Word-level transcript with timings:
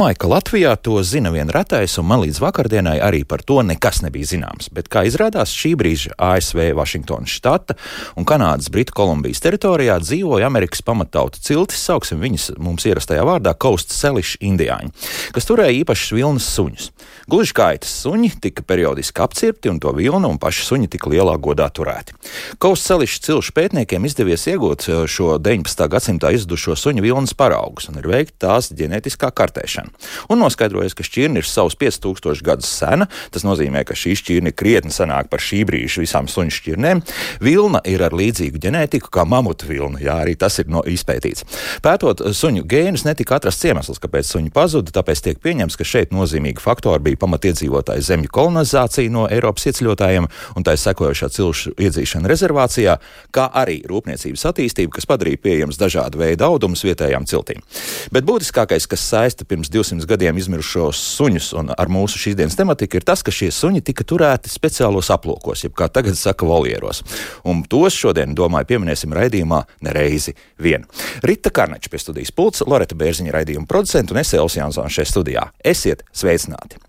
Domāju, 0.00 0.16
ka 0.16 0.28
Latvijā 0.32 0.70
to 0.80 1.02
zina 1.04 1.28
vien 1.28 1.50
retais, 1.52 1.92
un 2.00 2.06
man 2.08 2.22
līdz 2.22 2.38
vakardienai 2.40 2.94
arī 3.04 3.18
par 3.28 3.42
to 3.44 3.58
nekas 3.60 3.98
nebija 4.00 4.30
zināms. 4.30 4.70
Bet, 4.72 4.86
kā 4.88 5.02
izrādās, 5.04 5.52
šī 5.52 5.74
brīža 5.76 6.14
ASV, 6.16 6.70
Vašingtonas 6.78 7.28
štata 7.28 7.76
un 8.16 8.24
Kanādas 8.24 8.70
Britu 8.72 8.96
Kolumbijas 8.96 9.44
teritorijā 9.44 9.98
dzīvoja 10.00 10.48
Amerikas 10.48 10.80
pamattauta 10.80 11.42
ciltis, 11.44 11.84
sauksim 11.84 12.24
viņas 12.24 12.54
mums 12.56 12.88
ierastajā 12.88 13.26
vārdā 13.28 13.52
Coast 13.60 13.92
Selish 13.92 14.40
indiāņi, 14.40 14.88
kas 15.36 15.50
turēja 15.50 15.82
īpašas 15.82 16.16
vilnas 16.16 16.48
suņus. 16.48 16.88
Gluži 17.30 17.52
kā 17.54 17.68
aitas 17.70 17.92
suņi 18.02 18.32
tika 18.42 18.64
periodiski 18.66 19.22
apcirpti, 19.22 19.70
un 19.70 19.76
to 19.78 19.92
vilnu 19.94 20.26
un 20.32 20.38
paši 20.42 20.64
suņi 20.66 20.88
tika 20.90 21.12
lielā 21.12 21.36
godā 21.38 21.68
turēti. 21.70 22.16
Selish 22.80 23.20
cilšu 23.22 23.52
pētniekiem 23.54 24.06
izdevies 24.08 24.48
iegūt 24.50 24.86
eh, 24.88 25.02
šo 25.06 25.36
19. 25.38 25.84
gadsimtā 25.92 26.32
izdušo 26.34 26.74
suņu 26.74 27.04
vilnas 27.04 27.34
paraugus 27.38 27.86
un 27.90 28.00
ir 28.00 28.08
veikta 28.10 28.48
tās 28.48 28.70
ģenētiskā 28.74 29.30
kartēšana. 29.36 29.92
Un 30.32 30.42
noskaidrojas, 30.42 30.96
ka 30.98 31.06
šķirne 31.06 31.38
ir 31.38 31.46
savus 31.46 31.76
5000 31.78 32.42
gadus 32.46 32.72
sena. 32.80 33.06
Tas 33.30 33.46
nozīmē, 33.46 33.84
ka 33.86 33.94
šī 33.94 34.16
šķirne 34.18 34.50
ir 34.50 34.56
krietni 34.58 34.90
senāka 34.94 35.30
par 35.30 35.44
šī 35.44 35.62
brīža 35.68 36.02
visām 36.02 36.26
suņu 36.26 36.56
šķirnēm. 36.56 37.04
Vilna 37.46 37.84
ir 37.86 38.02
ar 38.08 38.16
līdzīgu 38.16 38.58
ģenētiku 38.64 39.12
kā 39.12 39.26
mamuta 39.28 39.70
vilna. 39.70 40.02
Jā, 40.02 40.18
arī 40.24 40.34
tas 40.40 40.58
ir 40.58 40.72
no 40.72 40.82
izpētīts. 40.82 41.46
Pētot 41.84 42.24
suņu 42.34 42.66
gēnus, 42.66 43.06
netika 43.06 43.38
atrasts 43.38 43.70
iemesls, 43.70 44.02
kāpēc 44.02 44.34
suņi 44.34 44.50
pazuda. 44.56 44.96
Tāpēc 44.98 45.26
tiek 45.28 45.42
pieņemts, 45.44 45.78
ka 45.78 45.86
šeit 45.86 46.16
nozīmīgi 46.16 46.64
faktori 46.64 47.10
bija 47.10 47.19
pamatiedzīvotāju 47.22 48.06
zemju 48.10 48.32
kolonizācija 48.34 49.14
no 49.14 49.28
Eiropas 49.30 49.70
ieceļotājiem 49.70 50.28
un 50.56 50.66
tā 50.66 50.74
sekojošā 50.74 51.30
cilšu 51.36 51.76
iedzīšana 51.78 52.30
rezervācijā, 52.30 52.98
kā 53.34 53.46
arī 53.62 53.80
rūpniecības 53.88 54.46
attīstība, 54.50 54.96
kas 54.98 55.08
padarīja 55.08 55.44
pieejams 55.46 55.78
dažādu 55.80 56.20
veidu 56.24 56.48
audumus 56.48 56.84
vietējām 56.84 57.28
ciltīm. 57.30 57.62
Bet 58.10 58.26
būtiskākais, 58.28 58.88
kas 58.90 59.06
saista 59.12 59.46
pirms 59.46 59.60
pirms 59.60 59.70
200 59.70 60.06
gadiem 60.06 60.38
izmirušos 60.38 60.96
suņus, 61.16 61.52
un 61.58 61.70
ar 61.76 61.88
mūsu 61.88 62.18
šīs 62.18 62.36
dienas 62.38 62.56
tematiku 62.56 62.96
ir 62.96 63.04
tas, 63.04 63.22
ka 63.22 63.32
šie 63.32 63.50
suņi 63.52 63.82
tika 63.84 64.04
turēti 64.04 64.50
speciālos 64.50 65.10
aplokos, 65.12 65.64
jeb 65.64 65.74
kā 65.76 65.88
tagad 65.92 66.16
saka, 66.16 66.46
volieros. 66.46 67.02
Un 67.44 67.62
tos 67.68 67.94
šodien, 67.94 68.34
domāju, 68.34 68.70
pieminēsim 68.72 69.12
raidījumā 69.12 69.64
nereizi 69.84 70.34
vien. 70.58 70.86
Rita 71.22 71.50
Karnača 71.50 71.90
pie 71.90 72.00
studijas 72.00 72.32
pulca, 72.32 72.64
Loreta 72.66 72.96
Bērziņa 72.96 73.34
raidījuma 73.36 73.68
producenta 73.68 74.14
un 74.14 74.22
es 74.22 74.32
Elsa 74.34 74.62
Jansona 74.62 74.88
šajā 74.88 75.10
studijā. 75.12 75.50
Esiet 75.64 76.04
sveicināti! 76.12 76.80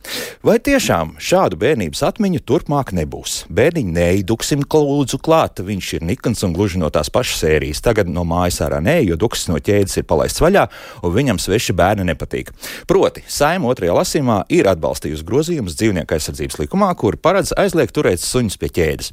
Vai 0.41 0.55
tiešām 0.57 1.15
šādu 1.21 1.57
bērnības 1.61 1.99
atmiņu 2.07 2.39
turpmāk 2.49 2.91
nebūs? 2.97 3.43
Bērniņi 3.53 3.93
neiduksim 3.93 4.63
klūdzu 4.65 5.19
klāt, 5.21 5.61
viņš 5.61 5.89
ir 5.99 6.05
nikns 6.09 6.41
un 6.47 6.55
gluži 6.55 6.81
no 6.81 6.89
tās 6.93 7.11
pašas 7.13 7.43
sērijas. 7.43 7.81
Tagad 7.85 8.09
no 8.09 8.23
mājas 8.25 8.57
ārā 8.65 8.79
nē, 8.81 8.95
jo 9.05 9.17
duksis 9.21 9.51
no 9.51 9.59
ķēdes 9.61 9.99
ir 10.01 10.07
palaists 10.09 10.41
vaļā, 10.41 10.65
un 11.05 11.13
viņam 11.13 11.41
sveši 11.41 11.75
bērni 11.77 12.07
nepatīk. 12.09 12.49
Proti, 12.89 13.21
saima 13.29 13.69
otrajā 13.69 13.95
lasīmā 13.99 14.39
ir 14.49 14.69
atbalstījusi 14.71 15.27
grozījumus 15.27 15.77
dzīvnieku 15.77 16.17
aizsardzības 16.17 16.57
likumā, 16.63 16.89
kur 16.97 17.19
paredz 17.21 17.53
aizliegt 17.61 17.93
turēt 17.93 18.23
suņus 18.25 18.57
pie 18.61 18.71
ķēdes. 18.79 19.11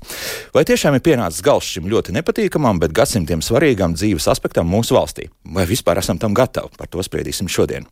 Vai 0.56 0.64
tiešām 0.69 0.97
ir 0.97 1.05
pienācis 1.05 1.45
gals 1.45 1.69
šim 1.69 1.91
ļoti 1.92 2.17
nepatīkamam, 2.17 2.81
bet 2.81 2.97
gadsimtiem 2.97 3.45
svarīgam 3.45 3.97
dzīves 3.98 4.31
aspektam 4.33 4.69
mūsu 4.73 4.97
valstī? 4.97 5.29
Vai 5.45 5.69
vispār 5.69 6.01
esam 6.01 6.20
tam 6.20 6.36
gatavi? 6.36 6.73
Par 6.79 6.89
to 6.89 7.05
spriedīsim 7.05 7.53
šodien. 7.53 7.84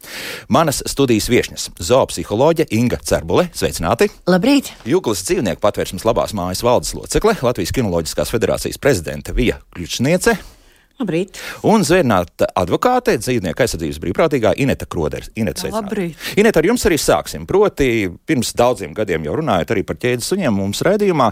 Manas 0.49 0.83
studijas 0.89 1.29
viesņas- 1.33 1.71
zoopsiholoģe 1.91 2.69
Inga 2.71 2.96
Cerbule. 3.05 3.49
Sveicināti! 3.57 4.11
Labrīt! 4.31 4.73
Jūglas 4.89 5.25
dzīvnieku 5.29 5.63
patvērsmes 5.63 6.07
labās 6.09 6.37
mājas 6.37 6.65
valdes 6.67 6.95
locekle, 6.97 7.37
Latvijas 7.43 7.75
Kinoloģiskās 7.77 8.33
federācijas 8.35 8.81
prezidente 8.83 9.37
Vija 9.37 9.61
Kļučniece. 9.77 10.39
Labrīt. 10.97 11.37
Un 11.69 11.83
zvērnāta 11.85 12.47
advokāte, 12.57 13.19
dzīvnieku 13.21 13.61
aizsardzības 13.61 13.99
brīvprātīgā 14.01 14.55
Ineta 14.65 14.87
Kroders. 14.89 15.29
Ineta, 15.37 15.69
Labrīt. 15.69 16.17
Ineta, 16.41 16.63
ar 16.63 16.69
jums 16.71 16.87
arī 16.89 16.97
sāksim. 17.01 17.45
Proti, 17.49 18.09
pirms 18.25 18.55
daudziem 18.57 18.95
gadiem 18.97 19.27
jau 19.29 19.35
runājot 19.37 19.75
arī 19.75 19.83
par 19.85 19.99
ķēdes 20.01 20.31
suņiem, 20.33 20.57
mums 20.57 20.81
redzījumā 20.87 21.29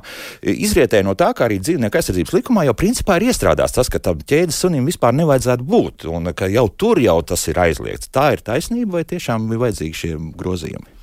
izrietēja 0.52 1.06
no 1.08 1.16
tā, 1.16 1.30
ka 1.36 1.46
arī 1.48 1.62
dzīvnieku 1.64 2.00
aizsardzības 2.00 2.36
likumā 2.36 2.66
jau 2.68 2.76
principā 2.76 3.16
ir 3.16 3.30
iestrādāts 3.30 3.78
tas, 3.78 3.88
ka 3.88 4.02
tam 4.04 4.20
ķēdes 4.20 4.58
sunim 4.66 4.84
vispār 4.84 5.16
nevajadzētu 5.16 5.64
būt, 5.64 6.10
un 6.12 6.34
ka 6.36 6.50
jau 6.52 6.66
tur 6.68 7.00
jau 7.00 7.16
tas 7.24 7.48
ir 7.48 7.64
aizliegts. 7.64 8.12
Tā 8.12 8.34
ir 8.36 8.44
taisnība, 8.44 8.98
vai 8.98 9.08
tiešām 9.14 9.48
ir 9.48 9.64
vajadzīgi 9.64 10.02
šie 10.02 10.12
grozījumi? 10.36 10.93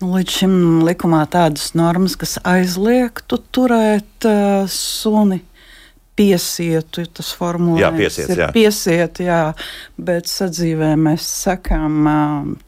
Nu, 0.00 0.14
līdz 0.16 0.32
šim 0.32 0.54
likumā 0.86 1.26
tādas 1.28 1.74
normas, 1.76 2.16
kas 2.16 2.38
aizliegtu 2.48 3.36
turēt 3.52 4.24
uh, 4.28 4.64
suni 4.72 5.42
piesietu, 6.16 7.04
tas 7.16 7.34
formulējums 7.36 7.84
jā, 7.84 7.90
piesiet, 7.96 8.32
ir 8.32 8.42
jā. 8.42 8.48
piesiet, 8.54 9.20
jā, 9.24 9.42
bet 10.00 10.28
sadzīvē 10.28 10.94
mēs 11.00 11.28
sakām 11.44 12.08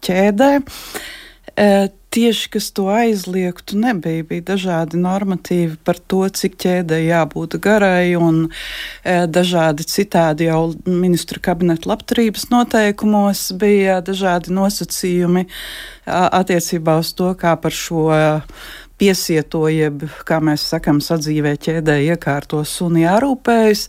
ķēdē. 0.05 0.53
Tieši 2.13 2.49
kas 2.53 2.67
to 2.77 2.91
aizliegtu, 2.93 3.79
nebija. 3.81 4.25
Bija 4.29 4.45
dažādi 4.51 4.99
normatīvi 5.01 5.79
par 5.81 5.97
to, 5.97 6.27
cik 6.29 6.59
ķēdē 6.61 6.99
jābūt 7.07 7.57
garai, 7.65 8.13
un 8.21 8.43
e, 8.45 9.15
dažādi 9.33 9.87
citādi 9.89 10.51
jau 10.51 10.75
ministru 10.85 11.41
kabineta 11.41 11.89
labturības 11.89 12.51
noteikumos 12.53 13.47
bija 13.57 14.03
dažādi 14.05 14.53
nosacījumi 14.53 15.47
attiecībā 16.05 16.99
uz 17.01 17.15
to, 17.17 17.31
kā 17.41 17.55
par 17.57 17.73
šo 17.73 18.05
piesieto, 19.01 19.65
jeb, 19.73 20.05
kā 20.29 20.43
mēs 20.45 20.67
sakām, 20.75 21.01
sadzīvē 21.01 21.55
ķēdē 21.65 21.97
iekārto 22.11 22.61
suni 22.69 23.07
jārūpējas, 23.07 23.87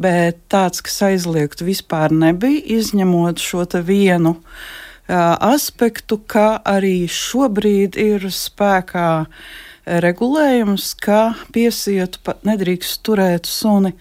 bet 0.00 0.40
tāds, 0.48 0.80
kas 0.80 0.96
aizliegtu 1.10 1.68
vispār 1.68 2.16
nebija, 2.24 2.64
izņemot 2.80 3.42
šo 3.42 3.68
vienu 3.84 4.38
uh, 4.38 4.66
aspektu, 5.08 6.18
ka 6.18 6.56
arī 6.66 7.06
šobrīd 7.10 7.98
ir 8.00 8.28
spēkā 8.32 9.10
regulējums, 9.86 10.94
ka 10.98 11.36
piesietu 11.54 12.18
pat 12.26 12.42
nedrīkst 12.46 13.04
turēt 13.06 13.46
suni 13.46 13.92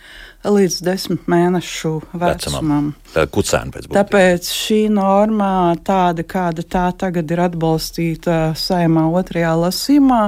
līdz 0.46 0.80
desmit 0.86 1.28
mēnešu 1.30 1.92
vecumam. 2.18 2.92
Kucēni 3.14 3.74
pēc 3.74 3.88
būtības. 3.88 3.98
Tāpēc 3.98 4.50
šī 4.54 4.82
norma, 4.94 5.76
tāda 5.86 6.26
kāda 6.26 6.66
tā 6.66 6.88
tagad 6.98 7.32
ir 7.34 7.44
atbalstīta 7.46 8.40
saimā 8.58 9.06
otrajā 9.14 9.54
lasīmā, 9.62 10.22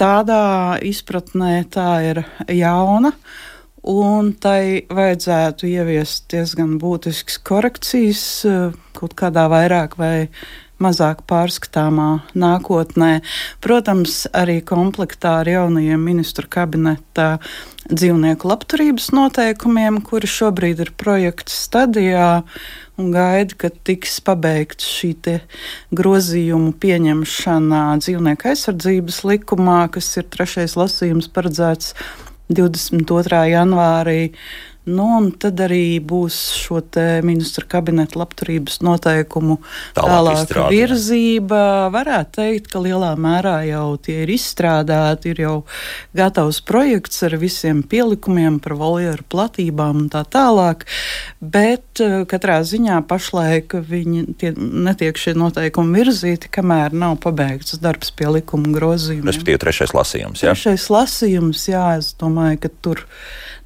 tādā 0.00 0.44
izpratnē 0.88 1.54
tā 1.72 1.90
ir 2.08 2.24
jauna. 2.48 3.12
Un 3.82 4.28
tai 4.38 4.84
vajadzētu 4.86 5.66
ieviest 5.66 6.28
diezgan 6.30 6.76
būtiskas 6.78 7.40
korekcijas, 7.42 8.22
e, 8.46 8.58
kaut 8.94 9.16
kādā 9.18 9.48
vairāk 9.50 9.96
vai 9.98 10.28
mazāk 10.82 11.24
pārskatāmā 11.26 12.22
nākotnē. 12.38 13.20
Protams, 13.62 14.28
arī 14.30 14.60
komplektā 14.66 15.40
ar 15.42 15.50
jaunajiem 15.50 15.98
ministru 15.98 16.46
kabineta 16.50 17.40
dzīvnieku 17.90 18.50
labturības 18.50 19.10
noteikumiem, 19.14 20.00
kuri 20.06 20.30
šobrīd 20.30 20.82
ir 20.86 20.94
projekta 20.98 21.50
stadijā 21.50 22.30
un 23.00 23.10
gaida, 23.14 23.56
kad 23.58 23.78
tiks 23.86 24.20
pabeigts 24.22 24.86
šī 24.86 25.14
grozījumu 25.90 26.74
pieņemšana 26.78 27.84
dzīvnieku 27.98 28.52
aizsardzības 28.52 29.24
likumā, 29.26 29.80
kas 29.90 30.10
ir 30.20 30.28
trešais 30.30 30.78
lasījums 30.78 31.30
paredzēts 31.34 31.96
22. 32.50 33.44
janvārī. 33.52 34.32
Nu, 34.82 35.04
un 35.20 35.28
tad 35.38 35.60
arī 35.62 36.00
būs 36.02 36.36
šo 36.58 36.80
ministra 37.22 37.62
kabineta 37.70 38.18
labturības 38.18 38.80
noteikumu 38.82 39.60
tālāk 39.94 40.10
tālāka 40.10 40.64
virzība. 40.72 41.60
Varētu 41.94 42.34
teikt, 42.40 42.66
ka 42.72 42.82
lielā 42.82 43.12
mērā 43.14 43.60
jau 43.68 43.94
tie 44.02 44.24
ir 44.24 44.32
izstrādāti, 44.34 45.30
ir 45.30 45.42
jau 45.44 45.54
gatavs 46.18 46.58
projekts 46.66 47.22
ar 47.22 47.36
visiem 47.38 47.84
pielikumiem 47.86 48.58
par 48.64 48.74
voljeru 48.80 49.22
platībām 49.30 50.02
un 50.02 50.10
tā 50.10 50.24
tālāk. 50.26 50.82
Bet 51.38 52.02
eh, 52.02 52.24
katrā 52.26 52.58
ziņā 52.66 52.98
pašlaik 53.06 53.78
viņi 53.86 54.24
tie, 54.42 54.50
netiek 54.58 55.14
šie 55.14 55.36
noteikumi 55.38 56.02
virzīti, 56.02 56.50
kamēr 56.58 56.90
nav 56.90 57.20
pabeigts 57.22 57.78
darbs 57.78 58.10
pie 58.18 58.32
likuma 58.34 58.74
grozījumiem. 58.74 59.30
Respektīvi, 59.30 59.62
trešais 59.62 59.94
lasījums. 59.94 60.42
Jā? 60.42 60.56
Trešais 60.56 60.90
lasījums, 60.90 61.68
jā, 61.70 61.86
es 62.02 62.12
domāju, 62.18 62.64
ka 62.66 62.74
tur 62.82 63.06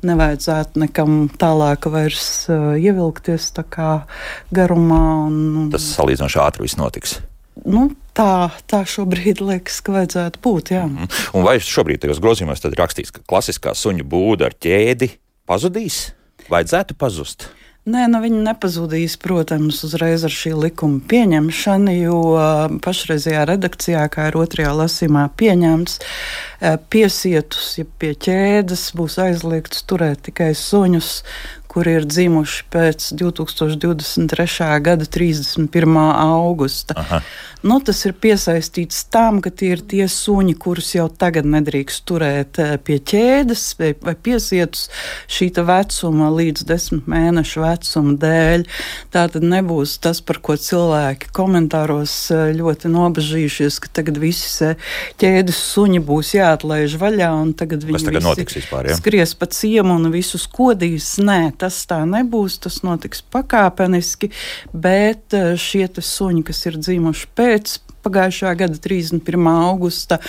nevajadzētu 0.07 0.83
nekam 0.87 1.27
tālāk 1.41 1.89
vairs 1.93 2.47
uh, 2.51 2.75
ievilkties 2.79 3.51
tā 3.57 3.65
kā 3.69 3.91
garumā. 4.55 5.03
Un, 5.29 5.71
Tas 5.75 5.87
salīdzinoši 5.97 6.43
ātri 6.43 6.67
viss 6.67 6.79
notiks. 6.81 7.19
Nu, 7.65 7.89
tā, 8.17 8.51
tā 8.69 8.83
šobrīd 8.89 9.41
liekas, 9.41 9.81
ka 9.85 9.95
vajadzētu 9.95 10.43
būt. 10.45 10.73
Jā. 10.77 10.85
-hmm. 10.85 11.09
Un 11.35 11.47
vai 11.47 11.57
šobrīd 11.59 12.05
tajos 12.05 12.21
grozījumos 12.21 12.65
ir 12.65 12.77
rakstīts, 12.77 13.13
ka 13.13 13.25
klasiskā 13.25 13.75
suņu 13.75 14.05
būda 14.05 14.51
ar 14.51 14.55
ķēdi 14.55 15.11
pazudīs? 15.49 16.13
Vajadzētu 16.51 16.95
pazust. 16.99 17.49
Nē, 17.87 18.09
nu 18.11 18.19
viņi 18.19 18.41
nepazudīs, 18.43 19.13
protams, 19.23 19.85
uzreiz 19.87 20.25
ar 20.27 20.33
šī 20.35 20.51
likuma 20.59 20.99
pieņemšanu, 21.07 21.93
jo 21.95 22.17
pašreizajā 22.83 23.45
redakcijā, 23.47 24.01
kā 24.11 24.25
ir 24.33 24.39
otrajā 24.41 24.73
lasīmā 24.75 25.23
pieņemts, 25.39 26.01
piesietus, 26.91 27.69
ja 27.79 27.87
pie 28.03 28.11
ķēdes 28.27 28.89
būs 28.99 29.21
aizliegts 29.23 29.87
turēt 29.87 30.25
tikai 30.27 30.51
suņus, 30.59 31.13
kuri 31.77 31.99
ir 31.99 32.07
dzimuši 32.09 32.63
pēc 32.73 33.11
2023. 33.21 34.71
gada 34.81 35.05
31. 35.05 35.99
augusta. 36.25 36.97
Aha. 36.97 37.21
Nu, 37.67 37.79
tas 37.83 37.99
ir 38.07 38.13
piesaistīts 38.21 39.07
tam, 39.11 39.41
ka 39.43 39.51
tie 39.51 39.73
ir 39.75 39.81
tie 39.89 40.05
suņi, 40.11 40.55
kurus 40.61 40.93
jau 40.95 41.07
tagad 41.11 41.49
nedrīkst 41.51 42.05
turēt 42.07 42.61
eh, 42.63 42.75
pie 42.79 42.99
ķēdes 43.01 43.63
vai, 43.81 43.89
vai 44.07 44.15
piesietus 44.15 44.87
šī 45.33 45.49
vecuma 45.67 46.29
līdz 46.35 46.67
desmit 46.69 47.09
mēnešu 47.11 47.65
vecuma 47.65 48.15
dēļ. 48.23 48.67
Tā 49.15 49.25
tad 49.33 49.47
nebūs 49.47 49.97
tas, 50.05 50.21
par 50.21 50.39
ko 50.45 50.55
cilvēki 50.61 51.33
komentāros 51.35 52.15
eh, 52.35 52.53
ļoti 52.55 52.93
nobežījušies, 52.93 53.81
ka 53.83 53.91
tagad 54.01 54.21
visi 54.23 54.75
ķēdes 55.19 55.63
suņi 55.73 56.03
būs 56.07 56.35
jāatlaiž 56.37 56.99
vaļā 57.01 57.33
un 57.41 57.55
tagad 57.57 57.89
viņi 57.89 58.05
tagad 58.11 58.29
notiks 58.29 58.61
vispār? 58.61 58.93
Ja? 58.93 59.01
Skries 59.01 59.35
pa 59.41 59.51
ciemu 59.51 59.97
un 59.97 60.13
visus 60.15 60.47
kodīs. 60.47 61.17
Nē, 61.19 61.51
tas 61.67 61.83
tā 61.91 62.03
nebūs, 62.07 62.61
tas 62.63 62.81
notiks 62.87 63.25
pakāpeniski, 63.35 64.31
bet 64.73 65.35
eh, 65.37 65.55
šie 65.59 65.89
suņi, 65.97 66.45
kas 66.47 66.63
ir 66.71 66.79
dzimuši 66.79 67.29
pēc 67.37 67.81
pagājušā 68.07 68.53
gada 68.59 68.79
31. 68.79 69.51
augusta. 69.51 70.21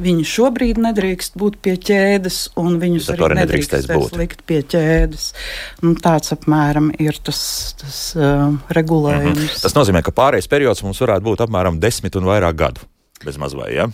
Viņi 0.00 0.24
šobrīd 0.26 0.78
nedrīkst 0.80 1.34
būt 1.38 1.58
pie 1.62 1.74
ķēdes, 1.78 2.38
un 2.62 2.78
viņus 2.80 3.10
arī 3.14 3.30
nedrīkst 3.40 3.90
likt 4.16 4.44
pie 4.48 4.62
ķēdes. 4.62 5.26
Un 5.84 5.96
tāds 6.00 6.32
apmēram 6.34 6.92
ir 7.02 7.18
tas, 7.26 7.40
tas 7.80 7.98
uh, 8.16 8.54
regulējums. 8.74 9.34
Mm 9.34 9.48
-hmm. 9.50 9.62
Tas 9.66 9.76
nozīmē, 9.76 10.02
ka 10.06 10.14
pārējais 10.14 10.48
periods 10.50 10.82
mums 10.86 11.02
varētu 11.02 11.26
būt 11.26 11.44
apmēram 11.46 11.82
desmit 11.82 12.16
un 12.16 12.30
vairāk 12.30 12.56
gadu. 12.62 12.86
Bez 13.24 13.36
mazliet, 13.36 13.74
ja? 13.76 13.90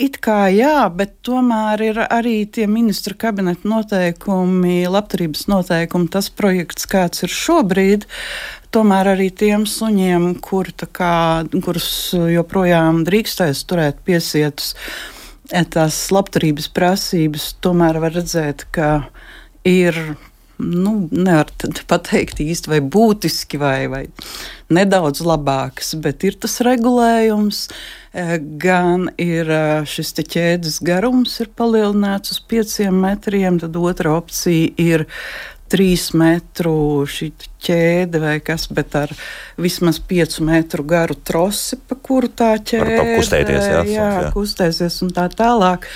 It 0.00 0.16
kā 0.24 0.46
jā, 0.48 0.88
bet 0.96 1.18
tomēr 1.26 1.82
ir 1.84 1.98
arī 2.06 2.46
tie 2.48 2.64
ministra 2.66 3.14
kabineta 3.14 3.68
noteikumi, 3.68 4.86
labturības 4.88 5.44
noteikumi, 5.52 6.08
tas 6.10 6.30
projekts, 6.32 6.88
kāds 6.90 7.26
ir 7.26 7.32
šobrīd 7.32 8.08
tomēr 8.72 9.12
arī 9.12 9.28
tiem 9.36 9.66
suņiem, 9.68 10.28
kur, 10.44 10.70
kā, 10.96 11.14
kurus 11.64 11.90
joprojām 12.32 13.02
drīkstēs 13.08 13.64
turēt 13.68 14.00
piesietus, 14.06 14.72
e, 15.52 15.62
tās 15.62 15.98
labturības 16.14 16.70
prasības, 16.72 17.52
tomēr 17.64 18.00
var 18.02 18.16
redzēt, 18.16 18.66
ka 18.74 18.92
ir. 19.68 19.98
Nu, 20.62 20.94
nevar 21.10 21.50
pateikt 21.90 22.40
īsti, 22.42 22.70
vai 22.72 22.80
būtiski, 22.80 23.58
vai, 23.60 23.86
vai 23.90 24.02
nedaudz 24.72 25.22
labāks, 25.26 25.94
bet 26.02 26.24
ir 26.28 26.38
tas 26.40 26.60
regulējums. 26.64 27.66
E, 28.12 28.26
gan 28.60 29.08
ir 29.20 29.48
e, 29.48 29.62
šis 29.88 30.14
ķēdes 30.20 30.82
garums 30.84 31.38
ir 31.42 31.48
palielināts 31.56 32.34
uz 32.34 32.42
pieciem 32.44 33.00
metriem, 33.04 33.58
tad 33.62 33.78
otra 33.80 34.16
opcija 34.18 34.72
ir 34.80 35.06
trīs 35.72 36.10
metru 36.18 37.06
ķēde 37.64 38.20
vai 38.20 38.34
kas, 38.44 38.66
bet 38.74 38.92
ar 38.98 39.12
vismaz 39.60 40.00
piecu 40.04 40.44
metru 40.44 40.84
garu 40.88 41.16
trosi, 41.16 41.78
pa 41.88 41.96
kuru 41.96 42.28
tā 42.28 42.54
ķēde 42.60 42.98
var 42.98 43.10
kustēties. 43.16 43.64
Jā, 43.64 43.80
jā, 43.88 44.10
jā, 44.18 44.32
kustēsies 44.34 45.00
un 45.06 45.14
tā 45.16 45.28
tālāk. 45.32 45.88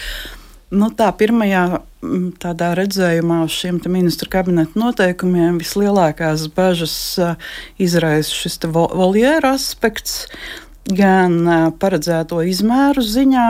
Nu, 0.75 0.89
tā 0.91 1.13
pirmajā 1.15 1.83
tādā 2.43 2.73
redzējumā 2.75 3.45
uz 3.47 3.55
šiem 3.55 3.79
ministra 3.87 4.27
kabineta 4.33 4.75
noteikumiem 4.81 5.61
vislielākās 5.63 6.49
bažas 6.57 6.97
izraisa 7.79 8.35
šis 8.35 8.59
voljēra 8.75 9.55
aspekts, 9.55 10.25
gan 10.91 11.39
paredzēto 11.79 12.43
izmēru 12.51 13.05
ziņā, 13.07 13.47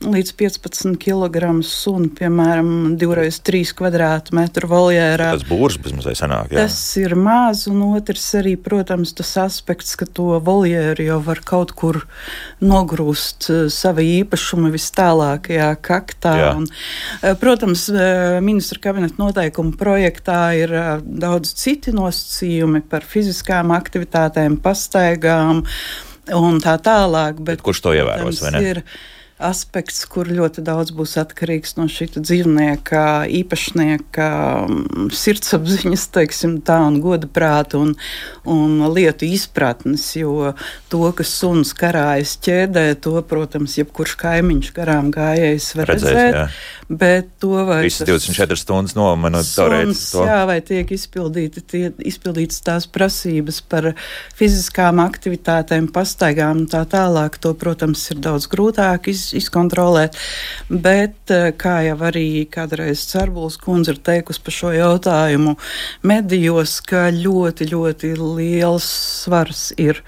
līdz 0.00 0.32
15 0.40 0.96
kg 0.96 1.50
sunu, 1.66 2.08
piemēram, 2.16 2.94
2x3 3.00 3.60
km2 3.76 4.68
voljērā. 4.70 5.26
Tas 5.36 5.44
būrs 5.44 5.76
bezmazliet 5.82 6.16
sanāk. 6.16 6.54
Jā. 6.54 6.64
Tas 6.64 6.78
ir 6.96 7.12
maz, 7.20 7.66
un 7.68 7.82
otrs 7.90 8.24
arī, 8.40 8.54
protams, 8.56 9.12
tas 9.18 9.34
aspekts, 9.42 9.92
ka 10.00 10.08
to 10.08 10.38
voljēru 10.46 11.04
jau 11.04 11.18
var 11.26 11.42
kaut 11.44 11.74
kur 11.76 12.00
nogrūst 12.64 13.50
eh, 13.52 13.60
sava 13.72 14.04
īpašuma 14.06 14.72
vis 14.72 14.88
tālākajā 14.96 15.68
kaktā. 15.84 16.34
Un, 16.54 16.66
eh, 17.20 17.36
protams, 17.40 17.86
eh, 17.92 18.40
ministra 18.44 18.80
kabineta 18.88 19.20
noteikuma 19.20 19.76
projektā 19.76 20.40
ir 20.56 20.76
daudz 21.04 21.52
citi 21.60 21.92
nosacījumi 21.92 22.86
par 22.88 23.04
fiziskām 23.04 23.76
aktivitātēm, 23.76 24.56
pastaigām 24.64 25.66
un 26.40 26.60
tā 26.64 26.80
tālāk. 26.80 27.36
Bet, 27.36 27.58
bet 27.58 27.68
kurš 27.68 27.84
to 27.84 27.96
ievēros? 28.00 28.40
Ir, 28.64 28.84
aspekts, 29.40 30.02
kur 30.10 30.28
ļoti 30.28 30.62
daudz 30.64 30.92
būs 30.96 31.16
atkarīgs 31.20 31.76
no 31.78 31.86
šī 31.90 32.10
dzīvnieka, 32.18 33.02
īpašnieka 33.40 34.28
mm, 34.66 35.08
sirdsapziņas, 35.16 36.06
teiksim, 36.16 36.58
tā, 36.66 36.80
un 36.86 37.00
goda 37.02 37.28
prāta 37.30 37.80
un, 37.80 37.94
un 38.48 38.78
lietu 38.92 39.28
izpratnes. 39.28 40.04
Jo 40.18 40.52
to, 40.92 41.02
kas 41.16 41.32
suns 41.40 41.72
karājas 41.76 42.36
ķēdē, 42.44 42.86
to, 43.04 43.16
protams, 43.26 43.78
jebkurš 43.80 44.16
kaimiņš 44.20 44.72
garām 44.76 45.10
gājējs 45.14 45.70
var 45.78 45.92
Redzēs, 45.94 46.10
redzēt. 46.10 46.38
Jā. 46.38 46.46
Bet 46.90 47.28
to 47.38 47.54
vai 47.68 47.84
Visas 47.84 48.08
24 48.08 48.58
stundas 48.58 48.96
nomanot, 48.98 49.46
jā, 50.26 50.40
vai 50.48 50.58
tiek 50.66 50.88
izpildīti, 50.90 51.62
tie, 51.62 51.84
izpildītas 52.02 52.64
tās 52.66 52.88
prasības 52.90 53.60
par 53.70 53.92
fiziskām 54.36 54.98
aktivitātēm, 55.04 55.86
pastaigām 55.94 56.64
un 56.64 56.66
tā 56.70 56.82
tālāk, 56.90 57.38
to, 57.42 57.54
protams, 57.58 58.02
ir 58.10 58.20
daudz 58.24 58.48
grūtāk 58.50 59.10
iz, 59.12 59.29
izkontrolēt. 59.36 60.18
Bet, 60.70 61.18
eh, 61.30 61.52
kā 61.52 61.80
jau 61.86 61.96
arī 62.10 62.48
kādreiz 62.50 63.04
Cerbuls 63.10 63.58
kundze 63.60 63.94
ir 63.94 64.02
teikusi 64.02 64.42
par 64.44 64.52
šo 64.52 64.74
jautājumu 64.74 65.56
medijos, 66.02 66.80
ka 66.80 67.10
ļoti, 67.10 67.70
ļoti 67.72 68.14
liels 68.18 68.90
svars 69.24 69.72
ir 69.76 70.02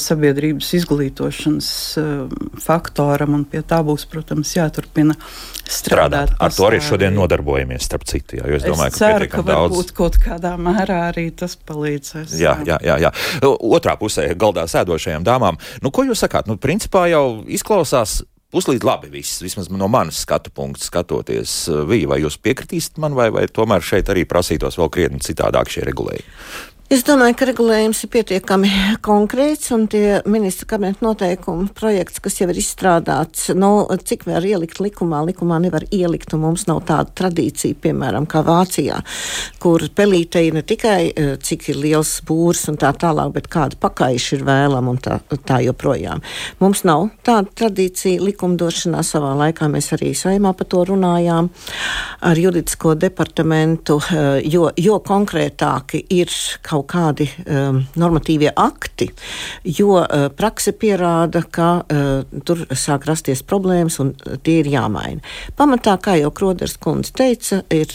sabiedrības 0.00 0.70
izglītošanas 0.78 1.68
eh, 2.00 2.10
faktoram, 2.64 3.36
un 3.38 3.44
pie 3.48 3.62
tā 3.66 3.80
būs, 3.86 4.06
protams, 4.10 4.54
jāturpina 4.56 5.16
strādāt. 5.16 5.74
strādāt. 5.78 6.34
Ar 6.40 6.56
to 6.56 6.66
arī 6.68 6.80
šodien 6.84 7.16
nodarbojamies, 7.16 7.86
starp 7.88 8.06
citu. 8.08 8.40
Jā, 8.40 8.48
es, 8.48 8.62
es 8.62 8.68
domāju, 8.70 8.96
ka, 8.96 9.00
ceru, 9.02 9.30
ka 9.32 9.42
daudz... 9.46 9.72
varbūt 9.74 9.94
kaut 9.96 10.20
kādā 10.22 10.54
mērā 10.60 11.00
arī 11.10 11.28
tas 11.36 11.56
palīdzēs. 11.56 12.36
Jā, 12.40 12.58
jā, 12.66 12.78
jā. 12.84 13.00
jā. 13.06 13.14
Otrā 13.44 13.96
pusē 14.00 14.28
galdā 14.38 14.66
sēdošajām 14.70 15.26
dāmām. 15.26 15.60
Nu, 15.84 15.94
ko 15.94 16.06
jūs 16.08 16.24
sakāt? 16.24 16.50
Nu, 16.50 16.58
principā 16.60 17.08
jau 17.12 17.26
izklausās 17.46 18.22
Puslīdz 18.54 18.86
labi, 18.86 19.08
viss, 19.10 19.40
vismaz 19.42 19.66
no 19.72 19.88
manas 19.90 20.20
skatu 20.22 20.52
punkta 20.54 20.86
skatoties, 20.86 21.56
Vija, 21.90 22.06
vai 22.12 22.20
jūs 22.22 22.36
piekritīsiet 22.38 23.00
man, 23.02 23.16
vai, 23.18 23.26
vai 23.34 23.48
tomēr 23.50 23.82
šeit 23.82 24.12
arī 24.12 24.22
prasītos 24.30 24.78
vēl 24.78 24.92
krietni 24.94 25.18
citādāk 25.26 25.72
šie 25.74 25.82
regulējumi? 25.88 26.36
Es 26.92 27.00
domāju, 27.00 27.32
ka 27.40 27.46
regulējums 27.48 28.02
ir 28.04 28.10
pietiekami 28.12 28.68
konkrēts 29.02 29.70
un 29.72 29.86
tie 29.88 30.18
ministra 30.28 30.66
kabineta 30.74 31.00
noteikumu 31.00 31.70
projekts, 31.72 32.20
kas 32.20 32.34
jau 32.42 32.48
ir 32.52 32.58
izstrādāts, 32.60 33.46
nu, 33.56 33.86
cik 34.04 34.26
var 34.28 34.44
ielikt 34.44 34.82
likumā, 34.84 35.22
likumā 35.30 35.62
nevar 35.64 35.86
ielikt, 35.88 36.34
un 36.36 36.42
mums 36.42 36.66
nav 36.68 36.82
tāda 36.84 37.08
tradīcija, 37.16 37.78
piemēram, 37.86 38.26
kā 38.28 38.42
Vācijā, 38.44 38.98
kur 39.64 39.86
pelīte 39.96 40.42
ir 40.44 40.58
ne 40.58 40.60
tikai 40.60 40.98
eh, 41.08 41.30
cik 41.40 41.70
ir 41.72 41.78
liels 41.86 42.18
būrs 42.28 42.66
un 42.68 42.76
tā 42.76 42.92
tālāk, 42.92 43.32
bet 43.38 43.48
kāda 43.48 43.80
pakaiša 43.80 44.36
ir 44.36 44.44
vēlama 44.44 44.92
un 44.92 45.00
tā, 45.00 45.16
tā 45.40 45.62
joprojām. 45.64 46.20
Mums 46.60 46.84
nav 46.84 47.06
tāda 47.24 47.48
tradīcija 47.62 48.20
likumdošanā 48.28 49.00
savā 49.08 49.32
laikā, 49.40 49.70
mēs 49.72 49.88
arī 49.96 50.12
saimā 50.12 50.52
par 50.52 50.68
to 50.68 50.84
runājām 50.92 51.48
ar 52.28 52.44
juridisko 52.44 52.92
departamentu, 53.08 53.98
eh, 54.04 54.44
jo, 54.52 54.68
jo 54.76 55.00
konkrētāki 55.00 56.04
ir 56.20 56.28
kaut 56.74 56.88
kādi 56.90 57.28
um, 57.46 57.82
normatīvie 57.98 58.52
akti, 58.58 59.08
jo 59.64 59.98
uh, 60.00 60.26
prakse 60.34 60.74
pierāda, 60.76 61.44
ka 61.54 61.68
uh, 61.82 62.40
tur 62.46 62.64
sāk 62.74 63.06
rasties 63.08 63.44
problēmas 63.46 64.00
un 64.02 64.14
tie 64.46 64.60
ir 64.62 64.70
jāmaina. 64.74 65.22
Pamatā, 65.58 65.96
kā 66.02 66.16
jau 66.20 66.32
Kroders 66.34 66.76
kundze 66.80 67.14
teica, 67.16 67.62
ir 67.74 67.90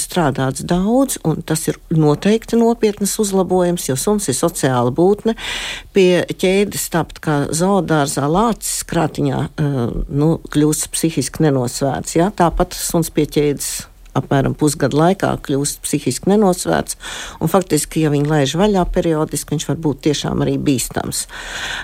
strādāts 0.00 0.64
daudz, 0.66 1.18
un 1.26 1.42
tas 1.46 1.66
ir 1.70 1.78
noteikti 1.94 2.58
nopietnas 2.60 3.16
uzlabojums, 3.22 3.88
jo 3.90 3.98
suns 4.00 4.28
ir 4.30 4.38
sociāla 4.38 4.92
būtne. 4.94 5.36
Pie 5.94 6.24
ķēdes, 6.30 6.90
tāpat 6.94 7.22
kā 7.24 7.38
zoodārzā 7.54 8.26
lācis 8.30 8.84
krātiņā, 8.90 9.40
uh, 9.48 9.82
nu, 10.10 10.36
kļūst 10.54 10.90
psihiski 10.94 11.46
nenosvērts. 11.46 12.18
Ja? 12.18 12.30
Tāpat 12.34 12.76
suns 12.78 13.12
pie 13.14 13.28
ķēdes 13.30 13.74
apmēram 14.18 14.54
pusgada 14.58 14.96
laikā 14.98 15.32
kļūst 15.44 15.82
psihiski 15.84 16.30
nenosvērts. 16.32 16.98
Faktiski, 17.54 18.04
ja 18.04 18.12
viņi 18.14 18.30
laiž 18.30 18.56
vaļā 18.58 18.84
periodiski, 18.94 19.54
viņš 19.54 19.68
var 19.68 19.80
būt 19.84 20.02
tiešām 20.08 20.42
arī 20.44 20.56
bīstams. 20.58 21.24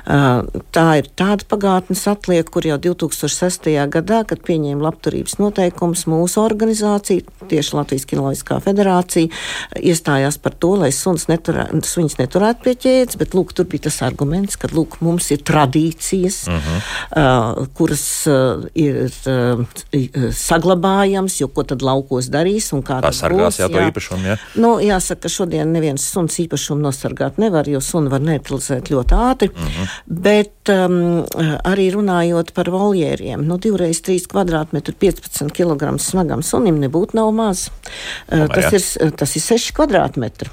Tā 0.06 0.86
ir 1.00 1.10
tāda 1.18 1.46
pagātnes 1.50 2.06
atlieka, 2.10 2.50
kur 2.54 2.66
jau 2.66 2.78
2006. 2.90 3.70
gadā, 3.92 4.22
kad 4.28 4.42
pieņēma 4.46 4.86
labturības 4.86 5.38
noteikumus, 5.40 6.06
mūsu 6.10 6.42
organizācija, 6.42 7.26
tieši 7.50 7.76
Latvijas 7.76 8.06
Kinoloģiskā 8.10 8.60
federācija, 8.64 9.30
iestājās 9.80 10.38
par 10.42 10.56
to, 10.60 10.74
lai 10.80 10.90
suns 10.94 11.28
neturē, 11.30 11.68
suņus 11.86 12.18
neturētu 12.20 12.66
pie 12.66 12.76
ķēdes, 12.84 13.18
bet 13.20 13.36
lūk, 13.36 13.54
tur 13.56 13.68
bija 13.70 13.88
tas 13.88 14.00
arguments, 14.06 14.58
ka 14.60 14.70
lūk, 14.74 14.98
mums 15.04 15.30
ir 15.34 15.42
tradīcijas, 15.46 16.42
uh 16.48 16.68
-huh. 16.68 16.80
uh, 17.22 17.66
kuras 17.78 18.06
uh, 18.30 18.64
ir 18.74 19.10
uh, 19.26 19.64
saglabājams, 20.36 21.40
jo 21.40 21.48
ko 21.48 21.64
tad 21.64 21.82
laukos 21.82 22.19
tos 22.20 22.30
darīs 22.32 22.70
un 22.76 22.84
kā 22.84 23.00
tas 23.00 23.16
Pasargās, 23.16 23.56
būs. 23.56 23.62
jā, 23.62 23.68
to 23.72 23.82
īpašumu, 23.88 24.28
jā. 24.28 24.36
Nu, 24.60 24.74
jāsaka, 24.84 25.24
ka 25.24 25.32
šodien 25.32 25.72
neviens 25.74 26.04
suns 26.04 26.36
īpašumu 26.44 26.84
nosargāt 26.84 27.40
nevar, 27.40 27.68
jo 27.70 27.80
sunu 27.84 28.12
var 28.12 28.22
neutralizēt 28.24 28.92
ļoti 28.92 29.16
ātri. 29.16 29.50
Mm 29.50 29.68
-hmm. 29.68 29.96
Bet 30.06 30.72
um, 30.74 31.24
arī 31.64 31.90
runājot 31.94 32.52
par 32.54 32.70
voljēriem, 32.70 33.44
nu, 33.46 33.58
divreiz 33.58 34.02
trīs 34.02 34.26
kvadrātmetru 34.28 34.94
15 34.94 35.50
kg 35.56 35.98
smagam 35.98 36.42
sunim 36.42 36.80
nebūtu 36.80 37.14
nav 37.14 37.32
maz. 37.32 37.68
Uh, 38.28 38.46
tas, 38.48 38.72
ir, 38.72 39.10
tas 39.16 39.36
ir 39.36 39.42
6 39.42 39.72
kvadrātmetri. 39.72 40.50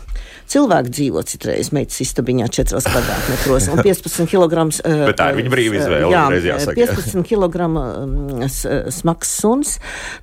Cilvēki 0.48 0.94
dzīvo 0.96 1.24
citreiz 1.28 1.72
meitas 1.76 2.00
istabiņā 2.06 2.48
4 2.56 2.84
kvadrātmetros 2.88 3.68
un 3.74 3.82
15 3.84 4.30
kg. 4.32 4.68
Bet 5.10 5.20
tā 5.20 5.32
ir 5.34 5.40
viņa 5.42 5.52
brīva 5.54 5.80
izvēle, 5.82 6.12
Jā, 6.14 6.26
jāsaka, 6.54 6.78
jā. 6.80 6.88
15 6.96 7.28
kg 7.28 8.92
smags 8.96 9.34
suns. 9.42 9.78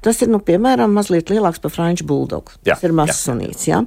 Tas 0.05 0.23
ir, 0.25 0.33
nu, 0.33 0.41
piemēram, 0.45 0.95
mazliet 0.97 1.33
lielāks 1.33 1.61
par 1.61 1.75
franču 1.75 2.07
buldogu. 2.09 2.57
Tas 2.65 2.85
ir 2.87 2.97
mazs 2.97 3.25
sunīts, 3.29 3.69
jā. 3.69 3.85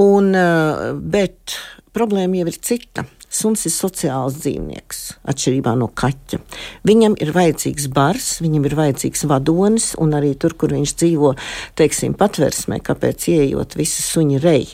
Un, 0.00 0.34
eh, 0.34 0.92
bet 0.98 1.56
problēma 1.94 2.42
jau 2.42 2.50
ir 2.50 2.58
cita. 2.58 3.06
Suns 3.34 3.64
ir 3.66 3.72
sociāls 3.74 4.36
dzīvnieks, 4.38 5.00
atšķirībā 5.30 5.72
no 5.80 5.88
kaķa. 5.90 6.38
Viņam 6.86 7.16
ir 7.22 7.32
vajadzīgs 7.34 7.88
bars, 7.94 8.28
viņam 8.44 8.68
ir 8.68 8.76
vajadzīgs 8.78 9.24
vadonis, 9.30 9.88
un 9.98 10.14
arī 10.14 10.34
tur, 10.38 10.54
kur 10.58 10.74
viņš 10.76 10.94
dzīvo, 11.02 11.32
teiksim, 11.78 12.14
patversmē, 12.20 12.78
kāpēc 12.86 13.28
ieejot 13.34 13.74
visi 13.78 14.04
suņi 14.06 14.40
rei. 14.44 14.68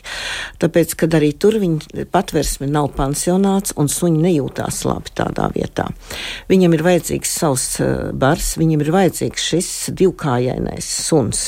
Tāpēc, 0.61 0.95
kad 1.01 1.17
arī 1.17 1.31
tur 1.33 1.57
viņa 1.61 2.05
patversme 2.13 2.69
nav 2.69 2.91
pansionāts, 2.97 3.73
un 3.81 3.89
suņi 3.89 4.21
nejūtās 4.27 4.83
labi 4.85 5.15
tādā 5.17 5.49
vietā. 5.55 5.89
Viņam 6.51 6.77
ir 6.77 6.85
vajadzīgs 6.85 7.37
savs 7.41 7.69
eh, 7.81 8.11
bars, 8.13 8.53
viņam 8.61 8.85
ir 8.85 8.93
vajadzīgs 8.93 9.47
šis 9.53 9.71
divkājainais 9.97 10.91
suns 11.07 11.47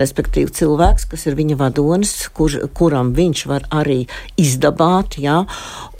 respektīvi 0.00 0.52
cilvēks, 0.56 1.06
kas 1.10 1.26
ir 1.28 1.36
viņa 1.38 1.58
vadonis, 1.60 2.14
kur, 2.36 2.54
kuram 2.76 3.12
viņš 3.16 3.44
var 3.50 3.66
arī 3.74 4.00
izdabāt, 4.40 5.18
jā, 5.20 5.42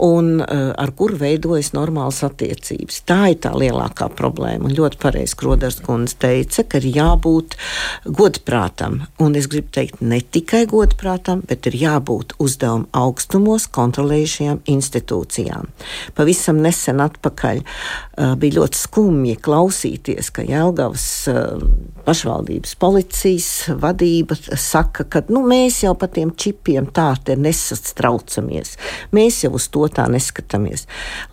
un 0.01 0.41
uh, 0.41 0.71
ar 0.75 0.93
kuru 0.97 1.19
veidojas 1.21 1.71
normālas 1.77 2.21
attiecības. 2.25 3.01
Tā 3.07 3.19
ir 3.33 3.39
tā 3.43 3.53
lielākā 3.57 4.09
problēma. 4.17 4.67
Un 4.67 4.75
ļoti 4.77 4.99
pareizi 5.01 5.37
Kroders 5.39 5.79
kundze 5.85 6.17
teica, 6.21 6.65
ka 6.67 6.81
ir 6.81 6.89
jābūt 6.97 7.57
godprātam. 8.05 9.01
Un 9.21 9.37
es 9.39 9.49
gribu 9.51 9.71
teikt, 9.77 10.01
ne 10.01 10.21
tikai 10.21 10.65
godprātam, 10.71 11.45
bet 11.47 11.69
ir 11.69 11.77
jābūt 11.81 12.35
uzdevuma 12.41 12.89
augstumos 12.97 13.67
kontrolējušajām 13.71 14.63
institūcijām. 14.71 15.69
Pavisam 16.17 16.61
nesen 16.65 17.03
atpakaļ 17.03 17.61
uh, 17.61 18.10
bija 18.37 18.59
ļoti 18.59 18.77
skumji 18.77 19.37
klausīties, 19.41 20.29
ka 20.35 20.43
Jelgavas 20.45 21.05
uh, 21.31 21.61
pašvaldības 22.05 22.75
policijas 22.81 23.49
vadība 23.81 24.35
saka, 24.59 25.05
ka 25.09 25.23
nu, 25.31 25.43
mēs 25.47 25.81
jau 25.85 25.93
par 25.97 26.11
tiem 26.13 26.33
čipiem 26.37 26.89
tā 26.93 27.13
te 27.25 27.35
nesastraucamies. 27.39 28.75
Mēs 29.15 29.41
jau 29.45 29.53
uz 29.57 29.67
to 29.73 29.87
tā 29.91 30.07
neskatāmies. 30.11 30.87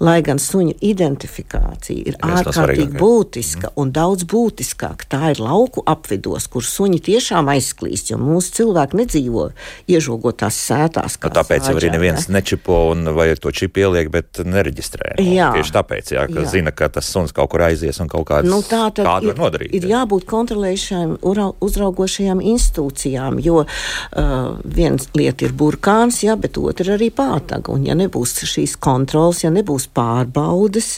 Lai 0.04 0.18
gan 0.26 0.40
suņu 0.42 0.76
identifikācija 0.84 2.12
ir 2.12 2.18
no 2.22 2.38
ārkārtīgi 2.38 2.98
būtiska 2.98 3.72
un 3.80 3.92
daudz 3.94 4.26
būtiskāk, 4.28 5.06
tā 5.10 5.32
ir 5.34 5.42
lauku 5.42 5.84
apvidos, 5.88 6.48
kur 6.52 6.64
suņi 6.64 7.02
tiešām 7.08 7.50
aizklīst, 7.52 8.12
jo 8.12 8.20
mūsu 8.22 8.60
cilvēki 8.60 9.02
nedzīvo 9.02 9.48
iežogotās 9.90 10.58
sētās. 10.68 11.18
Nu, 11.22 11.32
tāpēc 11.40 11.70
jau 11.70 11.76
arī 11.78 11.92
neviens 11.94 12.28
nečipo 12.32 12.84
un 12.92 13.12
vai 13.16 13.30
to 13.38 13.52
čipu 13.54 13.84
ieliek, 13.84 14.12
bet 14.12 14.42
nereģistrē. 14.44 15.16
Jā. 15.22 15.52
Tieši 15.56 15.74
tāpēc, 15.74 16.12
jā, 16.16 16.26
ka 16.30 16.44
Jā. 16.44 16.50
zina, 16.52 16.72
ka 16.78 16.88
tas 16.92 17.08
suns 17.10 17.34
kaut 17.36 17.50
kur 17.52 17.64
aizies 17.66 17.98
un 18.02 18.10
kaut 18.10 18.28
kādas 18.30 18.50
Nu, 18.50 18.60
tā 18.66 18.86
kādu 18.94 19.28
ir, 19.28 19.34
var 19.34 19.48
nodarīt. 19.48 19.74
ir 19.74 19.88
jā. 19.88 19.98
jābūt 19.98 20.26
kontrolējušajām, 20.30 21.16
uzraugošajām 21.64 22.42
institūcijām, 22.54 23.40
jo 23.44 23.64
uh, 23.64 24.48
viena 24.64 25.10
lieta 25.18 25.48
ir 25.48 25.56
burkāns, 25.58 26.22
jā, 26.26 26.38
bet 26.40 26.58
otra 26.60 26.96
arī 26.96 27.10
pātaga. 27.14 27.74
Un, 27.74 27.84
ja 27.88 27.98
nebūs 27.98 28.38
šīs 28.48 28.78
kontrols, 28.82 29.44
ja 29.44 29.52
nebūs 29.54 29.90
pārbaudes, 29.94 30.96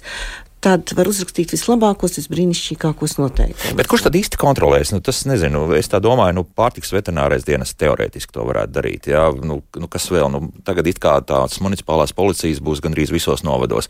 tad 0.61 0.93
var 0.97 1.09
uzrakstīt 1.09 1.55
vislabākos, 1.55 2.19
visbrīnišķīgākos 2.19 3.17
noteikumus. 3.17 3.77
Bet 3.79 3.89
kurš 3.91 4.05
tad 4.07 4.17
īsti 4.19 4.39
kontrolēs? 4.41 4.93
Nu, 4.93 5.01
tas 5.05 5.23
nezinu. 5.29 5.63
Es 5.77 5.89
tā 5.89 6.03
domāju, 6.05 6.37
nu, 6.37 6.45
pārtiks 6.45 6.93
veterinārais 6.93 7.47
dienas 7.49 7.73
teorētiski 7.81 8.35
to 8.37 8.45
varētu 8.49 8.75
darīt. 8.77 9.09
Jā, 9.11 9.27
nu, 9.41 9.61
nu, 9.81 9.89
kas 9.91 10.11
vēl? 10.13 10.29
Nu, 10.33 10.43
tagad 10.67 10.91
it 10.91 11.01
kā 11.01 11.17
tādas 11.25 11.63
municipālās 11.65 12.13
policijas 12.17 12.61
būs 12.65 12.83
gandrīz 12.85 13.13
visos 13.15 13.45
novados. 13.47 13.89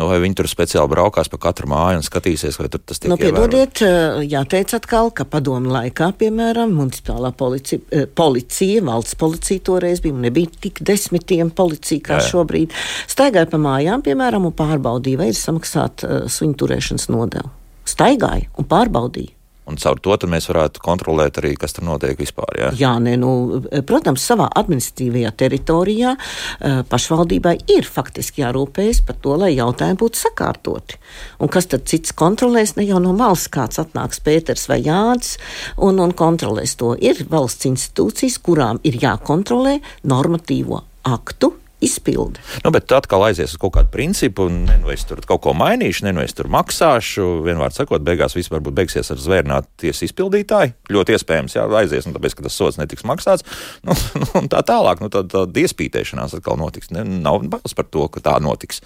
Nu, 0.00 0.08
vai 0.08 0.20
viņi 0.24 0.38
tur 0.40 0.48
speciāli 0.48 0.92
braukās 0.94 1.28
pa 1.28 1.40
katru 1.48 1.68
māju 1.70 2.00
un 2.00 2.06
skatīsies, 2.06 2.56
vai 2.60 2.70
tur 2.72 2.82
tas 2.84 3.02
tiek 3.02 3.12
Nu, 3.12 3.20
piedodiet, 3.20 3.82
eh, 3.84 4.22
jāteic 4.32 4.72
atkal, 4.78 5.12
ka 5.12 5.28
padomu 5.28 5.74
laikā, 5.74 6.10
piemēram, 6.20 6.72
municipālā 6.78 7.34
policija, 7.36 7.84
eh, 7.92 8.08
policija 8.08 8.86
valsts 8.88 9.18
policija 9.18 9.64
toreiz 9.68 10.00
bija, 10.04 10.16
nebija 10.16 10.56
tik 10.68 10.80
desmitiem 10.80 11.52
policija 11.52 12.00
kā 12.00 12.16
Jā, 12.16 12.24
jā, 12.24 12.32
šobrīd, 12.32 12.72
staigāja 13.10 13.50
pa 13.50 13.60
mājām, 13.60 14.04
piemēram, 14.06 14.48
un 14.48 14.56
pārbaudīja, 14.56 15.20
vai 15.20 15.30
ir 15.34 15.38
samaksāt 15.38 15.97
uh, 16.04 16.28
suņu 16.30 16.58
turēšanas 16.62 17.08
nodevu. 17.12 17.50
Staigāja 17.88 18.50
un 18.58 18.68
pārbaudīja. 18.68 19.38
Un 19.68 19.76
caur 19.76 19.98
to 20.00 20.16
mēs 20.30 20.48
varētu 20.48 20.80
kontrolēt 20.80 21.38
arī, 21.42 21.52
kas 21.60 21.76
tur 21.76 21.84
notiek 21.84 22.16
vispār. 22.18 22.54
Jā? 22.56 22.70
Jā, 22.78 22.92
nē, 23.04 23.16
nu, 23.20 23.60
protams, 23.86 24.24
savā 24.24 24.48
administratīvajā 24.56 25.32
teritorijā 25.42 26.14
eh, 26.16 26.78
pašvaldībai 26.88 27.54
ir 27.76 27.88
faktiski 27.88 28.42
jārūpējas 28.46 29.02
par 29.04 29.20
to, 29.20 29.36
lai 29.42 29.52
jautājumi 29.52 30.00
būtu 30.00 30.22
sakārtoti. 30.22 30.98
Un 31.44 31.52
kas 31.52 31.68
tad 31.68 31.84
cits 31.90 32.16
kontrolēs? 32.16 32.78
Ne 32.78 32.88
jau 32.88 33.02
no 33.04 33.12
malas 33.16 33.44
kāds 33.52 33.80
atnāks 33.82 34.24
Pēters 34.24 34.68
vai 34.72 34.80
Jānis 34.86 35.36
un, 35.76 36.00
un 36.00 36.16
kontrolēs 36.16 36.78
to. 36.80 36.94
Ir 36.96 37.26
valsts 37.28 37.68
institūcijas, 37.68 38.40
kurām 38.40 38.80
ir 38.88 38.96
jākontrolē 39.04 39.78
normatīvo 40.08 40.80
aktu 41.08 41.57
izpildi. 41.84 42.42
Nu, 42.64 42.72
bet 42.74 42.90
atkal 42.94 43.22
aizies 43.28 43.54
uz 43.54 43.60
kaut 43.60 43.76
kādu 43.76 43.90
principu, 43.92 44.48
un 44.50 44.64
nu 44.66 44.92
es 44.92 45.04
tur 45.08 45.20
kaut 45.26 45.42
ko 45.44 45.54
mainīšu, 45.56 46.06
nu 46.10 46.24
es 46.24 46.34
tur 46.36 46.50
maksāšu. 46.52 47.26
Vienmēr 47.46 47.74
sakot, 47.74 48.02
beigās 48.06 48.36
viss 48.36 48.52
varbūt 48.52 48.76
beigsies 48.80 49.12
ar 49.14 49.22
zvērnātu 49.22 49.70
tiesu 49.84 50.08
izpildītāju. 50.08 50.74
Ļoti 50.94 51.16
iespējams, 51.18 51.58
jā, 51.58 51.66
aizies, 51.82 52.08
un 52.08 52.16
tāpēc, 52.16 52.38
ka 52.38 52.46
tas 52.48 52.58
sots 52.58 52.80
netiks 52.80 53.06
maksāts. 53.08 53.46
Nu, 53.86 53.96
nu, 54.34 54.46
tā 54.50 54.64
tālāk, 54.66 55.04
nu, 55.04 55.12
tā, 55.12 55.24
tā 55.28 55.46
iespītēšanās 55.62 56.38
atkal 56.38 56.58
notiks. 56.60 56.92
Ne, 56.94 57.06
nav 57.06 57.44
bailes 57.46 57.78
par 57.78 57.88
to, 57.92 58.08
ka 58.12 58.24
tā 58.24 58.38
notiks. 58.42 58.82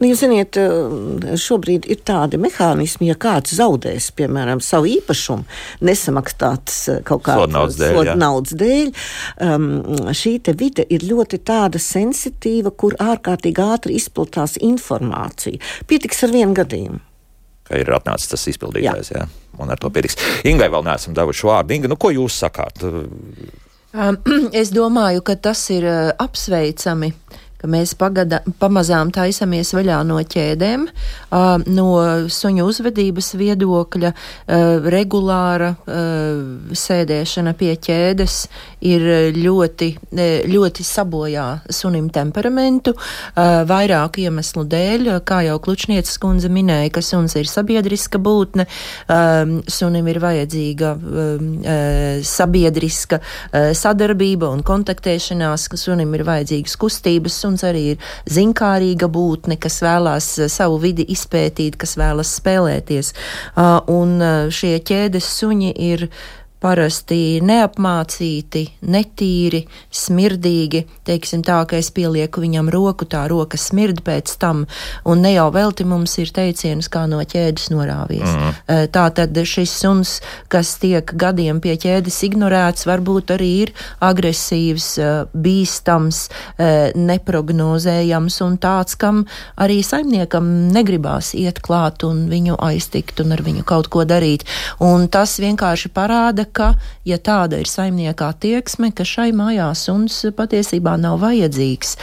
Nu, 0.00 0.08
jūs 0.08 0.22
zināt, 0.24 0.56
eh, 0.58 1.36
šobrīd 1.38 1.86
ir 1.90 2.00
tādi 2.06 2.40
mehānismi, 2.40 3.06
ja 3.10 3.14
kāds 3.14 3.54
zaudēs, 3.58 4.10
piemēram, 4.18 4.62
savu 4.64 4.88
īpašumu, 4.90 5.44
nesamaksātas 5.84 6.80
eh, 6.88 7.00
kaut 7.06 7.22
kādas 7.28 7.78
jā. 7.78 8.16
naudas 8.18 8.56
dēļ, 8.58 8.92
um, 9.46 9.68
šī 10.10 10.34
vide 10.58 10.86
ir 10.90 11.06
ļoti 11.06 11.42
tāda 11.46 11.78
sensitīva, 11.78 12.74
kur 12.74 12.96
ārkārtīgi 12.98 13.62
ātri 13.62 13.96
izplatās 14.00 14.58
informācija. 14.60 15.60
Pietiks 15.86 16.24
ar 16.26 16.34
vienu 16.34 16.56
gadījumu. 16.58 17.02
Ka 17.68 17.78
ir 17.78 17.92
atnācis 17.94 18.32
tas 18.32 18.48
izpildītājs, 18.50 19.12
jā. 19.14 19.22
jā, 19.22 19.52
un 19.62 19.70
ar 19.70 19.78
to 19.78 19.90
pietiks. 19.94 20.18
Ingai 20.48 20.66
vēl 20.72 20.82
neesam 20.88 21.14
devuši 21.14 21.46
vārdu. 21.46 21.76
Inga, 21.76 21.92
nu, 21.92 21.98
ko 22.00 22.10
jūs 22.10 22.40
sakāt? 22.42 22.82
Um, 22.82 24.18
Es 24.60 24.72
domāju, 24.74 25.22
ka 25.26 25.36
tas 25.38 25.62
ir 25.70 25.86
uh, 25.86 26.10
apsveicami, 26.20 27.12
ka 27.62 27.70
mēs 27.70 27.94
pagada, 27.98 28.42
pamazām 28.58 29.12
taisamies 29.14 29.72
vaļā 29.76 30.00
no 30.08 30.18
ķēdēm, 30.18 30.86
no 31.70 31.88
suņu 32.26 32.66
uzvedības 32.66 33.32
viedokļa, 33.38 34.12
regulāra 34.92 35.72
sēdēšana 36.82 37.54
pie 37.58 37.76
ķēdes 37.86 38.38
ir 38.90 39.06
ļoti, 39.36 39.88
ļoti 40.50 40.86
sabojā 40.86 41.46
sunim 41.70 42.08
temperamentu, 42.12 42.96
vairāku 43.70 44.24
iemeslu 44.26 44.66
dēļ, 44.66 45.12
kā 45.26 45.42
jau 45.46 45.58
Klučnieces 45.62 46.18
kundze 46.22 46.50
minēja, 46.52 46.90
ka 46.96 47.04
suns 47.06 47.36
ir 47.38 47.46
sabiedriska 47.50 48.18
būtne, 48.22 48.66
sunim 49.70 50.10
ir 50.10 50.18
vajadzīga 50.22 50.92
sabiedriska 52.26 53.20
sadarbība 53.78 54.50
un 54.50 54.66
kontaktēšanās, 54.66 55.68
ka 55.70 55.78
sunim 55.80 56.12
ir 56.18 56.26
vajadzīgas 56.26 56.76
kustības. 56.80 57.38
Suns 57.52 57.66
arī 57.68 57.82
ir 57.92 58.12
zinkārīga 58.32 59.10
būtne, 59.12 59.58
kas 59.60 59.82
vēlās 59.84 60.28
uh, 60.40 60.48
savu 60.48 60.78
vidi 60.80 61.04
izpētīt, 61.12 61.76
kas 61.76 61.98
vēlas 62.00 62.32
spēlēties. 62.38 63.12
Uh, 63.52 63.80
un 63.92 64.16
uh, 64.22 64.48
šie 64.48 64.78
ķēdes 64.80 65.28
suņi 65.36 65.74
ir 65.76 66.06
parasti 66.62 67.40
neapmācīti, 67.44 68.64
netīri, 68.86 69.64
smirdīgi. 69.92 70.84
Teiksim 71.06 71.42
tā, 71.46 71.58
ka 71.68 71.80
es 71.80 71.90
pielieku 71.94 72.42
viņam 72.44 72.70
roku, 72.72 73.08
tā 73.10 73.24
roka 73.30 73.58
smird 73.58 74.02
pēc 74.06 74.36
tam, 74.42 74.64
un 75.08 75.24
ne 75.24 75.34
jau 75.34 75.48
velti 75.54 75.86
mums 75.88 76.14
ir 76.22 76.30
teiciens, 76.34 76.88
kā 76.92 77.04
no 77.10 77.20
ķēdes 77.22 77.70
norāvies. 77.74 78.30
Mm. 78.30 78.90
Tā 78.94 79.06
tad 79.16 79.38
šis 79.48 79.74
suns, 79.82 80.14
kas 80.52 80.76
tiek 80.82 81.10
gadiem 81.18 81.60
pie 81.62 81.74
ķēdes 81.80 82.20
ignorēts, 82.28 82.86
varbūt 82.88 83.34
arī 83.34 83.50
ir 83.66 83.74
agresīvs, 84.02 84.88
eh, 84.98 85.10
bīstams, 85.34 86.28
eh, 86.58 86.92
neprognozējams 86.94 88.40
un 88.46 88.58
tāds, 88.58 88.96
kam 88.98 89.24
arī 89.58 89.80
saimniekam 89.82 90.70
negribās 90.72 91.34
iet 91.34 91.62
klāt 91.62 92.04
un 92.04 92.28
viņu 92.28 92.58
aiztikt 92.58 93.20
un 93.20 93.32
ar 93.32 93.42
viņu 93.42 93.64
kaut 93.64 93.90
ko 93.90 94.04
darīt. 94.04 94.42
Un 94.80 95.08
tas 95.08 95.38
vienkārši 95.38 95.92
parāda, 95.92 96.46
ka, 96.54 96.72
ja 97.08 97.18
tāda 97.18 97.60
ir 97.62 97.70
saimnieka 97.70 98.30
attieksme, 98.32 98.92
ka 98.96 99.06
šai 99.08 99.30
mājā 99.36 99.68
suns 99.78 100.20
patiesībā 100.36 100.96
nav 101.00 101.20
vajadzīgs. 101.24 101.96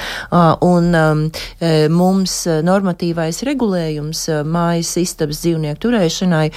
Un 0.66 0.92
um, 1.00 1.26
mums 1.96 2.42
normatīvais 2.66 3.44
regulējums 3.48 4.26
mājas 4.50 4.96
istabas 5.02 5.44
dzīvnieku 5.44 5.86
turēšanai 5.88 6.48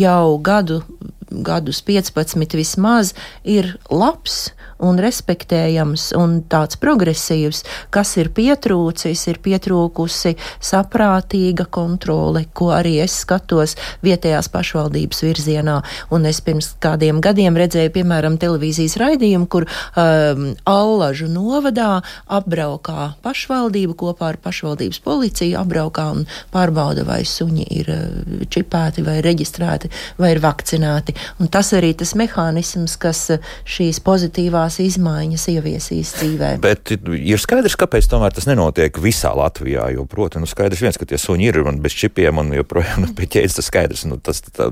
jau 0.00 0.38
gadu 0.44 0.82
gadus 1.30 1.82
15 1.86 2.58
vismaz 2.58 3.14
ir 3.44 3.76
labs 3.90 4.50
un 4.80 4.98
respektējams 5.00 6.10
un 6.18 6.38
tāds 6.50 6.78
progresīvs, 6.80 7.62
kas 7.92 8.14
ir 8.20 8.30
pietrūcis, 8.36 9.26
ir 9.30 9.40
pietrūkusi 9.44 10.34
saprātīga 10.64 11.66
kontrole, 11.72 12.46
ko 12.56 12.70
arī 12.74 12.96
es 13.04 13.20
skatos 13.24 13.76
vietējās 14.04 14.50
pašvaldības 14.52 15.22
virzienā. 15.26 15.76
Un 16.14 16.26
es 16.28 16.40
pirms 16.44 16.72
kādiem 16.82 17.20
gadiem 17.24 17.58
redzēju, 17.60 17.92
piemēram, 17.98 18.38
televīzijas 18.40 18.96
raidījumu, 19.00 19.48
kur 19.52 19.66
um, 19.68 20.50
Allažu 20.70 21.28
novadā 21.30 22.00
apbraukā 22.30 23.12
pašvaldība 23.24 23.96
kopā 24.00 24.32
ar 24.32 24.40
pašvaldības 24.42 25.02
policiju, 25.04 25.58
apbraukā 25.60 26.06
un 26.14 26.24
pārbauda, 26.54 27.04
vai 27.08 27.20
suņi 27.28 27.68
ir 27.80 27.92
uh, 27.92 28.46
čipēti 28.50 29.04
vai 29.06 29.20
reģistrēti 29.24 29.92
vai 30.20 30.34
ir 30.34 30.42
vakcinēti. 30.44 31.16
Un 31.40 31.50
tas 31.52 31.72
arī 31.76 31.92
tas 31.98 32.14
mehānisms, 32.18 32.96
kas 33.00 33.22
uh, 33.36 33.52
šīs 33.68 34.00
pozitīvās 34.06 34.80
izmaiņas 34.84 35.46
ieviesīs 35.54 36.14
dzīvē. 36.18 36.52
Bet 36.62 36.94
ir 36.94 37.42
skaidrs, 37.42 37.78
kāpēc 37.80 38.08
tomēr 38.10 38.34
tas 38.36 38.48
nenotiek 38.48 39.00
visā 39.02 39.32
Latvijā. 39.36 39.88
Jo, 39.94 40.06
protams, 40.10 40.48
nu, 40.48 40.50
skaidrs 40.50 40.82
viens, 40.84 40.98
ka 41.00 41.08
tie 41.08 41.18
suņi 41.20 41.50
ir 41.50 41.60
un 41.64 41.80
bez 41.82 41.96
čipiem 41.96 42.42
un 42.42 42.52
joprojām 42.56 43.02
nu, 43.04 43.12
pie 43.16 43.28
ķēdes 43.30 43.58
tas 43.58 43.70
skaidrs. 43.70 44.06
Nu, 44.10 44.20
tas, 44.22 44.42
tā, 44.46 44.70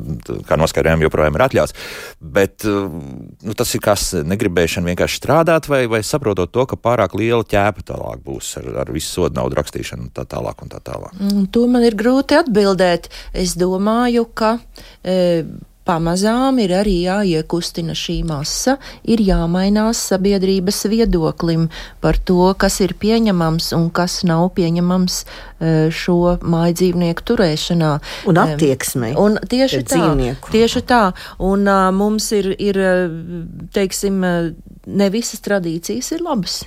kā 0.48 0.58
noskaidrojam, 0.60 1.04
joprojām 1.06 1.38
ir 1.38 1.46
atļauts. 1.48 1.76
Bet 2.20 2.66
nu, 2.66 3.54
tas 3.58 3.74
ir 3.74 3.82
kas 3.84 4.10
negribēšana 4.26 4.92
vienkārši 4.92 5.20
strādāt 5.20 5.68
vai, 5.70 5.84
vai 5.90 6.02
saprotot 6.06 6.52
to, 6.54 6.66
ka 6.68 6.78
pārāk 6.80 7.16
liela 7.18 7.46
ķēpa 7.46 7.86
tālāk 7.92 8.22
būs 8.24 8.54
ar, 8.60 8.70
ar 8.84 8.92
visu 8.94 9.18
sodu 9.18 9.38
naudu 9.38 9.58
rakstīšanu 9.58 10.08
un 10.08 10.12
tā 10.14 10.26
tālāk 10.28 10.64
un 10.64 10.72
tā 10.72 10.82
tālāk. 10.84 11.16
Mm, 11.18 11.48
to 11.54 11.66
man 11.70 11.86
ir 11.86 11.96
grūti 11.98 12.38
atbildēt. 12.38 13.10
Es 13.36 13.56
domāju, 13.58 14.26
ka. 14.38 14.56
E, 15.02 15.44
pamazām 15.88 16.60
ir 16.62 16.74
arī 16.76 16.94
jāiekustina 17.06 17.96
šī 17.96 18.20
masa, 18.28 18.76
ir 19.08 19.22
jāmainās 19.24 20.00
sabiedrības 20.12 20.84
viedoklim 20.92 21.68
par 22.04 22.20
to, 22.20 22.52
kas 22.60 22.80
ir 22.84 22.94
pieņemams 23.00 23.72
un 23.78 23.88
kas 23.94 24.20
nav 24.28 24.50
pieņemams 24.58 25.18
e, 25.24 25.74
šo 25.94 26.38
mājdzīvnieku 26.44 27.26
turēšanā. 27.32 27.92
Un 28.30 28.42
attieksmei. 28.44 29.14
Un 29.18 29.40
tieši 29.48 29.84
tā, 29.84 29.96
dzīvnieku. 29.96 30.54
tieši 30.54 30.84
tā. 30.88 31.02
Un 31.42 31.68
uh, 31.68 31.88
mums 31.94 32.30
ir, 32.36 32.50
ir, 32.60 32.80
teiksim, 33.74 34.24
ne 34.88 35.12
visas 35.14 35.42
tradīcijas 35.44 36.12
ir 36.16 36.24
labas 36.26 36.62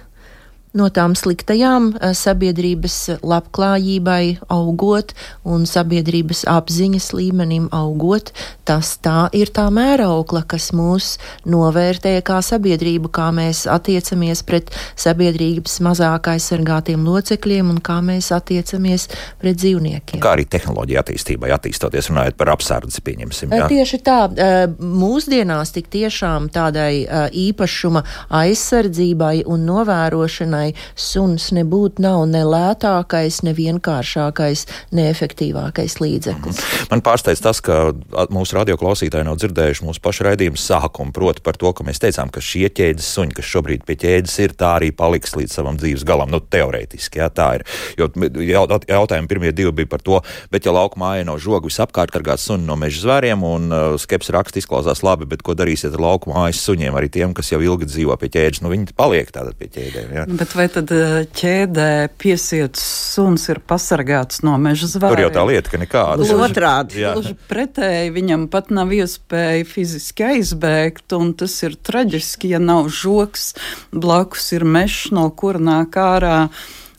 no 0.78 0.88
tām 0.94 1.16
sliktajām 1.20 1.92
eh, 1.94 2.14
sabiedrības 2.16 2.98
labklājībai 3.28 4.24
augot 4.52 5.14
un 5.44 5.66
sabiedrības 5.68 6.46
apziņas 6.50 7.12
līmenim 7.18 7.68
augot, 7.76 8.32
tas 8.68 8.94
tā 9.04 9.28
ir 9.36 9.52
tā 9.52 9.68
mēraukla, 9.74 10.44
kas 10.48 10.72
mūs 10.76 11.18
novērtē 11.50 12.14
kā 12.28 12.40
sabiedrību, 12.46 13.12
kā 13.12 13.30
mēs 13.36 13.66
attiecamies 13.72 14.44
pret 14.48 14.72
sabiedrības 15.00 15.80
mazāk 15.84 16.32
aizsargātiem 16.36 17.04
locekļiem 17.08 17.74
un 17.74 17.82
kā 17.84 18.00
mēs 18.06 18.32
attiecamies 18.36 19.10
pret 19.42 19.60
dzīvniekiem. 19.60 20.24
Kā 20.24 20.36
arī 20.38 20.48
tehnoloģija 20.48 21.04
attīstībai 21.04 21.52
attīstoties, 21.58 22.12
runājot 22.14 22.40
par 22.40 22.54
apsardzi, 22.56 23.04
pieņemsim. 23.04 23.52
Jā? 23.52 23.68
Eh, 23.68 23.76
tieši 23.76 24.02
tā, 24.06 24.20
eh, 24.32 24.64
mūsdienās 24.80 25.76
tik 25.76 25.92
tiešām 25.92 26.48
tādai 26.54 26.92
īpašuma 27.32 28.04
aizsardzībai 28.42 29.44
un 29.52 29.66
novērošanai 29.68 30.61
ikdienai 30.62 30.74
suns 30.96 31.52
nebūtu 31.56 32.02
nav 32.02 32.26
ne 32.30 32.44
lētākais, 32.46 33.42
ne 33.44 33.54
vienkāršākais, 33.54 34.66
ne 34.92 35.10
efektīvākais 35.12 36.00
līdzeklis. 36.02 36.60
Mhm. 36.62 36.90
Man 36.92 37.02
pārsteidz 37.02 37.42
tas, 37.42 37.62
ka 37.62 37.94
mūsu 38.32 38.58
radioklausītāji 38.60 39.26
nav 39.26 39.38
dzirdējuši 39.40 39.86
mūsu 39.86 40.02
pašu 40.02 40.28
raidījumu 40.28 40.60
sākumu, 40.60 41.14
proti 41.14 41.42
par 41.42 41.58
to, 41.58 41.72
ka 41.74 41.84
mēs 41.84 42.02
teicām, 42.02 42.32
ka 42.32 42.42
šie 42.42 42.70
ķēdes 42.70 43.08
suņi, 43.16 43.36
kas 43.38 43.46
šobrīd 43.46 43.86
pie 43.86 43.96
ķēdes 43.96 44.38
ir, 44.44 44.56
tā 44.56 44.76
arī 44.80 44.92
paliks 44.92 45.36
līdz 45.36 45.56
savam 45.58 45.80
dzīves 45.80 46.06
galam. 46.06 46.32
Nu, 46.32 46.42
teorētiski, 46.42 47.22
jā, 47.22 47.30
tā 47.34 47.48
ir. 47.60 47.66
Jo 47.98 48.08
jautājumi 48.12 49.30
pirmie 49.30 49.52
divi 49.56 49.72
bija 49.82 49.90
par 49.92 50.04
to, 50.04 50.22
bet 50.52 50.66
ja 50.66 50.74
lauka 50.76 51.00
mājā 51.02 51.26
nav 51.28 51.40
žogu 51.42 51.70
visapkārt 51.72 52.14
kargāt 52.14 52.42
suni 52.42 52.68
no 52.68 52.78
meža 52.80 53.04
zvēriem, 53.04 53.44
un 53.44 53.72
uh, 53.72 53.98
skeps 54.00 54.32
raksts 54.34 54.62
izklausās 54.62 55.04
labi, 55.06 55.28
bet 55.30 55.44
ko 55.46 55.56
darīsiet 55.58 55.96
ar 55.96 56.04
lauku 56.04 56.32
mājas 56.32 56.62
suņiem, 56.66 56.96
arī 56.98 57.12
tiem, 57.12 57.36
kas 57.38 57.52
jau 57.52 57.62
ilgi 57.64 57.90
dzīvo 57.90 58.16
pie 58.22 58.32
ķēdes, 58.36 58.62
nu 58.64 58.72
viņi 58.72 58.96
paliek 58.98 59.32
tātad 59.34 59.58
pie 59.60 59.70
ķēdēm. 59.72 60.14
Jā. 60.16 60.26
Bet 60.42 60.51
vai 60.58 60.68
tad 60.72 60.92
eh, 60.96 61.22
ķēdē 61.38 61.90
piesiets 62.22 62.84
suns 63.14 63.48
ir 63.52 63.62
pasargāts 63.68 64.44
no 64.46 64.58
meža 64.62 64.90
zvēriem? 64.92 65.16
Tur 65.18 65.24
jau 65.26 65.32
tā 65.36 65.46
lieta, 65.50 65.74
ka 65.74 65.80
nekāda. 65.82 66.20
Gluži 66.22 66.38
otrādi. 66.48 67.06
Gluži 67.06 67.36
pretēji, 67.50 68.14
viņam 68.16 68.48
pat 68.52 68.72
nav 68.74 68.94
iespēja 68.96 69.66
fiziski 69.68 70.28
aizbēgt, 70.34 71.08
un 71.18 71.34
tas 71.38 71.56
ir 71.68 71.78
traģiski, 71.80 72.54
ja 72.56 72.62
nav 72.64 72.92
žoks, 72.94 73.54
blakus 73.92 74.52
ir 74.58 74.68
mežs, 74.68 75.10
no 75.16 75.28
kura 75.36 75.62
nāk 75.62 75.98
ārā 76.02 76.38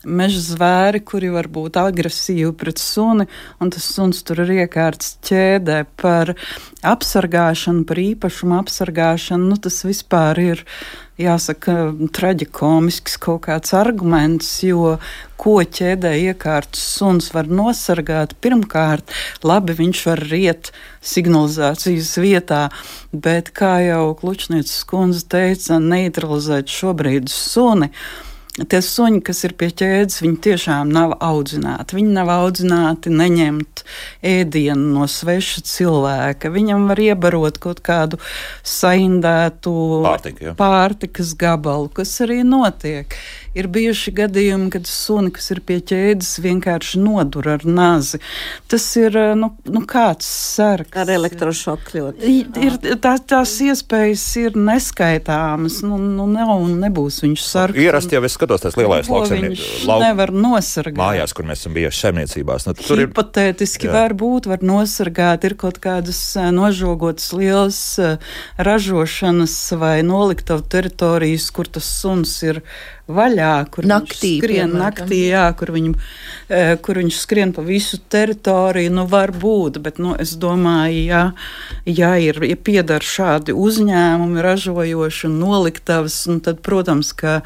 meža 0.04 0.40
zvēri, 0.44 1.02
kuri 1.04 1.30
var 1.34 1.48
būt 1.52 1.78
agresīvi 1.80 2.52
pret 2.58 2.80
suni, 2.82 3.28
un 3.62 3.72
tas 3.74 3.86
suns 3.94 4.22
tur 4.26 4.42
ir 4.44 4.54
iekārts 4.62 5.16
ķēdē 5.26 5.82
par 6.00 6.34
apsargāšanu, 6.82 7.86
par 7.88 8.02
īpašumu 8.02 8.58
apsargāšanu. 8.60 9.52
Nu, 9.52 9.58
tas 9.62 9.82
vispār 9.86 10.40
ir 10.42 10.64
jāsaka, 11.20 11.92
traģikomisks 12.14 13.18
kaut 13.22 13.44
kāds 13.46 13.74
arguments, 13.76 14.48
jo 14.64 14.96
ko 15.40 15.58
ķēdē 15.62 16.14
iekārts 16.30 16.82
suns 16.96 17.30
var 17.34 17.50
nosargāt, 17.50 18.34
pirmkārt, 18.42 19.12
labi, 19.46 19.76
viņš 19.78 20.02
var 20.08 20.24
riet 20.30 20.72
signalizācijas 21.02 22.12
vietā, 22.22 22.64
bet, 23.12 23.52
kā 23.54 23.78
jau 23.86 24.12
Klučnieces 24.18 24.82
kundze 24.88 25.26
teica, 25.34 25.80
neutralizēt 25.82 26.70
šobrīd 26.70 27.32
suni. 27.32 27.92
Tie 28.52 28.82
suņi, 28.84 29.22
kas 29.24 29.38
ir 29.46 29.54
pie 29.56 29.70
ķēdes, 29.72 30.18
viņi 30.20 30.36
tiešām 30.44 30.90
nav 30.92 31.14
audzināti. 31.24 31.96
Viņi 31.96 32.10
nav 32.12 32.28
audzināti 32.34 33.08
neņemt 33.08 33.80
ēdienu 34.28 34.90
no 34.92 35.06
sveša 35.08 35.62
cilvēka. 35.70 36.50
Viņam 36.52 36.84
var 36.90 37.00
iebarot 37.00 37.56
kaut 37.62 37.80
kādu 37.80 38.20
saindētu 38.60 39.72
Pārtika, 40.04 40.52
pārtikas 40.58 41.32
gabalu, 41.40 41.88
kas 41.96 42.12
arī 42.26 42.42
notiek. 42.44 43.16
Ir 43.52 43.66
bijuši 43.68 44.14
gadījumi, 44.16 44.70
kad 44.72 44.86
suni, 44.88 45.28
kas 45.34 45.50
ir 45.52 45.60
pie 45.66 45.76
ķēdes, 45.84 46.30
vienkārši 46.40 47.00
nodur 47.02 47.50
ar 47.52 47.64
nazi. 47.68 48.16
Tas 48.72 48.86
ir 48.96 49.16
eh, 49.18 49.32
nu, 49.36 49.50
nu 49.68 49.82
kāds 49.88 50.24
sargs. 50.24 50.96
Ar 50.96 51.10
elektrošoku 51.12 51.98
ļoti. 51.98 52.32
Ir, 52.62 52.78
tā, 53.02 53.12
tās 53.20 53.52
iespējas 53.60 54.24
ir 54.40 54.56
neskaitāmas. 54.56 55.82
Nu, 55.84 55.98
nu 56.00 56.24
nav 56.32 56.54
un 56.54 56.78
nebūs 56.80 57.20
viņš 57.26 57.44
sargs. 57.44 57.82
Ierasti 57.82 58.16
jau 58.16 58.22
es 58.24 58.38
skatos 58.38 58.64
tās 58.64 58.78
lielais 58.80 59.10
lauksaimnieks. 59.12 59.66
Lau... 59.90 59.98
nevar 60.00 60.32
nosargāt. 60.32 60.96
Mājās, 61.02 61.36
kur 61.36 61.48
mēs 61.50 61.60
esam 61.60 61.76
bijuši 61.76 62.06
saimniecībās. 62.06 62.66
Nu, 62.70 62.76
tur 62.80 63.04
Hipotētiski 63.04 63.90
ir, 63.90 63.94
var 63.98 64.16
būt, 64.16 64.48
var 64.48 64.64
nosargāt. 64.64 65.44
Ir 65.44 65.58
kaut 65.60 65.82
kādas 65.84 66.22
eh, 66.40 66.48
nožogotas 66.56 67.28
lielas 67.36 67.82
eh, 68.00 68.16
ražošanas 68.56 69.58
vai 69.76 69.98
noliktavu 70.08 70.64
teritorijas, 70.72 71.52
kur 71.52 71.68
tas 71.68 71.92
suns 72.00 72.38
ir 72.48 72.64
vaļā, 73.16 73.52
kur 73.74 73.88
naktī, 73.88 74.34
viņš 74.36 74.42
skrien 74.42 74.72
piemēram. 74.72 74.82
naktī, 74.82 75.20
jā, 75.30 75.44
kur, 75.58 75.72
viņu, 75.74 75.92
e, 76.48 76.62
kur 76.84 77.00
viņš 77.02 77.18
skrien 77.24 77.52
pa 77.56 77.64
visu 77.66 78.00
teritoriju, 78.12 78.94
nu 78.98 79.06
var 79.10 79.34
būt, 79.36 79.78
bet, 79.84 80.00
nu, 80.02 80.14
es 80.20 80.34
domāju, 80.40 81.04
ja, 81.06 81.22
ja 81.88 82.14
ir, 82.20 82.42
ja 82.46 82.56
piedara 82.56 83.04
šādi 83.04 83.56
uzņēmumi 83.56 84.44
ražojoši 84.44 85.28
un 85.30 85.38
noliktavas, 85.42 86.18
un 86.32 86.42
tad, 86.44 86.62
protams, 86.66 87.12
ka 87.16 87.40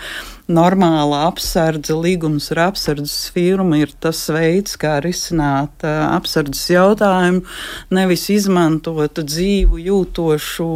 normāla 0.46 1.24
apsardze, 1.26 1.94
līgums 1.94 2.52
ar 2.55 2.68
apsardzes 2.68 3.33
firmu 3.35 3.81
ir 3.83 3.94
tas 4.00 4.20
veids, 4.31 4.76
kā 4.79 4.98
risināt 5.02 5.83
uh, 5.83 6.07
apsardzes 6.14 6.68
jautājumu, 6.70 7.42
nevis 7.90 8.29
izmantot 8.31 9.18
dzīvu, 9.26 9.81
jūtošu 9.88 10.68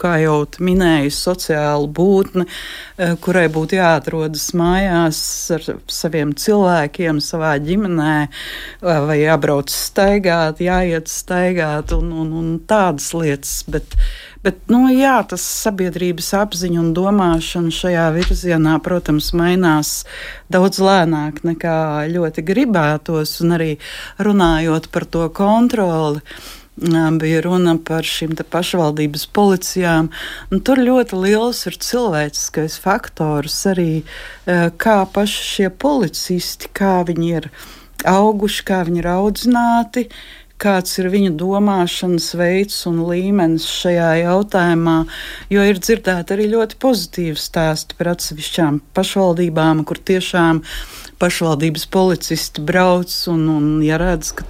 kā 0.00 0.16
jau 0.22 0.38
minēju, 0.60 1.12
sociālu 1.14 1.90
būtni, 1.96 2.46
e, 2.46 3.12
kurai 3.24 3.46
būtu 3.52 3.78
jāatrodas 3.78 4.48
mājās 4.56 5.20
ar 5.56 5.68
saviem 5.90 6.34
cilvēkiem, 6.34 7.20
savā 7.24 7.54
ģimenē, 7.62 8.16
e, 8.26 8.96
vai 9.10 9.20
jābrauc 9.20 9.72
staigāt, 9.72 10.64
jāiet 10.64 11.12
staigāt 11.12 11.94
un, 11.96 12.12
un, 12.24 12.34
un 12.40 12.50
tādas 12.68 13.12
lietas. 13.16 13.60
Bet, 13.70 13.96
Bet, 14.40 14.56
nu, 14.72 14.86
jā, 14.88 15.18
tas 15.28 15.42
sabiedrības 15.44 16.30
apziņa 16.38 16.78
un 16.80 16.92
domāšana 16.96 17.72
šajā 17.76 18.06
virzienā, 18.14 18.78
protams, 18.80 19.34
mainās 19.36 19.90
daudz 20.48 20.80
lēnāk 20.80 21.42
nekā 21.44 21.76
ļoti 22.08 22.44
gribētos. 22.48 23.34
Un 23.44 23.58
arī 23.58 23.74
runājot 24.16 24.88
par 24.94 25.04
to 25.12 25.26
kontroli, 25.36 26.24
bija 27.20 27.42
runa 27.44 27.76
par 27.84 28.06
šīm 28.06 28.34
pašvaldības 28.50 29.26
policijām. 29.36 30.10
Tur 30.64 30.80
ļoti 30.80 31.20
liels 31.20 31.66
ir 31.68 31.76
cilvēciskais 31.76 32.78
faktors 32.80 33.58
arī, 33.68 34.02
kā 34.80 34.98
paši 35.12 35.46
šie 35.52 35.70
policisti, 35.70 36.70
kā 36.72 37.00
viņi 37.06 37.32
ir 37.36 37.50
auguši, 38.08 38.64
kā 38.64 38.84
viņi 38.88 39.02
ir 39.02 39.10
audzināti, 39.12 40.06
kāds 40.60 40.98
ir 41.00 41.08
viņu 41.12 41.34
domāšanas 41.40 42.34
veids 42.36 42.82
un 42.88 43.00
līmenis 43.08 43.64
šajā 43.64 44.10
jautājumā, 44.24 44.96
jo 45.52 45.64
ir 45.64 45.80
dzirdēti 45.80 46.36
arī 46.36 46.50
ļoti 46.52 46.76
pozitīvi 46.80 47.36
stāsti 47.40 47.96
par 47.96 48.12
atsevišķām 48.14 48.82
pašvaldībām, 48.96 49.84
kur 49.88 50.00
tiešām 50.00 50.62
pašvaldības 51.20 51.86
policisti 51.92 52.64
brauc 52.64 53.12
un, 53.32 53.48
un 53.56 53.70
ja 53.84 54.00
redz, 54.00 54.34
ka 54.36 54.48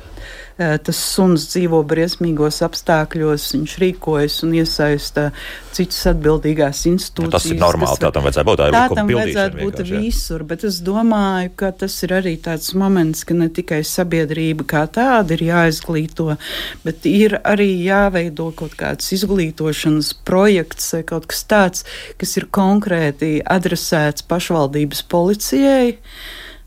tas 0.61 0.99
suns 1.01 1.47
dzīvo 1.49 1.81
briesmīgos 1.89 2.61
apstākļos, 2.67 3.47
viņš 3.55 3.77
rīkojas 3.81 4.35
un 4.45 4.57
iesaista 4.59 5.31
citas 5.73 6.03
atbildīgās 6.11 6.83
institūcijas. 6.91 7.31
Nu, 7.31 7.33
tas 7.33 7.47
ir 7.49 7.61
normāli, 7.61 8.01
tā 8.03 8.11
tam 8.13 8.27
vajadzētu 8.27 8.49
būt. 8.51 8.63
Tā 8.75 8.83
tam 8.99 9.13
vajadzētu 9.15 9.61
būt 9.63 9.83
visur, 9.89 10.45
bet 10.51 10.67
es 10.69 10.81
domāju, 10.85 11.55
ka 11.63 11.71
tas 11.85 11.97
ir 12.05 12.15
arī 12.19 12.35
tāds 12.45 12.75
moments, 12.77 13.25
ka 13.25 13.39
ne 13.39 13.49
tikai 13.57 13.81
sabiedrība 13.87 14.67
kā 14.69 14.85
tāda 14.93 15.39
ir 15.39 15.47
jāizglīto, 15.49 16.37
bet 16.85 17.09
ir 17.09 17.39
arī 17.41 17.71
jāveido 17.87 18.51
kaut 18.59 18.77
kāds 18.81 19.15
izglītošanas 19.17 20.13
projekts 20.29 20.93
vai 20.99 21.03
kaut 21.15 21.31
kas 21.31 21.43
tāds, 21.49 21.89
kas 22.21 22.37
ir 22.37 22.51
konkrēti 22.53 23.39
adresēts 23.49 24.29
pašvaldības 24.29 25.05
policijai 25.09 25.97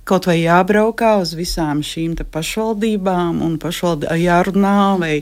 kaut 0.07 0.27
vai 0.29 0.39
jābraukā 0.41 1.15
uz 1.23 1.33
visām 1.37 1.83
šīm 1.85 2.15
pašvaldībām 2.33 3.41
un 3.45 3.59
pašvaldi, 3.61 4.09
jārunā 4.23 4.77
vai 5.01 5.17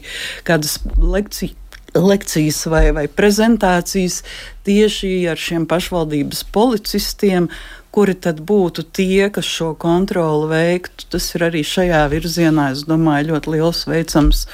kādas 0.47 0.79
lekcijas. 0.97 1.57
Lekcijas 1.91 2.61
vai, 2.71 2.85
vai 2.95 3.01
prezentācijas 3.11 4.21
tieši 4.63 5.09
ar 5.27 5.35
šiem 5.35 5.65
pašvaldības 5.67 6.45
policistiem, 6.55 7.49
kuri 7.91 8.15
tad 8.15 8.39
būtu 8.47 8.85
tie, 8.95 9.27
kas 9.35 9.43
šo 9.43 9.73
kontroli 9.75 10.47
veiktu. 10.53 11.09
Tas 11.11 11.27
ir 11.35 11.43
arī 11.49 11.65
šajā 11.67 12.05
virzienā, 12.13 12.69
es 12.71 12.85
domāju, 12.87 13.33
ļoti 13.33 13.55
liels 13.57 13.83
veicams 13.91 14.45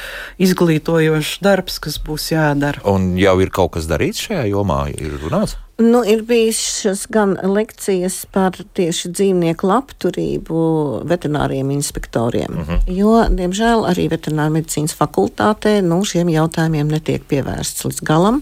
izglītojošs 0.41 1.37
darbs, 1.45 1.77
kas 1.85 2.01
būs 2.01 2.31
jādara. 2.33 2.81
Un 2.89 3.13
jau 3.21 3.37
ir 3.45 3.53
kaut 3.53 3.75
kas 3.77 3.85
darīts 3.85 4.25
šajā 4.25 4.49
jomā, 4.49 4.87
ir 4.97 5.19
runāts? 5.21 5.59
Nu, 5.77 6.01
ir 6.05 6.23
bijušas 6.25 7.03
gan 7.13 7.35
lekcijas 7.43 8.23
par 8.33 8.55
tieši 8.73 9.11
dzīvnieku 9.13 9.67
labturību 9.69 10.61
veterināriem 11.05 11.69
inspektoriem, 11.75 12.49
uh 12.49 12.63
mhm. 12.63 12.71
-huh. 12.71 12.97
jo, 12.97 13.13
diemžēl, 13.29 13.85
arī 13.85 14.07
veterinārā 14.09 14.49
medicīnas 14.55 14.97
fakultātē 14.97 15.81
nu, 15.85 16.01
šiem 16.01 16.33
jautājumiem 16.33 16.89
netiek 16.89 17.21
pievērsts 17.29 17.85
līdz 17.85 18.01
galam. 18.01 18.41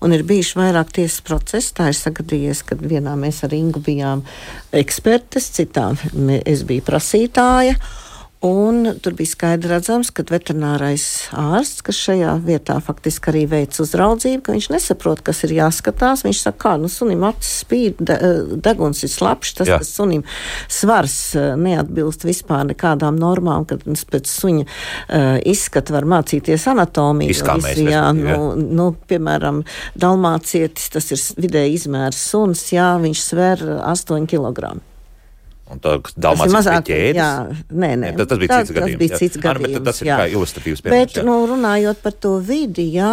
Un 0.00 0.12
ir 0.12 0.22
bijuši 0.22 0.58
vairāk 0.58 0.92
tiesas 0.92 1.20
procesi. 1.20 1.74
Tā 1.74 1.88
ir 1.90 1.98
sagadījies, 1.98 2.62
kad 2.62 2.78
vienā 2.78 3.16
mēs 3.18 3.42
ar 3.44 3.54
Ingu 3.54 3.80
bijām 3.80 4.22
ekspertes, 4.72 5.50
citā 5.58 5.96
es 6.44 6.62
biju 6.62 6.82
prasītāja. 6.82 7.74
Un 8.44 8.84
tur 9.00 9.14
bija 9.16 9.30
skaidrs 9.30 9.70
redzams, 9.70 10.10
ka 10.12 10.20
veterinārais 10.28 11.04
ārsts, 11.32 11.80
kas 11.84 11.96
šajā 12.04 12.34
vietā 12.44 12.74
faktiski 12.84 13.30
arī 13.32 13.44
veic 13.48 13.78
uzraudzību, 13.80 14.42
ka 14.44 14.52
viņš 14.52 14.66
nesaprot, 14.74 15.22
kas 15.24 15.40
ir 15.46 15.54
jāskatās. 15.56 16.26
Viņš 16.26 16.42
saka, 16.44 16.58
kā 16.66 16.72
nu, 16.80 16.90
sunim 16.92 17.24
acis 17.24 17.62
spīd, 17.62 18.02
de, 18.04 18.18
deguns 18.60 19.00
ir 19.06 19.12
slapjš, 19.12 19.52
tas, 19.60 19.70
Jā. 19.72 19.78
kas 19.80 19.92
sunim 19.96 20.24
svars 20.68 21.16
eh, 21.32 21.54
neatbilst 21.56 22.26
vispār 22.28 22.66
nekādām 22.68 23.16
normām, 23.20 23.64
kad 23.68 23.86
pēc 23.86 24.28
suņa 24.28 24.66
uh, 24.66 25.38
izskata 25.48 25.94
var 25.94 26.04
mācīties 26.08 26.66
anatomiju. 26.70 27.32
Visu, 27.32 27.86
jā, 27.88 28.04
nu, 28.16 28.52
nu, 28.56 28.90
piemēram, 29.08 29.62
dalmācietis, 29.96 30.90
tas 30.92 31.08
ir 31.16 31.24
vidēji 31.40 31.80
izmērs 31.80 32.20
suns, 32.30 32.66
jā, 32.74 32.92
viņš 33.00 33.24
sver 33.30 33.64
8 33.80 34.28
kg. 34.30 34.76
Un 35.66 35.80
tā 35.82 35.96
dalmāts 36.14 36.52
mazāk, 36.54 36.84
ķēdes. 36.86 37.16
Jā, 37.18 37.30
nē, 37.74 37.88
nē. 37.98 38.10
Tas, 38.14 38.28
tas 38.30 38.38
bija 38.38 38.52
tā, 38.52 38.58
cits 38.62 38.74
gadījums. 38.76 39.00
Tas 39.00 39.02
bija 39.02 39.18
cits 39.18 39.38
jā. 39.38 39.42
gadījums. 39.42 39.74
Jā, 39.74 39.80
tas 39.88 39.98
ir 39.98 40.06
jā. 40.06 40.18
kā 40.20 40.26
ilustratīvs 40.30 40.82
piemērs. 40.84 41.00
Bet, 41.00 41.16
jā. 41.18 41.24
nu, 41.26 41.34
runājot 41.50 42.02
par 42.04 42.14
to 42.22 42.32
vidi, 42.46 42.84
jā, 42.94 43.08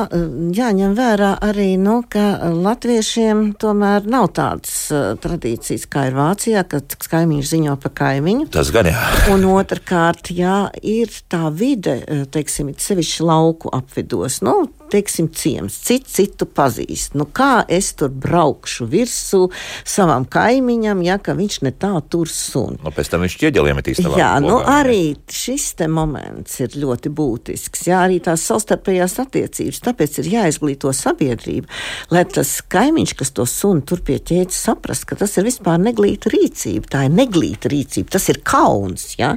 jāņem 0.59 0.93
vērā 0.99 1.31
arī, 1.49 1.65
nu, 1.81 1.95
ka 2.13 2.25
latviešiem 2.53 3.41
tomēr 3.61 4.05
nav 4.13 4.29
tādas 4.37 4.75
uh, 4.93 5.15
tradīcijas, 5.23 5.87
kā 5.89 6.05
ir 6.11 6.19
Vācijā, 6.19 6.61
kad 6.69 6.93
kaimiņš 7.09 7.49
ziņo 7.55 7.75
par 7.81 7.95
kaimiņu. 8.03 8.47
Tas 8.53 8.69
gan 8.75 8.91
jā. 8.91 9.01
Un 9.33 9.47
otrkārt, 9.49 10.29
jā, 10.37 10.67
ir 10.85 11.09
tā 11.33 11.49
vide, 11.57 11.97
teiksim, 12.29 12.69
sevišķi 12.77 13.29
lauku 13.33 13.73
apvidos. 13.73 14.43
Nu, 14.45 14.59
teiksim, 14.93 15.29
ciems, 15.33 15.81
cits 15.87 16.13
citu 16.13 16.47
pazīst. 16.49 17.17
Nu, 17.17 17.25
kā 17.25 17.63
es 17.71 17.91
tur 17.97 18.11
braukšu 18.13 18.85
virsū 18.89 19.47
savam 19.85 20.27
kaimiņam, 20.29 21.01
ja 21.05 21.17
viņš 21.23 21.59
ne 21.65 21.71
tā 21.79 21.93
tur 22.11 22.29
suni? 22.29 22.79
Nu, 22.83 22.93
pēc 22.93 23.09
tam 23.11 23.23
viņš 23.25 23.37
ķieģeliem 23.41 23.79
ir 23.81 23.89
īstenībā. 23.93 24.19
Jā, 24.19 24.31
nu, 24.43 24.57
arī 24.59 25.15
šis 25.31 25.71
te 25.79 25.87
moments 25.91 26.59
ir 26.63 26.77
ļoti 26.79 27.11
būtisks. 27.13 27.87
Jā, 27.89 28.03
arī 28.07 28.19
tās 28.23 28.45
savstarpējās 28.49 29.17
attiecības. 29.23 29.81
Tāpēc 29.87 30.19
ir 30.21 30.31
jāizglīto 30.35 30.93
sabiedrība, 30.95 31.71
lai 32.13 32.25
tas 32.29 32.55
kaimiņš, 32.73 33.15
kas 33.19 33.33
to 33.37 33.47
suni 33.49 33.85
tur 33.87 34.03
pie 34.05 34.19
ķēdes, 34.19 34.59
saprast, 34.67 35.07
ka 35.09 35.17
tas 35.19 35.33
ir 35.39 35.49
vispār 35.49 35.81
neglīta 35.81 36.31
rīcība. 36.33 36.91
Tā 36.93 37.07
ir 37.07 37.17
neglīta 37.17 37.71
rīcība, 37.73 38.13
tas 38.17 38.29
ir 38.33 38.43
kauns. 38.45 39.13
Ja? 39.19 39.35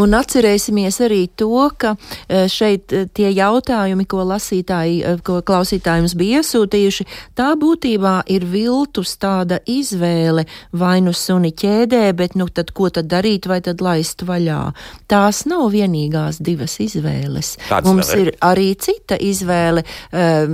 Un 0.00 0.14
atcerēsimies 0.16 1.00
arī 1.04 1.24
to, 1.38 1.68
ka 1.80 1.94
e, 1.96 2.44
šeit 2.50 2.92
e, 2.92 3.04
tie 3.14 3.30
jautājumi, 3.32 4.06
ko 4.10 4.24
lasītāji, 4.28 5.00
e, 5.02 5.14
ko 5.26 5.40
klausītāji 5.46 6.04
mums 6.04 6.16
bija 6.18 6.40
iesūtījuši, 6.40 7.06
tā 7.38 7.50
būtībā 7.60 8.14
ir 8.32 8.46
viltus 8.48 9.16
tāda 9.20 9.60
izvēle 9.70 10.46
vai 10.72 10.98
nu 11.04 11.14
suni 11.16 11.52
ķēdē, 11.56 12.04
bet 12.16 12.36
nu 12.38 12.48
tad 12.48 12.72
ko 12.76 12.90
tad 12.94 13.10
darīt, 13.10 13.48
vai 13.50 13.60
tad 13.64 13.82
laist 13.84 14.24
vaļā. 14.26 14.60
Tās 15.10 15.44
nav 15.50 15.68
vienīgās 15.74 16.40
divas 16.44 16.78
izvēles. 16.82 17.56
Tāds 17.68 17.88
mums 17.88 18.12
ir. 18.14 18.30
ir 18.30 18.32
arī 18.46 18.70
cita 18.80 19.18
izvēle 19.20 19.84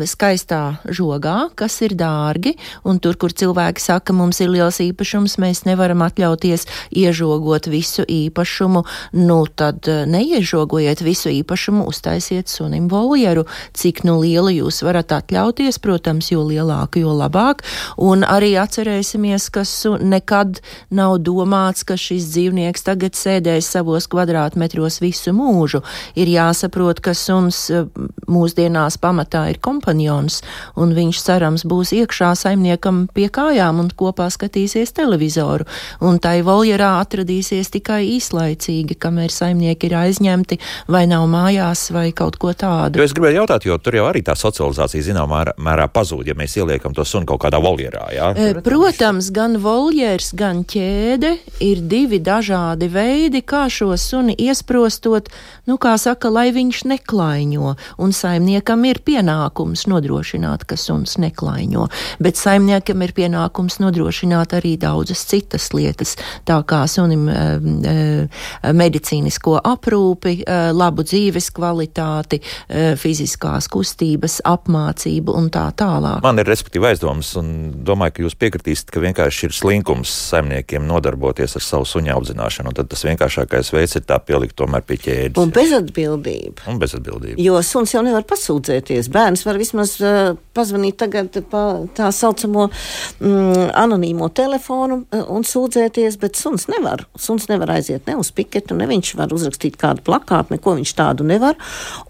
skaistā 0.09 0.63
žogā, 0.97 1.37
kas 1.59 1.79
ir 1.85 1.97
dārgi, 1.99 2.55
un 2.89 3.01
tur, 3.03 3.19
kur 3.21 3.35
cilvēki 3.37 3.83
saka, 3.83 4.15
mums 4.17 4.41
ir 4.43 4.53
liels 4.53 4.81
īpašums, 4.83 5.39
mēs 5.43 5.65
nevaram 5.69 6.05
atļauties 6.07 6.67
iežogot 6.97 7.69
visu 7.71 8.05
īpašumu 8.09 8.85
nu 9.13 9.39
tad 9.47 9.89
eh, 9.89 10.05
neiežogojiet 10.07 11.03
visu 11.05 11.31
īpašumu, 11.33 11.87
uztaisiet 11.91 12.49
sunim 12.49 12.89
voljeru, 12.93 13.47
cik 13.77 14.05
nu 14.07 14.19
lielu 14.21 14.55
jūs 14.61 14.83
varat 14.87 15.13
atļauties, 15.17 15.79
protams, 15.83 16.31
jo 16.33 16.45
lielāku, 16.47 17.03
jo 17.05 17.15
labāk, 17.17 17.65
un 17.97 18.25
arī 18.27 18.55
atcerēsimies, 18.61 19.49
ka 19.55 19.65
nekad 20.03 20.61
nav 20.91 21.19
domāts, 21.25 21.85
ka 21.87 21.99
šis 22.01 22.29
dzīvnieks 22.33 22.87
tagad 22.87 23.17
sēdēs 23.19 23.69
savos 23.77 24.09
kvadrātmetros 24.13 25.01
visu 25.03 25.35
mūžu. 25.37 25.83
Ir 26.17 26.31
jāsaprot, 26.31 27.03
ka 27.05 27.15
suns 27.17 27.67
eh, 27.71 27.87
mūsdienās 28.31 29.01
pamatā 29.03 29.47
ir 29.53 29.61
kompanjons, 29.63 30.43
un 30.77 30.95
viņš 30.97 31.23
cerams 31.27 31.67
būs 31.69 31.93
iekšā 31.97 32.33
saimniekam 32.39 33.07
pie 33.15 33.29
kājām 33.33 33.81
un 33.83 33.91
kopā 33.97 34.29
skatīsies 34.33 34.95
televizoru, 34.97 35.67
un 36.01 36.21
tai 36.23 36.41
voljerā 36.47 36.97
atradīsies 37.03 37.73
tikai 37.75 38.03
īslaicīgi 38.17 38.86
laimīgi, 38.87 38.99
kamēr 38.99 39.31
saimnieki 39.31 39.89
ir 39.89 39.97
aizņemti 39.97 40.59
vai 40.89 41.07
nav 41.07 41.27
mājās 41.29 41.91
vai 41.93 42.13
kaut 42.13 42.37
ko 42.39 42.53
tādu. 42.53 42.99
Jo 42.99 43.05
es 43.05 43.15
gribēju 43.15 43.43
jautāt, 43.43 43.67
jo 43.67 43.77
tur 43.79 43.95
jau 43.95 44.07
arī 44.07 44.23
tā 44.23 44.37
socializācija 44.37 45.03
zināmā 45.03 45.37
mērā, 45.37 45.55
mērā 45.59 45.89
pazūd, 45.89 46.27
ja 46.27 46.35
mēs 46.35 46.57
ieliekam 46.57 46.95
to 46.95 47.05
sunu 47.05 47.27
kaut 47.27 47.43
kādā 47.43 47.61
voljerā. 47.61 48.07
Jā? 48.15 48.33
E, 48.37 48.55
protams, 48.63 49.31
gan 49.31 49.59
voljers, 49.59 50.33
gan 50.35 50.65
ķēde 50.65 51.37
ir 51.61 51.83
divi 51.83 52.21
dažādi 52.21 52.89
veidi, 52.89 53.43
kā 53.43 53.67
šo 53.69 53.97
suni 53.97 54.35
iesprostot, 54.39 55.29
nu, 55.67 55.77
kā 55.79 55.97
saka, 55.99 56.31
lai 56.31 56.51
viņš 56.55 56.85
neklaiņo, 56.87 57.75
un 57.99 58.13
saimniekam 58.13 58.85
ir 58.87 59.03
pienākums 59.05 59.87
nodrošināt, 59.91 60.67
ka 60.67 60.79
suns 60.79 61.17
neklaiņo, 61.19 61.89
bet 62.23 62.39
saimniekam 62.39 63.03
ir 63.03 63.15
pienākums 63.17 63.81
nodrošināt 63.83 64.57
arī 64.57 64.77
daudzas 64.81 65.25
citas 65.27 65.73
lietas, 65.75 66.17
tā 66.47 66.61
kā 66.67 66.85
sunim 66.91 67.27
e, 67.29 67.37
e, 67.37 68.73
medicīnisko 68.77 69.59
aprūpi, 69.65 70.41
eh, 70.43 70.71
labu 70.77 71.05
dzīves 71.07 71.51
kvalitāti, 71.57 72.41
eh, 72.69 72.95
fiziskās 72.97 73.69
kustības, 73.73 74.41
apmācību 74.45 75.37
un 75.37 75.51
tā 75.51 75.67
tālāk. 75.75 76.23
Man 76.23 76.39
ir 76.39 76.45
respektīvi 76.45 76.91
aizdomas, 76.91 77.37
un 77.37 77.73
domāju, 77.85 78.15
ka 78.15 78.23
jūs 78.23 78.37
piekritīsiet, 78.37 78.91
ka 78.93 79.01
vienkārši 79.01 79.49
ir 79.49 79.57
slinkums 79.57 80.11
saimniekiem 80.31 80.87
nodarboties 80.87 81.57
ar 81.57 81.63
savu 81.63 81.85
suņu 81.85 82.13
audzināšanu. 82.17 82.75
Tad 82.75 82.89
tas 82.89 83.05
vienkāršākais 83.05 83.73
veids 83.73 83.97
ir 83.97 84.03
tā 84.03 84.19
pielikt 84.19 84.57
tomēr 84.57 84.83
pie 84.83 84.97
ķēdes. 84.97 85.41
Un 85.43 85.51
bezatbildība. 85.51 86.67
Un 86.69 86.79
bezatbildība. 86.79 87.39
Jo 87.43 87.61
suns 87.63 87.95
jau 87.95 88.03
nevar 88.03 88.23
pasūdzēties. 88.29 89.11
Bērns 89.13 89.45
var 89.47 89.59
vismaz 89.61 89.97
uh, 90.01 90.35
pazvanīt 90.57 90.99
tagad 91.01 91.37
pa 91.51 91.63
tā 91.97 92.11
saucamo 92.13 92.69
mm, 92.69 93.71
anonīmo 93.77 94.29
telefonu 94.35 95.05
un 95.13 95.47
sūdzēties, 95.47 96.19
bet 96.21 96.37
suns 96.37 96.69
nevar. 96.73 97.07
Suns 97.21 97.49
nevar 97.51 97.77
aiziet 97.77 98.07
ne 98.09 98.17
uz 98.21 98.33
piketi 98.35 98.66
citu, 98.67 98.77
ne 98.79 98.87
viņš 98.91 99.15
var 99.17 99.33
uzrakstīt 99.33 99.79
kādu 99.79 100.03
plakātu, 100.03 100.57
neko 100.57 100.77
viņš 100.81 100.95
tādu 100.99 101.25
nevar. 101.25 101.57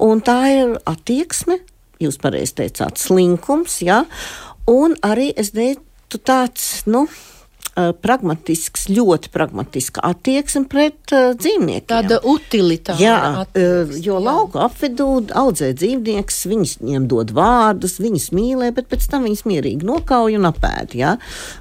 Un 0.01 0.21
tā 0.25 0.41
ir 0.53 0.77
attieksme, 0.87 1.61
jūs 2.01 2.19
pareizi 2.19 2.57
teicāt, 2.63 2.99
slinkums, 2.99 3.83
jā, 3.83 4.05
un 4.67 4.97
arī 5.03 5.33
es 5.37 5.53
teiktu 5.53 6.19
tāds, 6.25 6.87
nu, 6.87 7.07
pragmatisks, 7.77 8.87
ļoti 8.89 9.29
pragmatiska 9.35 10.01
attieksme 10.09 10.65
pret 10.71 11.13
uh, 11.13 11.35
dzīvniekiem. 11.37 11.85
Tāda 11.91 12.19
utilitāte. 12.25 13.03
Jā, 13.05 13.45
uh, 13.45 13.91
jo 14.01 14.17
lauku 14.23 14.63
apvidū 14.65 15.09
audzē 15.37 15.73
dzīvnieks, 15.77 16.39
viņus 16.49 16.73
viņiem 16.81 17.09
dod 17.11 17.35
vārdus, 17.37 17.99
viņus 18.01 18.31
mīlē, 18.37 18.71
bet 18.77 18.89
pēc 18.89 19.05
tam 19.13 19.27
viņus 19.29 19.45
mierīgi 19.51 19.85
nokauj 19.85 20.39
un 20.39 20.49
apēd. 20.49 20.97
Jā, 20.97 21.17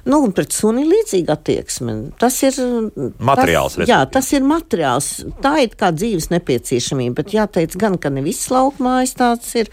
nu, 0.08 0.22
un 0.24 0.32
pret 0.36 0.56
suni 0.56 0.86
līdzīga 0.88 1.36
attieksme. 1.36 1.98
Tas 2.16 2.38
ir 2.48 2.56
materiāls. 3.20 3.76
Tas, 3.76 3.92
jā, 3.92 4.00
tas 4.16 4.32
ir 4.32 4.48
materiāls. 4.48 5.10
Tā 5.44 5.56
ir 5.66 5.76
kā 5.76 5.92
dzīves 5.92 6.30
nepieciešamība, 6.32 7.18
bet 7.20 7.36
jāteic 7.36 7.76
gan, 7.76 8.00
ka 8.00 8.08
ne 8.14 8.24
viss 8.24 8.48
lauku 8.54 8.86
mājas 8.88 9.12
tāds 9.20 9.52
ir. 9.60 9.68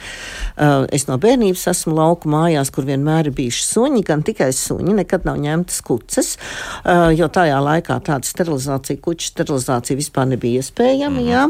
Uh, 0.58 0.84
es 0.92 1.08
no 1.08 1.16
bērnības 1.24 1.70
esmu 1.72 1.96
lauku 2.02 2.28
mājās, 2.36 2.74
kur 2.74 2.84
vienmēr 2.92 3.32
ir 3.32 3.38
bijuši 3.40 3.66
suņi, 3.70 4.04
gan 4.12 4.28
tikai 4.28 4.52
suņi, 4.52 5.00
nekad 5.00 5.24
nav 5.30 5.40
ņemtas 5.40 5.80
kuces 5.88 6.33
kuģis, 6.34 6.38
uh, 6.86 7.12
jo 7.16 7.28
tajā 7.28 7.60
laikā 7.64 8.00
tāda 8.04 8.28
sterilizācija, 8.28 9.00
kuģa 9.02 9.30
sterilizācija 9.30 9.98
vispār 9.98 10.28
nebija 10.34 10.62
iespējama. 10.62 11.20
Mm. 11.20 11.28
Jā, 11.28 11.46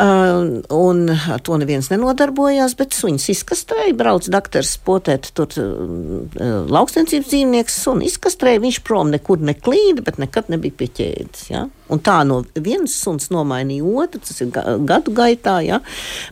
uh, 0.00 0.60
un 0.74 1.10
to 1.42 1.58
neviens 1.60 1.90
nenodarbojās, 1.90 2.76
bet 2.76 2.94
suņus 2.94 3.28
izkastrēja, 3.34 3.96
brauc 3.96 4.28
doktors 4.28 4.76
potēt 4.84 5.32
tur 5.34 5.48
uh, 5.56 6.66
lauksniecības 6.70 7.30
dzīvnieks, 7.30 7.80
un 7.90 8.02
izkastrēja, 8.06 8.62
viņš 8.62 8.82
prom 8.86 9.10
nekur 9.10 9.40
neklīda, 9.40 10.04
bet 10.04 10.18
nekad 10.18 10.50
nebija 10.52 10.76
pie 10.76 10.90
ķēdes. 11.00 11.50
Jā. 11.50 11.68
Un 11.90 11.98
tā 11.98 12.20
no 12.22 12.44
vienas 12.54 12.94
suns 13.02 13.32
nomainīja 13.34 13.82
otru, 13.82 14.20
tas 14.22 14.38
ir 14.44 14.52
gadu 14.86 15.10
gaitā, 15.14 15.56
ja, 15.66 15.80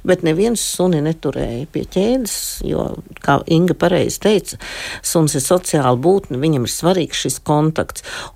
bet 0.06 0.22
neviens 0.26 0.62
suni 0.62 1.00
neturēja 1.02 1.66
pie 1.74 1.82
ķēdes, 1.82 2.36
jo, 2.68 2.84
kā 3.24 3.40
Inga 3.50 3.74
pareizi 3.78 4.20
teica, 4.22 4.58
suns 5.02 5.34
ir 5.34 5.42
sociāla 5.42 5.96
būtne, 5.98 6.38
viņam 6.38 6.66
ir 6.68 6.72
svarīgs 6.72 7.24
šis 7.24 7.40
kontakts. 7.42 7.77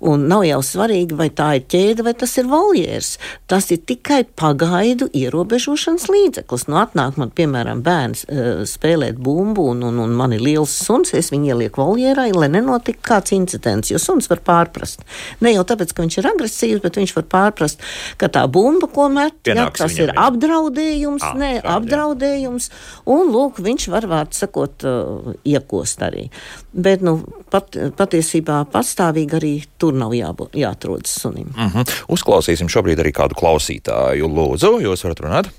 Un 0.03 0.27
nav 0.31 0.45
jau 0.47 0.59
svarīgi, 0.65 1.17
vai 1.19 1.29
tā 1.33 1.53
ir 1.59 1.67
ķēde 1.71 2.05
vai 2.07 2.13
tas 2.17 2.35
ir 2.39 2.49
voljērs. 2.51 3.15
Tas 3.49 3.69
ir 3.73 3.81
tikai 3.87 4.23
pagaidu 4.39 5.09
ierobežošanas 5.13 6.07
līdzeklis. 6.11 6.67
Nu, 6.71 6.79
atnāk 6.81 7.19
man, 7.21 7.31
piemēram, 7.35 7.83
bērns 7.85 8.25
uh, 8.27 8.63
spēlēt 8.69 9.19
bumbu, 9.23 9.69
un, 9.73 9.83
un, 9.89 9.99
un 10.03 10.15
man 10.17 10.35
ir 10.35 10.43
liels 10.43 10.73
suns, 10.85 11.13
es 11.17 11.31
viņu 11.33 11.53
ielieku 11.53 11.83
voljērā, 11.83 12.29
lai 12.37 12.49
nenotiktu 12.53 13.03
kāds 13.07 13.35
incidents, 13.35 13.91
jo 13.91 14.01
suns 14.01 14.29
var 14.31 14.43
pārprast. 14.45 15.03
Ne 15.43 15.53
jau 15.55 15.65
tāpēc, 15.67 15.93
ka 15.93 16.05
viņš 16.05 16.19
ir 16.19 16.29
agresīvs, 16.33 16.83
bet 16.83 16.99
viņš 17.01 17.15
var 17.19 17.27
pārprast, 17.33 17.83
ka 18.21 18.29
tā 18.33 18.45
bumba, 18.51 18.89
ko 18.91 19.09
met, 19.13 19.39
ja, 19.47 19.67
tas 19.75 19.97
ir 19.99 20.13
apdraudējums, 20.17 21.25
à, 21.27 21.33
nē, 21.39 21.51
apdraudējums, 21.75 22.69
un 23.13 23.33
lūk, 23.33 23.61
viņš 23.63 23.89
var, 23.93 24.07
vārds 24.11 24.43
sakot, 24.43 24.85
uh, 24.87 25.33
iekost 25.47 26.03
arī. 26.05 26.27
Bet, 26.73 27.03
nu, 27.05 27.19
pat, 27.53 27.75
patiesībā 27.97 28.63
pastāvīgi 28.73 29.32
arī 29.37 29.53
tur 29.81 29.95
nav 29.97 30.13
jābūt, 30.15 30.57
jāatrodas 30.59 31.13
sunim. 31.21 31.51
Uh 31.55 31.65
mhm. 31.65 31.77
-huh. 31.79 31.99
Uzklausīsim 32.15 32.69
šobrīd 32.69 32.99
arī 32.99 33.11
kādu 33.11 33.37
klausītāju. 33.39 34.27
Lūdzu, 34.27 34.81
jūs 34.81 35.03
varat 35.03 35.19
runāt? 35.19 35.51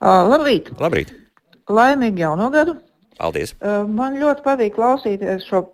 Uh, 0.00 0.24
labrīt! 0.30 0.70
Labrīt! 0.80 1.12
Laimīgu 1.68 2.18
jauno 2.18 2.50
gadu! 2.50 2.76
Paldies! 3.18 3.54
Uh, 3.60 3.88
man 3.88 4.16
ļoti 4.16 4.42
patīk 4.42 4.74
klausīties 4.74 5.44
šo 5.44 5.66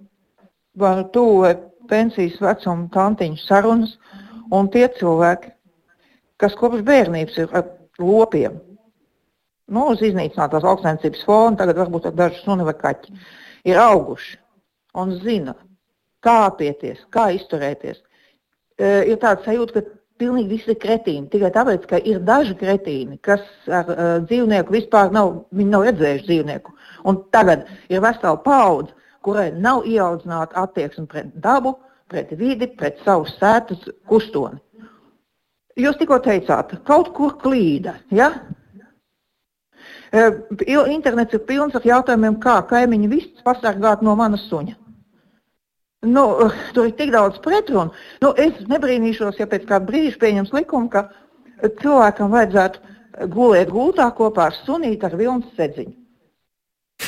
tuvu 1.13 1.55
pensijas 1.89 2.41
vecuma 2.41 2.89
tantiņu 2.93 3.37
sarunas. 3.37 3.99
Un 4.51 4.69
tie 4.71 4.87
cilvēki, 4.99 5.51
kas 6.39 6.55
kopš 6.55 6.85
bērnības 6.87 7.39
ir 7.39 7.55
ar 7.57 7.65
lopiem, 7.99 8.61
nu, 9.67 9.87
uz 9.91 10.03
iznīcinātās 10.07 10.63
lauksainicības 10.63 11.25
fona, 11.27 11.57
tagad 11.59 11.81
varbūt 11.83 12.07
ar 12.07 12.15
dažu 12.15 12.43
suni 12.45 12.67
vai 12.67 12.75
kaķi, 12.79 13.15
ir 13.67 13.81
auguši 13.83 14.39
un 15.03 15.17
zina, 15.25 15.57
kā 16.27 16.37
apieties, 16.49 17.01
kā 17.15 17.31
izturēties. 17.37 18.03
E, 18.77 18.91
ir 19.13 19.21
tāds 19.23 19.47
sajūta, 19.47 19.79
ka 19.81 19.97
pilnīgi 20.21 20.57
visi 20.57 20.73
ir 20.73 20.81
kretīni. 20.83 21.29
Tikai 21.33 21.53
tāpēc, 21.55 21.87
ka 21.91 22.01
ir 22.01 22.21
daži 22.27 22.57
kretīni, 22.59 23.19
kas 23.25 23.45
ar 23.69 23.89
uh, 23.93 24.05
dzīvnieku 24.25 24.73
vispār 24.73 25.13
nav, 25.15 25.33
nav 25.53 25.87
redzējuši 25.89 26.29
dzīvnieku. 26.29 26.77
Un 27.09 27.21
tagad 27.35 27.67
ir 27.93 28.05
vesela 28.05 28.39
paudze, 28.45 28.95
kurai 29.27 29.51
nav 29.53 29.85
ieaudzināta 29.89 30.63
attieksme 30.63 31.07
pret 31.11 31.35
dabu, 31.43 31.77
pret 32.11 32.33
vidi, 32.39 32.69
pret 32.79 33.03
savu 33.05 33.27
sētas 33.37 33.89
kustoni. 34.09 34.61
Jūs 35.77 35.99
tikko 36.01 36.21
teicāt, 36.25 36.73
kaut 36.89 37.11
kur 37.17 37.35
klīda. 37.43 37.99
Ja? 38.15 38.31
E, 40.09 40.23
internets 40.89 41.37
ir 41.37 41.45
pilns 41.45 41.77
ar 41.77 41.85
jautājumiem, 41.85 42.39
kā 42.41 42.63
kaimiņu 42.71 43.13
viss 43.13 43.45
pasargāt 43.45 44.05
no 44.07 44.17
manas 44.17 44.47
suņa. 44.49 44.79
Nu, 46.05 46.51
tur 46.77 46.91
ir 46.91 46.97
tik 46.99 47.13
daudz 47.15 47.39
pretrunu. 47.45 47.95
Nu, 48.21 48.33
es 48.37 48.59
nebrīnīšos, 48.69 49.39
ja 49.41 49.47
pēc 49.49 49.65
kāda 49.69 49.89
brīža 49.89 50.21
pieņems 50.21 50.53
likumu, 50.55 50.91
ka 50.93 51.09
cilvēkam 51.81 52.35
vajadzētu 52.35 53.31
gulēt 53.33 53.71
gultā 53.73 54.11
kopā 54.17 54.51
ar 54.51 54.59
sunīti 54.65 55.09
ar 55.09 55.17
vilnas 55.17 55.49
sedziņu. 55.57 55.95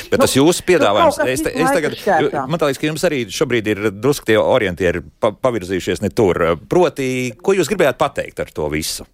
Bet 0.09 0.21
tas 0.21 0.33
jūsu 0.33 0.63
piedāvājums, 0.65 1.17
nu, 1.17 1.25
es, 1.29 1.41
es 1.49 1.71
tagad, 1.73 1.95
man 2.49 2.61
liekas, 2.61 2.79
ka 2.81 2.87
jums 2.89 3.05
arī 3.05 3.23
šobrīd 3.33 3.69
ir 3.71 3.81
drusku 3.93 4.27
tie 4.29 4.37
orientieri 4.37 5.01
pa, 5.21 5.31
pavirzījušies 5.33 6.03
ne 6.03 6.11
tur. 6.13 6.37
Proti, 6.69 7.07
ko 7.41 7.55
jūs 7.57 7.69
gribējāt 7.69 7.97
pateikt 7.97 8.41
ar 8.41 8.51
to 8.53 8.69
visu? 8.73 9.05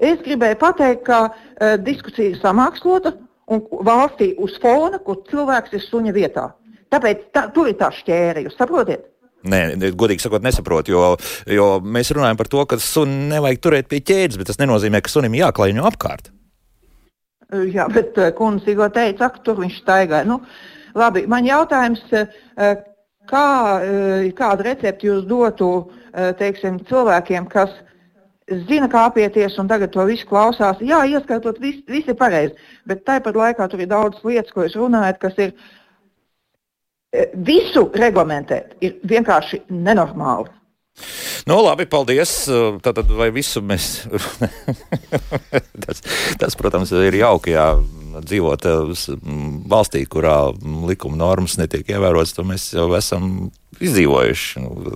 Es 0.00 0.20
gribēju 0.24 0.58
pateikt, 0.60 1.04
ka 1.06 1.20
uh, 1.28 1.74
diskusija 1.80 2.32
ir 2.32 2.40
samākslota 2.40 3.14
un 3.52 3.64
valstī 3.84 4.32
uz 4.40 4.56
fona, 4.60 5.00
kur 5.04 5.20
cilvēks 5.28 5.76
ir 5.76 5.84
suņa 5.84 6.14
vietā. 6.16 6.48
Tāpēc 6.92 7.28
tā, 7.34 7.48
tur 7.54 7.68
ir 7.68 7.76
tā 7.80 7.90
šķēra, 7.92 8.44
jūs 8.44 8.56
saprotat? 8.56 9.04
Nē, 9.44 9.60
godīgi 9.92 10.24
sakot, 10.24 10.44
nesaprotu, 10.44 10.94
jo, 10.94 11.08
jo 11.52 11.66
mēs 11.84 12.14
runājam 12.16 12.38
par 12.40 12.48
to, 12.48 12.62
ka 12.68 12.78
suni 12.80 13.28
nevajag 13.28 13.60
turēt 13.60 13.90
pie 13.90 14.00
ķēdes, 14.00 14.40
bet 14.40 14.48
tas 14.48 14.60
nenozīmē, 14.62 15.02
ka 15.04 15.12
sunim 15.12 15.36
jāklaiņo 15.36 15.84
apkārt. 15.90 16.30
Jā, 17.52 17.86
bet 17.92 18.16
eh, 18.18 18.32
kundze 18.36 18.70
tikko 18.70 18.88
teica, 18.94 19.28
ka 19.30 19.42
tur 19.44 19.60
viņš 19.60 19.78
staigāja. 19.82 20.26
Nu, 20.28 20.40
labi, 20.96 21.24
man 21.30 21.46
jautājums, 21.46 22.02
eh, 22.16 22.76
kā, 23.30 23.46
eh, 23.84 24.30
kādu 24.38 24.66
recepti 24.66 25.10
jūs 25.10 25.26
dotu 25.28 25.74
teiksim, 26.38 26.76
cilvēkiem, 26.86 27.48
kas 27.50 27.72
zina, 28.68 28.86
kā 28.86 29.00
apieties 29.08 29.56
un 29.58 29.66
tagad 29.66 29.90
to 29.90 30.04
visu 30.06 30.28
klausās? 30.30 30.78
Jā, 30.78 31.00
ieskaitot, 31.10 31.58
viss 31.58 31.82
vis 31.90 32.06
ir 32.06 32.14
pareizi, 32.14 32.54
bet 32.86 33.02
tāpat 33.08 33.34
laikā 33.34 33.66
tur 33.70 33.82
ir 33.82 33.90
daudz 33.90 34.20
lietas, 34.22 34.52
ko 34.54 34.62
jūs 34.62 34.76
runājat, 34.78 35.18
kas 35.18 35.40
ir 35.42 35.56
visu 37.46 37.88
reglamentēt, 37.94 38.76
ir 38.84 38.98
vienkārši 39.06 39.64
nenormāli. 39.70 40.52
Nu, 41.44 41.58
labi, 41.60 41.86
paldies. 41.90 42.32
Tātad, 42.84 43.10
vai 43.18 43.28
visu 43.34 43.60
mēs. 43.66 44.04
tas, 45.84 46.04
tas, 46.40 46.56
protams, 46.56 46.92
ir 46.94 47.18
jauki, 47.18 47.56
jā, 47.56 47.66
dzīvot 48.22 48.68
valstī, 49.70 50.04
kurā 50.10 50.38
likuma 50.88 51.18
normas 51.18 51.58
netiek 51.58 51.90
ievērotas, 51.96 52.38
mēs 52.46 52.70
jau 52.76 52.88
esam 52.96 53.50
izdzīvojuši. 53.82 54.62
Nu, 54.62 54.92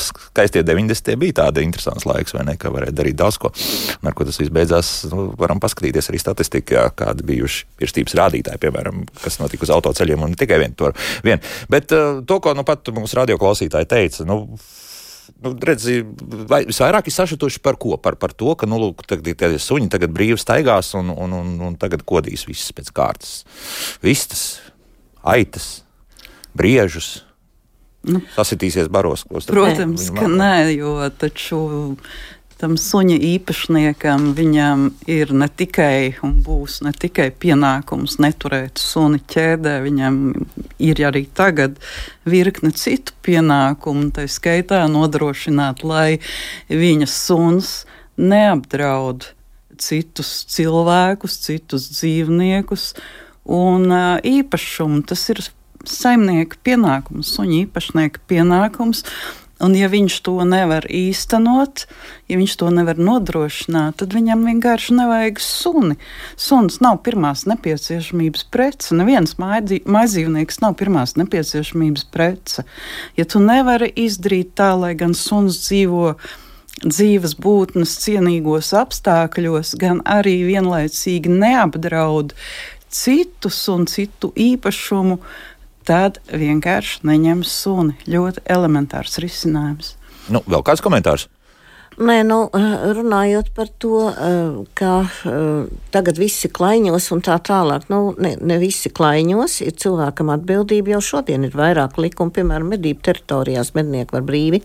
skaistie 0.00 0.62
90. 0.66 1.16
bija 1.20 1.38
tādi 1.42 1.64
interesants 1.66 2.06
laiks, 2.08 2.34
vai 2.36 2.44
ne, 2.48 2.56
ka 2.60 2.72
varēja 2.74 2.94
darīt 2.98 3.18
daudz 3.18 3.38
ko. 3.42 3.52
Un 4.00 4.10
ar 4.10 4.16
ko 4.18 4.26
tas 4.28 4.38
viss 4.40 4.52
beidzās, 4.54 4.92
nu, 5.12 5.30
varam 5.38 5.62
paskatīties 5.62 6.10
arī 6.12 6.20
statistikā, 6.22 6.88
kādi 6.98 7.26
bijuši 7.32 7.66
pirstības 7.80 8.18
rādītāji, 8.20 8.62
piemēram, 8.62 9.04
kas 9.22 9.40
notika 9.42 9.66
uz 9.66 9.74
autoceļiem, 9.74 10.22
un 10.22 10.34
ne 10.34 10.40
tikai 10.40 10.60
vien 10.62 10.76
to 10.78 10.92
vien. 11.26 11.42
Bet 11.72 11.94
uh, 11.96 12.22
to, 12.26 12.38
ko 12.42 12.54
nu 12.58 12.66
pat 12.68 12.92
mūsu 12.94 13.18
radioklausītāji 13.22 13.90
teica, 13.90 14.26
nu, 14.28 14.44
nu, 15.42 15.52
redzi, 15.62 16.00
vai, 16.50 16.62
visvairāk 16.68 17.08
ir 17.08 17.16
sašutuši 17.16 17.62
par 17.64 17.78
ko? 17.80 17.96
Par, 18.02 18.16
par 18.20 18.34
to, 18.36 18.54
ka 18.58 18.68
nu, 18.68 18.80
lūk, 18.82 19.04
tagad, 19.08 19.32
tagad 19.38 19.62
suņi 19.62 19.90
tagad 19.92 20.14
brīvi 20.14 20.38
staigās 20.40 20.94
un, 20.98 21.12
un, 21.12 21.36
un, 21.38 21.54
un 21.68 21.78
tagad 21.80 22.04
kodīs 22.08 22.46
visas 22.48 22.72
pēc 22.76 22.92
kārtas. 22.94 23.34
Vistas, 24.04 24.46
aitas, 25.22 25.74
briežus. 26.56 27.20
Nu, 28.02 28.22
Sasitīsies 28.34 28.90
baros. 28.90 29.24
Protams, 29.46 30.08
ka 30.16 30.26
nē, 30.30 30.54
jo 30.74 30.96
taču 31.18 31.62
tam 32.62 32.76
suņa 32.78 33.16
īpašniekam 33.26 34.28
viņam 34.38 34.84
ir 35.10 35.32
ne 35.34 35.48
tikai 35.50 36.12
un 36.22 36.36
būs 36.46 36.78
ne 36.86 36.92
tikai 36.94 37.28
pienākums 37.34 38.20
neturēt 38.22 38.78
suni 38.78 39.18
ķēdē, 39.32 39.72
viņam 39.82 40.18
ir 40.82 41.02
arī 41.08 41.24
tagad 41.34 41.80
virkne 42.22 42.70
citu 42.78 43.16
pienākumu, 43.26 44.12
tā 44.14 44.28
skaitā 44.30 44.84
nodrošināt, 44.90 45.82
lai 45.82 46.20
viņa 46.70 47.10
suns 47.10 47.72
neapdraud 48.18 49.26
citus 49.82 50.30
cilvēkus, 50.54 51.40
citus 51.48 51.88
dzīvniekus 51.96 52.92
un 53.50 53.90
īpašumu. 54.22 55.02
Tas 55.10 55.26
ir 55.34 55.42
saimnieka 55.88 56.58
pienākums, 56.64 57.32
suņa 57.36 57.64
īpašnieka 57.64 58.22
pienākums 58.30 59.04
Un, 59.62 59.76
ja 59.78 59.86
viņš 59.86 60.16
to 60.26 60.34
nevar 60.42 60.88
īstenot, 60.90 61.84
ja 62.26 62.38
viņš 62.40 62.54
to 62.58 62.70
nevar 62.74 62.98
nodrošināt, 62.98 64.00
tad 64.00 64.14
viņam 64.16 64.42
vienkārši 64.48 64.96
nevajag 64.98 65.38
suni. 65.38 65.96
Suns 66.34 66.80
nav 66.82 66.98
pirmās 67.06 67.44
nepieciešamības 67.46 68.48
prece. 68.50 68.96
Neviens 68.98 69.36
maizīvnieks 69.38 70.58
nav 70.64 70.74
pirmās 70.82 71.14
nepieciešamības 71.20 72.08
prece. 72.10 72.66
Ja 73.14 73.28
tu 73.28 73.42
nevari 73.44 73.92
izdarīt 74.02 74.56
tā, 74.58 74.72
lai 74.74 74.96
gan 74.98 75.14
suns 75.14 75.62
dzīvo 75.68 76.16
dzīves 76.82 77.36
būtnes 77.38 77.94
cienīgos 78.02 78.72
apstākļos, 78.74 79.76
gan 79.78 80.02
arī 80.02 80.40
vienlaicīgi 80.48 81.30
neapdraud 81.30 82.34
citus 82.92 83.62
un 83.72 83.86
citu 83.86 84.32
īpašumu, 84.34 85.20
tad 85.88 86.20
vienkārši 86.30 87.02
neņem 87.08 87.42
suni. 87.46 87.96
Ļoti 88.10 88.44
elementārs 88.50 89.18
risinājums. 89.22 89.94
Nu, 90.32 90.42
vēl 90.46 90.64
kāds 90.66 90.82
komentārs? 90.84 91.28
Nē, 92.00 92.22
nu, 92.24 92.48
eh, 92.56 92.92
runājot 92.96 93.50
par 93.54 93.68
to, 93.78 94.08
eh, 94.08 94.64
ka 94.74 95.04
eh, 95.26 95.66
tagad 95.92 96.16
visi 96.16 96.48
klaiņos 96.48 97.12
un 97.12 97.20
tā 97.20 97.36
tālāk, 97.36 97.82
nu, 97.88 98.14
ne, 98.18 98.36
ne 98.40 98.58
visi 98.58 98.88
klaiņos, 98.88 99.60
ir 99.60 99.72
cilvēkam 99.72 100.32
atbildība. 100.32 100.94
Jau 100.96 101.00
šodien 101.00 101.44
ir 101.44 101.50
vairāk 101.50 101.98
likumu, 101.98 102.32
piemēram, 102.32 102.72
medību 102.72 103.02
teritorijās 103.02 103.74
mednieki 103.74 104.16
var 104.16 104.22
brīvi 104.22 104.62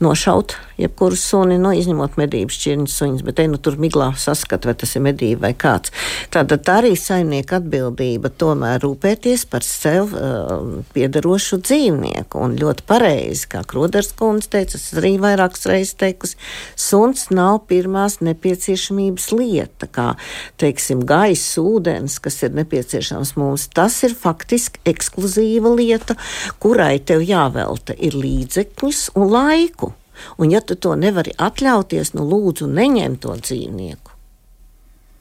nošaut 0.00 0.56
jebkuru 0.76 1.16
suni, 1.16 1.56
nu, 1.60 1.70
izņemot 1.76 2.18
medību 2.20 2.52
šķirņas 2.52 2.96
suņus, 3.00 3.24
bet 3.26 3.38
te 3.38 3.46
nu 3.48 3.60
tur 3.62 3.78
miglā 3.80 4.10
saskat, 4.18 4.66
vai 4.68 4.74
tas 4.78 4.92
ir 4.96 5.04
medība 5.06 5.46
vai 5.46 5.52
kāds. 5.56 5.92
Tātad 6.34 6.64
tā 6.66 6.80
arī 6.82 6.92
saimnieka 6.98 7.60
atbildība 7.60 8.30
tomēr 8.36 8.82
rūpēties 8.84 9.46
par 9.50 9.64
sev 9.64 10.12
uh, 10.12 10.82
piedarošu 10.96 11.60
dzīvnieku. 11.64 12.42
Un 12.42 12.58
ļoti 12.60 12.86
pareizi, 12.88 13.46
kā 13.52 13.62
Kroders 13.68 14.12
kundze 14.18 14.52
teica, 14.52 14.76
es 14.76 14.92
arī 14.98 15.14
vairākas 15.22 15.64
reizes 15.70 15.96
teikusi, 16.00 16.36
Suns 16.76 17.28
nav 17.34 17.62
pirmās 17.70 18.18
nepieciešamības 18.24 19.28
lieta, 19.34 19.88
kā 19.90 20.08
teiksim, 20.60 21.04
gaisa, 21.08 21.62
ūdens, 21.62 22.18
kas 22.22 22.40
ir 22.46 22.56
nepieciešams 22.56 23.36
mums. 23.40 23.68
Tas 23.76 23.98
ir 24.06 24.16
faktiski 24.16 24.82
ekskluzīva 24.88 25.74
lieta, 25.76 26.18
kurai 26.62 26.96
tev 26.98 27.24
jāvelta 27.26 27.96
ir 27.98 28.16
līdzekļus 28.18 29.10
un 29.16 29.30
laiku. 29.32 29.92
Un, 30.40 30.50
ja 30.50 30.62
tu 30.64 30.78
to 30.80 30.94
nevari 30.96 31.34
atļauties, 31.36 32.14
nu 32.16 32.24
lūdzu, 32.24 32.70
neņem 32.72 33.18
to 33.20 33.36
dzīvnieku. 33.36 34.15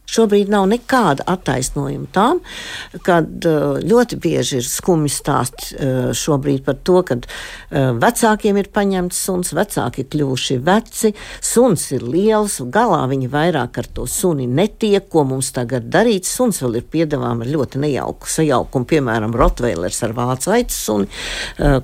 Šobrīd 0.06 0.52
nav 0.54 0.68
nekāda 0.70 1.26
attaisnojuma 1.34 2.08
tam, 2.14 2.40
kad 3.06 3.46
uh, 3.50 3.80
ļoti 3.82 4.20
bieži 4.22 4.60
ir 4.60 4.68
skumji 4.70 5.10
stāsti 5.10 5.72
uh, 5.74 6.12
šobrīd 6.16 6.62
par 6.68 6.78
to, 6.86 7.00
ka 7.08 7.18
uh, 7.18 7.96
vecākiem 7.98 8.60
ir 8.62 8.70
paņemts 8.76 9.22
suns, 9.26 9.54
vecāki 9.58 10.04
ir 10.04 10.10
kļuvuši 10.14 10.60
veci, 10.66 11.12
suns 11.42 11.88
ir 11.98 12.06
liels, 12.06 12.60
galā 12.70 13.02
viņi 13.10 13.32
vairāk 13.34 13.80
ar 13.82 13.90
to 13.98 14.06
suni 14.10 14.46
netiek, 14.46 15.08
ko 15.10 15.26
mums 15.26 15.50
tagad 15.56 15.90
darīt. 15.90 16.30
Suns 16.30 16.62
vēl 16.62 16.80
ir 16.82 16.88
piedāvājums 16.94 17.48
ar 17.48 17.52
ļoti 17.56 17.82
nejauku 17.82 18.30
sajaukumu, 18.30 18.90
piemēram, 18.94 19.34
Rotveilers 19.36 20.04
ar 20.06 20.14
vācu 20.16 20.54
aicu 20.54 20.78
suni, 20.78 21.10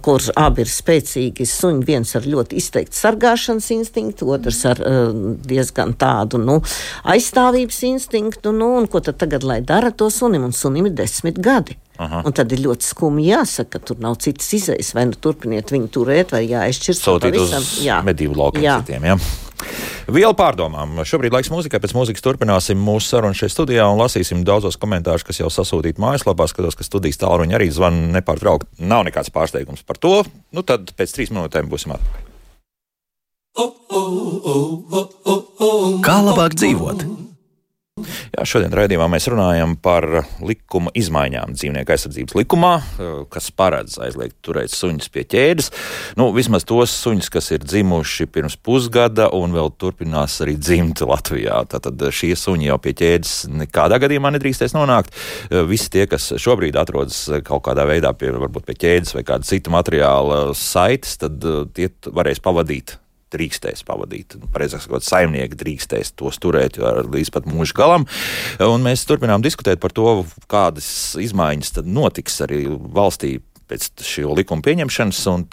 kurš 0.06 0.30
abi 0.38 0.64
ir 0.64 0.72
spēcīgi 0.72 1.48
suņi, 1.50 1.84
viens 1.88 2.14
ar 2.18 2.28
ļoti 2.30 2.62
izteiktu 2.62 2.98
sargāšanas 3.02 3.72
instinktu, 3.74 4.30
otrs 4.36 4.62
ar 4.70 4.82
diezgan 5.50 5.96
tādu 6.00 6.40
nu, 6.42 6.60
aizstāvības 7.12 7.82
instinktu 7.90 8.11
instinktu, 8.12 8.52
nu, 8.52 8.76
un 8.78 8.88
ko 8.88 9.00
tad 9.00 9.18
tagad 9.18 9.44
lai 9.44 9.62
dara 9.62 9.92
to 9.92 10.10
sunim, 10.10 10.44
un 10.44 10.52
sunim 10.52 10.86
ir 10.86 10.96
desmit 10.96 11.40
gadi. 11.40 11.78
Aha. 12.02 12.24
Un 12.26 12.34
tad 12.34 12.52
ir 12.52 12.64
ļoti 12.66 12.84
skumji 12.84 13.30
jāsaka, 13.30 13.78
ka 13.78 13.86
tur 13.86 14.02
nav 14.02 14.18
citas 14.20 14.50
izējas, 14.54 14.94
vai 14.96 15.06
nu 15.06 15.16
turpiniet 15.16 15.72
viņu 15.72 15.88
turēt, 15.94 16.34
vai 16.34 16.48
jāizšķirt. 16.50 17.00
Sūtīt 17.00 17.38
uz 17.38 17.54
jā. 17.86 18.02
medību 18.04 18.36
laukiem 18.38 18.64
jā. 18.64 18.80
citiem. 18.82 19.06
Jā. 19.06 19.18
Vielu 20.12 20.34
pārdomām. 20.34 21.04
Šobrīd 21.06 21.32
laiks 21.36 21.52
mūzikai, 21.54 21.80
pēc 21.80 21.94
mūzikas 21.94 22.26
turpināsim 22.26 22.82
mūsu 22.82 23.14
sarunu 23.14 23.38
šeit 23.38 23.54
studijā 23.54 23.86
un 23.86 24.02
lasīsim 24.02 24.42
daudzos 24.44 24.80
komentārus, 24.82 25.24
kas 25.28 25.40
jau 25.40 25.52
sasūtīti 25.54 26.02
mājaslapā. 26.02 26.50
Skatos, 26.50 26.76
ka 26.76 26.88
studijas 26.88 27.22
tālruņi 27.22 27.56
arī 27.56 27.70
zvana 27.72 28.10
nepārtraukti. 28.18 28.82
Nav 28.82 29.06
nekāds 29.08 29.30
pārsteigums 29.32 29.86
par 29.86 30.02
to. 30.02 30.24
Nu 30.52 30.66
tad 30.66 30.90
pēc 30.98 31.16
trīs 31.16 31.32
minūtēm 31.32 31.70
būsim 31.72 31.94
atpakaļ. 31.96 32.28
Kā 36.02 36.18
labāk 36.26 36.58
dzīvot? 36.58 37.31
Jā, 38.36 38.46
šodien 38.48 38.74
raidījumā 38.76 39.08
mēs 39.12 39.28
runājam 39.32 39.76
par 39.82 40.08
likuma 40.44 40.94
izmaiņām 40.98 41.56
dzīvnieku 41.58 41.96
aizsardzības 41.96 42.38
likumā, 42.40 42.72
kas 43.34 43.50
paredz 43.56 43.98
aizliegt 44.02 44.38
turēt 44.46 44.74
suņus 44.74 45.12
pie 45.14 45.26
ķēdes. 45.32 45.72
Nu, 46.20 46.30
vismaz 46.36 46.66
tos 46.68 46.94
suņus, 47.04 47.32
kas 47.34 47.52
ir 47.56 47.66
dzimuši 47.66 48.30
pirms 48.32 48.58
pusgada 48.62 49.30
un 49.36 49.56
vēl 49.56 49.74
turpinās 49.82 50.40
arī 50.46 50.58
dzimt 50.60 51.04
Latvijā. 51.06 51.62
Tātad 51.72 52.08
šie 52.16 52.34
suņi 52.40 52.70
jau 52.72 52.80
pie 52.82 52.96
ķēdes 53.02 53.36
nekādā 53.62 54.00
gadījumā 54.04 54.34
nedrīkstēs 54.38 54.76
nonākt. 54.78 55.16
Visi 55.70 55.92
tie, 55.94 56.08
kas 56.12 56.32
šobrīd 56.42 56.80
atrodas 56.80 57.24
kaut 57.48 57.66
kādā 57.68 57.88
veidā 57.90 58.14
pie, 58.18 58.34
varbūt 58.36 58.70
pie 58.70 58.80
ķēdes 58.86 59.16
vai 59.18 59.26
kāda 59.28 59.48
cita 59.48 59.74
materiāla 59.74 60.44
saites, 60.58 61.18
tad 61.22 61.42
tie 61.76 61.92
varēs 62.08 62.44
pavadīt 62.44 63.01
drīkstēs 63.34 63.86
pavadīt. 63.88 64.38
Nu, 64.40 64.50
pareizāk 64.52 64.84
sakot, 64.86 65.06
saimnieki 65.06 65.60
drīkstēs 65.60 66.16
tos 66.20 66.40
turēt 66.42 66.80
līdz 66.82 67.32
pat 67.36 67.48
mūža 67.50 67.78
galam. 67.78 68.08
Un 68.64 68.84
mēs 68.86 69.06
turpinām 69.10 69.44
diskutēt 69.46 69.82
par 69.84 69.96
to, 69.96 70.22
kādas 70.52 70.90
izmaiņas 71.22 71.78
tad 71.80 71.90
notiks 71.90 72.42
arī 72.46 72.66
valstī 72.70 73.40
pēc 73.72 74.04
šī 74.04 74.26
likuma 74.36 74.64
pieņemšanas, 74.66 75.20
un 75.32 75.46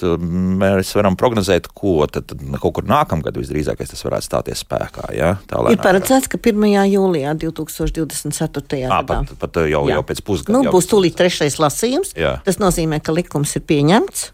mēs 0.58 0.90
varam 0.98 1.16
prognozēt, 1.18 1.68
ko 1.76 2.02
tad, 2.10 2.34
kaut 2.58 2.74
kur 2.78 2.88
nākamgad 2.88 3.38
visdrīzāk 3.38 3.84
tas 3.84 4.02
varētu 4.06 4.26
stāties 4.26 4.64
spēkā. 4.64 5.12
Ja? 5.14 5.36
Ir 5.70 5.78
paredzēts, 5.82 6.30
ka 6.32 6.40
1. 6.40 6.66
jūlijā 6.90 7.36
2024. 7.44 8.82
gadā 8.88 9.02
pat, 9.06 9.36
pat 9.38 9.60
jau, 9.62 9.84
jā. 9.86 9.98
jau 9.98 10.06
pēc 10.08 10.24
pusgada. 10.26 10.56
Nu, 10.56 10.64
būs 10.72 10.90
tūlīt 10.90 11.18
trešais 11.18 11.60
lasījums. 11.62 12.16
Jā. 12.18 12.38
Tas 12.46 12.58
nozīmē, 12.62 12.98
ka 13.04 13.14
likums 13.14 13.54
ir 13.58 13.64
pieņemts. 13.70 14.32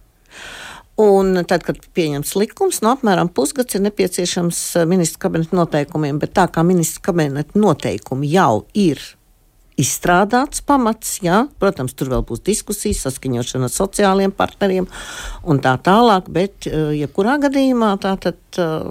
Un 1.00 1.40
tad, 1.50 1.64
kad 1.66 1.80
pieņems 1.96 2.36
likums, 2.38 2.78
no 2.84 2.92
apmēram 2.94 3.26
pusgads 3.34 3.74
ir 3.74 3.82
nepieciešams 3.88 4.60
eh, 4.78 4.86
ministra 4.86 5.26
kabineta 5.26 5.56
noteikumiem, 5.58 6.20
bet 6.22 6.36
tā 6.38 6.46
kā 6.54 6.62
ministra 6.66 7.10
kabineta 7.10 7.58
noteikumi 7.58 8.30
jau 8.30 8.62
ir 8.78 9.02
izstrādāts 9.80 10.62
pamats. 10.64 11.18
Jā. 11.24 11.44
Protams, 11.58 11.94
tur 11.98 12.12
vēl 12.12 12.22
būs 12.26 12.42
diskusijas, 12.46 13.02
saskaņošana 13.08 13.68
ar 13.68 13.74
sociālajiem 13.74 14.34
partneriem 14.34 14.86
un 15.50 15.60
tā 15.64 15.74
tālāk, 15.82 16.30
bet 16.32 16.68
eh, 16.70 16.94
jebkurā 17.00 17.36
gadījumā 17.42 17.90
tā, 18.02 18.14
tad, 18.22 18.38
eh, 18.60 18.84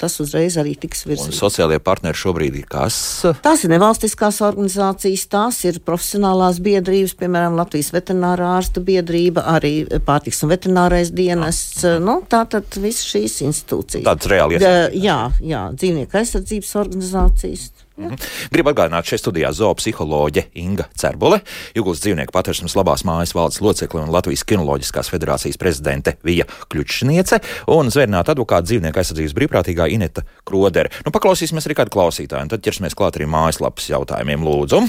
tas 0.00 0.16
uzreiz 0.22 0.56
arī 0.60 0.76
tiks 0.80 1.04
virzīts. 1.08 1.40
Sociālajie 1.40 1.82
partneri 1.84 2.20
šobrīd 2.20 2.56
ir 2.62 2.68
kas? 2.70 2.96
Tās 3.44 3.66
ir 3.66 3.74
nevalstiskās 3.74 4.40
organizācijas, 4.46 5.26
tās 5.32 5.60
ir 5.68 5.82
profesionālās 5.84 6.62
biedrības, 6.64 7.16
piemēram, 7.20 7.58
Latvijas 7.60 7.92
veterinārā 7.96 8.54
ārstu 8.56 8.84
biedrība, 8.84 9.44
arī 9.52 9.74
pārtiks 10.06 10.40
un 10.44 10.54
veterinārais 10.54 11.12
dienests. 11.12 11.84
Ah. 11.84 12.00
Nu, 12.00 12.20
tā 12.24 12.46
tad 12.48 12.80
visas 12.80 13.04
šīs 13.12 13.42
institūcijas. 13.50 14.08
Tādas 14.08 14.32
reāli. 14.32 14.60
Jā, 14.96 15.20
jā, 15.44 15.62
dzīvnieku 15.76 16.20
aizsardzības 16.20 16.74
organizācijas. 16.80 17.70
Mhm. 18.00 18.16
Gribu 18.54 18.72
atgādināt, 18.72 19.08
šeit 19.08 19.20
studijā 19.20 19.50
zoopsiholoģe 19.52 20.46
Inga 20.56 20.86
Cerbule, 20.96 21.42
Jūglas 21.76 22.00
dzīvnieku 22.00 22.32
patversmes 22.32 22.76
labās 22.78 23.04
mājas 23.04 23.34
valdes 23.36 23.60
locekle 23.60 24.00
un 24.00 24.12
Latvijas 24.14 24.46
kinoloģiskās 24.48 25.10
federācijas 25.12 25.60
prezidente 25.60 26.16
Vija 26.24 26.46
Kļučniece 26.72 27.40
un 27.76 27.92
zvērnāta 27.92 28.32
advokāta 28.32 28.70
dzīvnieku 28.70 29.02
aizsardzības 29.02 29.36
brīvprātīgā 29.36 29.90
Ineta 29.92 30.24
Krodere. 30.48 30.92
Nu, 31.04 31.12
paklausīsimies 31.12 31.68
arī 31.68 31.76
kādu 31.82 31.92
klausītāju, 31.98 32.46
un 32.48 32.54
tad 32.54 32.64
ķersimies 32.64 32.96
klāt 32.96 33.20
arī 33.20 33.28
mājaslapas 33.28 33.90
jautājumiem. 33.92 34.48
Lūdzu! 34.48 34.80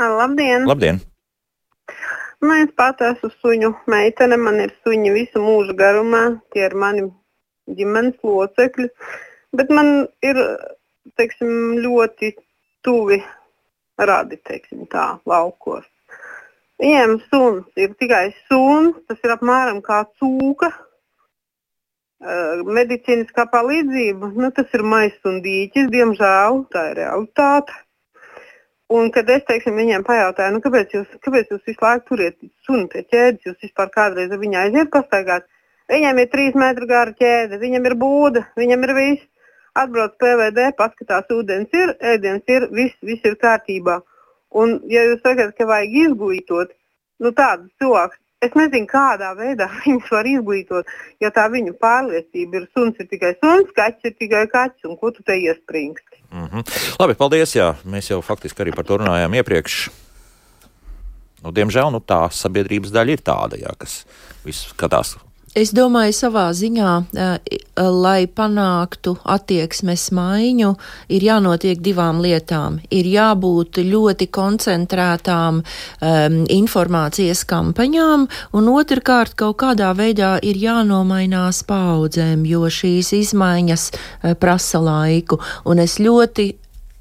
Labdien! 0.00 0.64
Labdien. 0.68 1.02
Nu, 2.40 2.52
es 2.56 2.72
pats 2.76 3.04
esmu 3.04 3.30
suņu 3.42 3.70
meitene, 3.90 4.36
man 4.40 4.60
ir 4.64 4.72
suņi 4.84 5.12
visu 5.14 5.40
mūžu 5.44 5.76
garumā, 5.76 6.24
tie 6.52 6.66
ir 6.68 6.76
mani 6.76 7.06
ģimenes 7.76 8.16
locekļi. 8.24 8.90
Bet 9.56 9.72
man 9.72 10.06
ir 10.24 10.40
teiksim, 11.18 11.76
ļoti 11.84 12.32
tuvi 12.86 13.20
radi 13.98 14.38
teiksim, 14.44 14.86
tā, 14.92 15.16
laukos. 15.28 15.86
Viņiem 16.80 17.16
suns 17.30 17.80
ir 17.80 17.94
tikai 17.96 18.28
suns, 18.50 18.98
tas 19.08 19.22
ir 19.24 19.32
apmēram 19.36 19.80
kā 19.84 20.02
cūka. 20.20 20.72
Uh, 22.16 22.62
medicīniskā 22.72 23.44
palīdzība, 23.52 24.30
nu, 24.40 24.48
tas 24.56 24.72
ir 24.76 24.82
maisis 24.88 25.28
un 25.28 25.42
dīķis, 25.44 25.90
diemžēl 25.92 26.62
tā 26.72 26.86
ir 26.90 26.96
realitāte. 27.02 27.74
Un, 28.88 29.10
kad 29.12 29.28
es 29.34 29.42
teiksim, 29.48 29.76
viņiem 29.76 30.04
pajautāju, 30.06 30.54
nu, 30.54 30.62
kāpēc, 30.64 30.94
jūs, 30.94 31.10
kāpēc 31.26 31.50
jūs 31.52 31.64
visu 31.66 31.82
laiku 31.82 32.06
turiet 32.12 32.36
sunu 32.64 32.86
pie 32.88 33.02
ķēdes, 33.04 33.44
jūs 33.48 33.66
vispār 33.66 33.90
kādreiz 33.92 34.32
ar 34.32 34.40
viņu 34.40 34.60
aiziet 34.62 34.92
pastaigāt, 34.94 35.44
viņiem 35.92 36.20
ir 36.22 36.30
trīs 36.32 36.56
metru 36.56 36.88
gara 36.88 37.12
ķēde, 37.18 37.58
viņam 37.60 37.90
ir 37.90 37.96
būda, 38.00 38.44
viņam 38.56 38.86
ir 38.86 38.94
viss 38.96 39.28
atbrauc 39.82 40.16
PVD, 40.22 40.70
paskatās, 40.78 41.30
ūdens 41.32 41.72
ir, 41.76 41.94
ēdiens 42.14 42.52
ir, 42.52 42.68
viss, 42.72 42.98
viss 43.02 43.28
ir 43.28 43.38
kārtībā. 43.42 44.00
Un, 44.56 44.78
ja 44.90 45.02
jūs 45.04 45.20
sakat, 45.24 45.56
ka 45.58 45.66
vajag 45.68 45.98
izglītot, 46.06 46.72
nu, 47.20 47.32
tādus 47.36 47.72
cilvēkus 47.80 48.20
Es 48.44 48.52
nezinu, 48.52 48.84
kādā 48.90 49.30
veidā 49.36 49.66
viņus 49.82 50.10
var 50.12 50.28
izglītot, 50.28 50.96
ja 51.24 51.32
tā 51.34 51.46
viņu 51.52 51.72
pārliecība 51.80 52.60
ir 52.60 52.66
suns 52.76 52.98
ir 53.00 53.08
tikai 53.08 53.32
suns, 53.38 53.70
kaķis 53.76 54.10
ir 54.10 54.16
tikai 54.20 54.42
kaķis, 54.52 54.88
un 54.90 54.98
ko 55.00 55.10
tu 55.14 55.24
te 55.26 55.38
iespringsti. 55.40 56.20
Mm 56.30 56.48
-hmm. 56.52 56.74
Labi, 57.00 57.14
paldies. 57.14 57.56
Jā. 57.56 57.74
Mēs 57.84 58.10
jau 58.10 58.20
faktiski 58.22 58.62
arī 58.62 58.76
par 58.76 58.84
to 58.84 58.98
runājām 58.98 59.34
iepriekš. 59.34 59.88
Nu, 61.42 61.52
diemžēl 61.52 61.90
nu, 61.92 62.00
tā 62.00 62.28
sabiedrības 62.30 62.92
daļa 62.92 63.12
ir 63.12 63.22
tāda, 63.22 63.56
jā, 63.56 63.72
kas 63.78 64.04
visu 64.44 64.68
skatās 64.68 65.16
Es 65.56 65.70
domāju, 65.72 66.12
savā 66.12 66.50
ziņā, 66.52 66.90
eh, 67.16 67.38
lai 67.80 68.26
panāktu 68.26 69.14
attieksmes 69.24 70.10
maiņu, 70.12 70.74
ir 71.08 71.22
jānotiek 71.24 71.80
divām 71.80 72.20
lietām. 72.20 72.76
Ir 72.90 73.08
jābūt 73.08 73.80
ļoti 73.80 74.28
koncentrētām 74.28 75.62
um, 75.62 76.36
informācijas 76.52 77.44
kampaņām, 77.48 78.28
un 78.52 78.68
otrkārt, 78.68 79.32
kaut 79.34 79.56
kādā 79.64 79.94
veidā 79.96 80.36
ir 80.42 80.60
jānomainās 80.60 81.62
paudzēm, 81.64 82.44
jo 82.44 82.68
šīs 82.68 83.14
izmaiņas 83.22 83.88
uh, 83.94 84.34
prasa 84.36 84.82
laiku. 84.84 85.40
Un 85.64 85.80
es 85.80 85.96
ļoti 85.96 86.52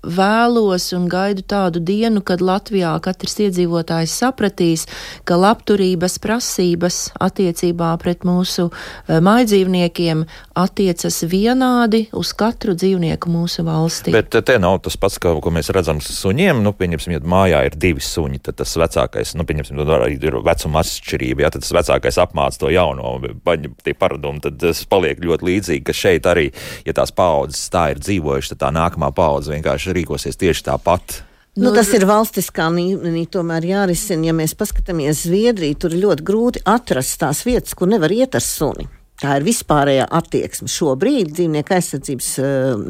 vēlos 0.06 0.88
un 0.96 1.08
gaidu 1.12 1.44
tādu 1.46 1.82
dienu, 1.84 2.22
kad 2.26 2.44
Latvijā 2.46 2.94
katrs 3.04 3.38
iedzīvotājs 3.48 4.14
sapratīs, 4.22 4.86
ka 5.28 5.38
labturības 5.40 6.18
prasības 6.24 7.00
attiecībā 7.22 7.92
pret 8.02 8.26
mūsu 8.28 8.70
uh, 8.70 9.20
mājdzīvniekiem 9.26 10.26
attiecas 10.56 11.22
vienādi 11.30 12.06
uz 12.16 12.32
katru 12.38 12.76
dzīvnieku 12.78 13.32
mūsu 13.32 13.66
valstī. 13.68 14.14
Bet 14.16 14.36
te 14.36 14.58
nav 14.62 14.80
tas 14.86 14.98
pats, 15.00 15.20
ka, 15.22 15.34
ko 15.42 15.54
mēs 15.54 15.72
redzam 15.76 16.00
suņiem. 16.04 16.62
Nu, 16.64 16.74
pieņemsim, 16.78 17.16
ja 17.16 17.22
mājā 17.26 17.64
ir 17.68 17.78
divi 17.80 18.04
suņi, 18.04 18.42
tad 18.46 18.60
tas 18.62 18.76
vecākais, 18.80 19.36
nu, 19.40 19.46
pieņemsim, 19.48 19.82
ir 20.16 20.40
vecuma 20.46 20.84
atšķirība, 20.84 21.46
ja 21.46 21.52
tad 21.54 21.66
tas 21.66 21.74
vecākais 21.76 22.20
apmāca 22.22 22.62
to 22.62 22.72
jauno, 22.74 23.18
paņem 23.46 23.76
tie 23.84 23.96
paradumi, 23.98 24.44
tad 24.44 24.60
tas 24.62 24.84
paliek 24.90 25.20
ļoti 25.24 25.50
līdzīgi, 25.50 25.84
ka 25.86 25.96
šeit 25.96 26.30
arī, 26.30 26.48
ja 26.88 26.96
tās 26.96 27.14
paudzes 27.16 27.68
tā 27.74 27.90
ir 27.94 28.02
dzīvojušas, 28.04 28.54
tad 28.54 28.64
tā 28.66 28.72
nākamā 28.76 29.12
paudze 29.16 29.54
vienkārši 29.54 29.95
rīkosies 29.96 30.40
tieši 30.42 30.68
tāpat. 30.70 31.22
Nu, 31.56 31.72
tas 31.72 31.88
ir 31.96 32.04
valstiskā 32.04 32.68
līmenī, 32.68 33.24
tomēr 33.32 33.64
jārisina. 33.64 34.28
Ja 34.28 34.36
mēs 34.36 34.58
paskatāmies 34.60 35.24
Zviedriju, 35.24 35.80
tur 35.80 35.96
ir 35.96 36.04
ļoti 36.04 36.28
grūti 36.28 36.64
atrast 36.68 37.16
tās 37.22 37.46
vietas, 37.48 37.78
kur 37.80 37.88
nevar 37.88 38.12
iet 38.12 38.36
ar 38.36 38.44
suni. 38.44 38.90
Tā 39.16 39.38
ir 39.40 39.46
vispārējā 39.48 40.10
attieksme. 40.12 40.68
Šobrīd 40.68 41.30
dzīvnieku 41.32 41.72
aizsardzības 41.78 42.30
uh, 42.44 42.82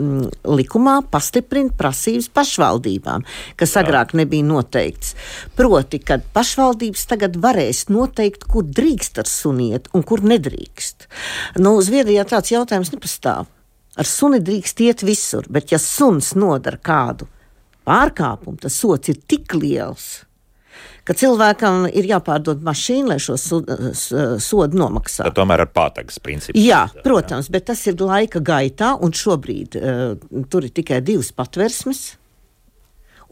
likumā 0.49 0.95
pastiprina 1.13 1.69
prasības 1.77 2.31
pašvaldībām, 2.33 3.27
kas 3.59 3.75
agrāk 3.77 4.15
nebija 4.17 4.47
noteikts. 4.47 5.13
Proti, 5.53 6.01
ka 6.01 6.17
pašvaldības 6.33 7.05
tagad 7.11 7.37
varēs 7.43 7.85
noteikt, 7.93 8.47
kur 8.49 8.65
drīkst 8.65 9.21
ar 9.21 9.29
suniet 9.29 9.91
un 9.93 10.01
kur 10.01 10.25
nedrīkst. 10.25 11.05
Nu, 11.61 11.77
Zviedrijā 11.85 12.25
tāds 12.33 12.55
jautājums 12.55 12.95
nepastāv. 12.95 13.45
Ar 13.95 14.07
suni 14.09 14.41
drīkst 14.43 14.81
iet 14.83 15.03
visur, 15.07 15.47
bet 15.49 15.71
ja 15.71 15.79
suns 15.79 16.33
nodara 16.35 16.79
kādu 16.81 17.29
pārkāpumu, 17.87 18.59
tas 18.59 18.75
sots 18.81 19.11
ir 19.13 19.21
tik 19.29 19.53
liels, 19.55 20.25
ka 21.05 21.15
cilvēkam 21.15 21.85
ir 21.87 22.09
jāpārdod 22.09 22.65
mašīna, 22.65 23.13
lai 23.13 23.19
šo 23.21 23.37
sodu 23.37 24.81
nomaksātu. 24.81 25.29
Tad 25.29 25.37
tomēr 25.37 25.63
ar 25.63 25.71
pātagas 25.71 26.19
principu. 26.19 26.57
Jā, 26.59 26.85
protams, 27.05 27.47
jā. 27.47 27.55
bet 27.55 27.69
tas 27.69 27.85
ir 27.87 28.01
laika 28.01 28.41
gaitā, 28.43 28.95
un 28.99 29.15
šobrīd 29.15 29.79
uh, 29.79 30.43
tur 30.51 30.67
ir 30.67 30.75
tikai 30.75 30.99
divas 31.05 31.31
patversmes 31.35 32.07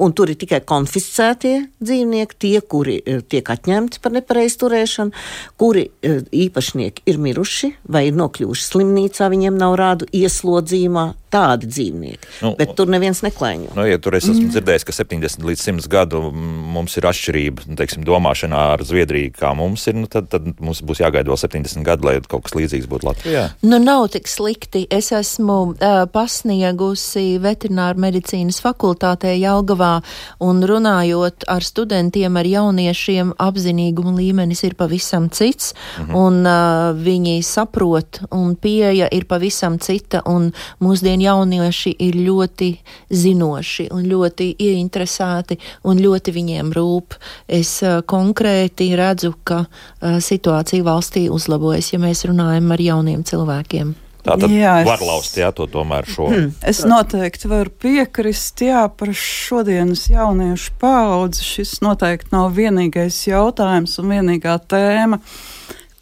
un 0.02 0.14
tur 0.16 0.32
ir 0.32 0.39
tikai 0.39 0.62
konfiscētie 0.66 1.56
dzīvnieki, 1.84 2.38
tie, 2.39 2.56
kuri 2.62 3.00
eh, 3.02 3.22
tiek 3.22 3.50
atņemti 3.54 4.02
par 4.04 4.16
nepareizu 4.16 4.64
turēšanu, 4.64 5.26
kuri 5.62 5.88
eh, 5.89 6.22
īpašnieki 6.46 7.06
ir 7.10 7.20
miruši 7.22 7.74
vai 7.94 8.08
ir 8.10 8.18
nokļuvuši 8.20 8.70
slimnīcā, 8.70 9.30
viņiem 9.34 9.60
nav 9.60 9.78
rādu 9.80 10.10
ieslodzījumā. 10.14 11.12
Tādi 11.34 11.69
dzīvnieki. 11.69 12.29
Nu, 12.43 12.53
bet 12.59 12.75
tur 12.77 12.91
neviens 12.93 13.23
neklaiņo. 13.25 13.71
Nu, 13.77 13.86
ja 13.88 13.97
tur 14.01 14.13
es 14.17 14.27
esmu 14.27 14.45
mm. 14.45 14.53
dzirdējis, 14.53 14.86
ka 14.86 14.93
70 14.93 15.47
līdz 15.47 15.63
100 15.65 15.89
gadu 15.89 16.21
mums 16.29 16.93
ir 16.99 17.07
atšķirība 17.09 17.65
nu, 17.71 17.77
teiksim, 17.79 18.03
domāšanā 18.05 18.59
ar 18.75 18.84
Zviedriju, 18.86 19.31
kā 19.38 19.53
mums 19.57 19.88
ir, 19.89 19.97
nu, 19.97 20.09
tad, 20.11 20.29
tad 20.29 20.45
mums 20.61 20.84
būs 20.86 21.01
jāgaida 21.01 21.31
vēl 21.31 21.39
70 21.41 21.88
gadi, 21.88 22.05
lai 22.05 22.15
kaut 22.29 22.45
kas 22.45 22.55
līdzīgs 22.57 22.89
būtu 22.91 23.09
Latvijā. 23.09 23.47
Nu, 23.65 23.79
nav 23.81 24.05
tik 24.13 24.29
slikti. 24.29 24.84
Es 24.93 25.09
esmu 25.15 25.57
uh, 25.73 26.03
pasniegusi 26.13 27.39
veterināru 27.41 28.03
medicīnas 28.05 28.61
fakultātē 28.63 29.34
Jelgavā 29.34 29.95
un 30.43 30.61
runājot 30.69 31.47
ar 31.49 31.65
studentiem, 31.65 32.38
ar 32.38 32.49
jauniešiem, 32.49 33.34
apzinīguma 33.41 34.15
līmenis 34.19 34.63
ir 34.67 34.77
pavisam 34.77 35.31
cits, 35.34 35.73
mhm. 36.03 36.13
un 36.13 36.39
uh, 36.45 36.93
viņi 36.93 37.39
saprot, 37.47 38.21
un 38.29 38.53
pieeja 38.59 39.09
ir 39.09 39.25
pavisam 39.29 39.79
cita, 39.81 40.21
un 40.29 40.51
mūsdienu 40.84 41.22
jaunieši 41.24 41.95
ir 42.07 42.19
ļoti 42.19 42.69
zinoši 43.09 43.89
un 43.95 44.05
ļoti 44.11 44.51
ieinteresēti, 44.67 45.59
un 45.89 45.99
ļoti 46.03 46.36
viņiem 46.36 46.71
rūp. 46.76 47.17
Es 47.47 47.76
uh, 47.86 48.01
konkrēti 48.05 48.91
redzu, 48.99 49.34
ka 49.47 49.65
uh, 49.65 50.19
situācija 50.24 50.86
valstī 50.86 51.28
uzlabojas, 51.34 51.93
ja 51.95 52.01
mēs 52.03 52.26
runājam 52.30 52.71
ar 52.76 52.88
jauniem 52.91 53.28
cilvēkiem. 53.28 53.95
Tā 54.24 54.38
tad 54.39 54.53
jā, 54.55 54.78
es, 54.80 54.88
var 54.88 55.01
laust, 55.03 55.36
jā, 55.36 55.49
to 55.51 55.65
tomēr 55.67 56.07
šo. 56.07 56.30
Hmm, 56.32 56.51
es 56.63 56.80
noteikti 56.88 57.49
varu 57.51 57.74
piekrist, 57.84 58.61
jā, 58.63 58.86
par 58.88 59.11
šodienas 59.19 60.05
jauniešu 60.07 60.78
paudzi. 60.80 61.43
Šis 61.43 61.82
noteikti 61.84 62.32
nav 62.32 62.53
vienīgais 62.55 63.17
jautājums 63.28 63.97
un 63.99 64.13
vienīgā 64.15 64.55
tēma, 64.71 65.19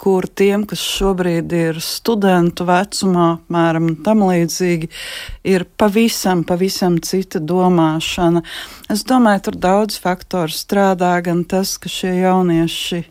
kur 0.02 0.26
tiem, 0.26 0.64
kas 0.66 0.82
šobrīd 0.82 1.52
ir 1.54 1.82
studentu 1.86 2.66
vecumā, 2.66 3.28
apmēram 3.38 3.91
tam 4.06 4.24
līdzīgi, 4.26 4.89
ir 5.45 5.68
pavisam, 5.78 6.41
pavisam 6.47 6.97
cita 7.06 7.41
domāšana. 7.41 8.41
Es 8.89 9.06
domāju, 9.06 9.45
tur 9.49 9.60
daudz 9.68 9.99
faktoru 10.02 10.54
strādā, 10.56 11.14
gan 11.26 11.45
tas, 11.45 11.78
ka 11.78 11.91
šie 11.91 12.18
jaunieši 12.24 13.06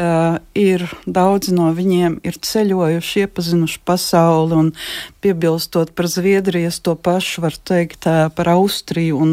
Uh, 0.00 0.38
ir 0.54 0.84
daudzi 1.02 1.50
no 1.52 1.66
viņiem 1.74 2.20
ir 2.24 2.36
ceļojuši, 2.46 3.24
iepazinuši 3.24 3.80
pasauli, 3.84 4.54
un 4.54 4.68
piebilstot 5.20 5.90
par 5.98 6.06
Zviedrijas, 6.08 6.78
to 6.80 6.94
pašu 6.94 7.42
var 7.42 7.58
teikt 7.58 8.06
uh, 8.08 8.28
par 8.32 8.52
Austriju 8.54 9.18
un 9.18 9.32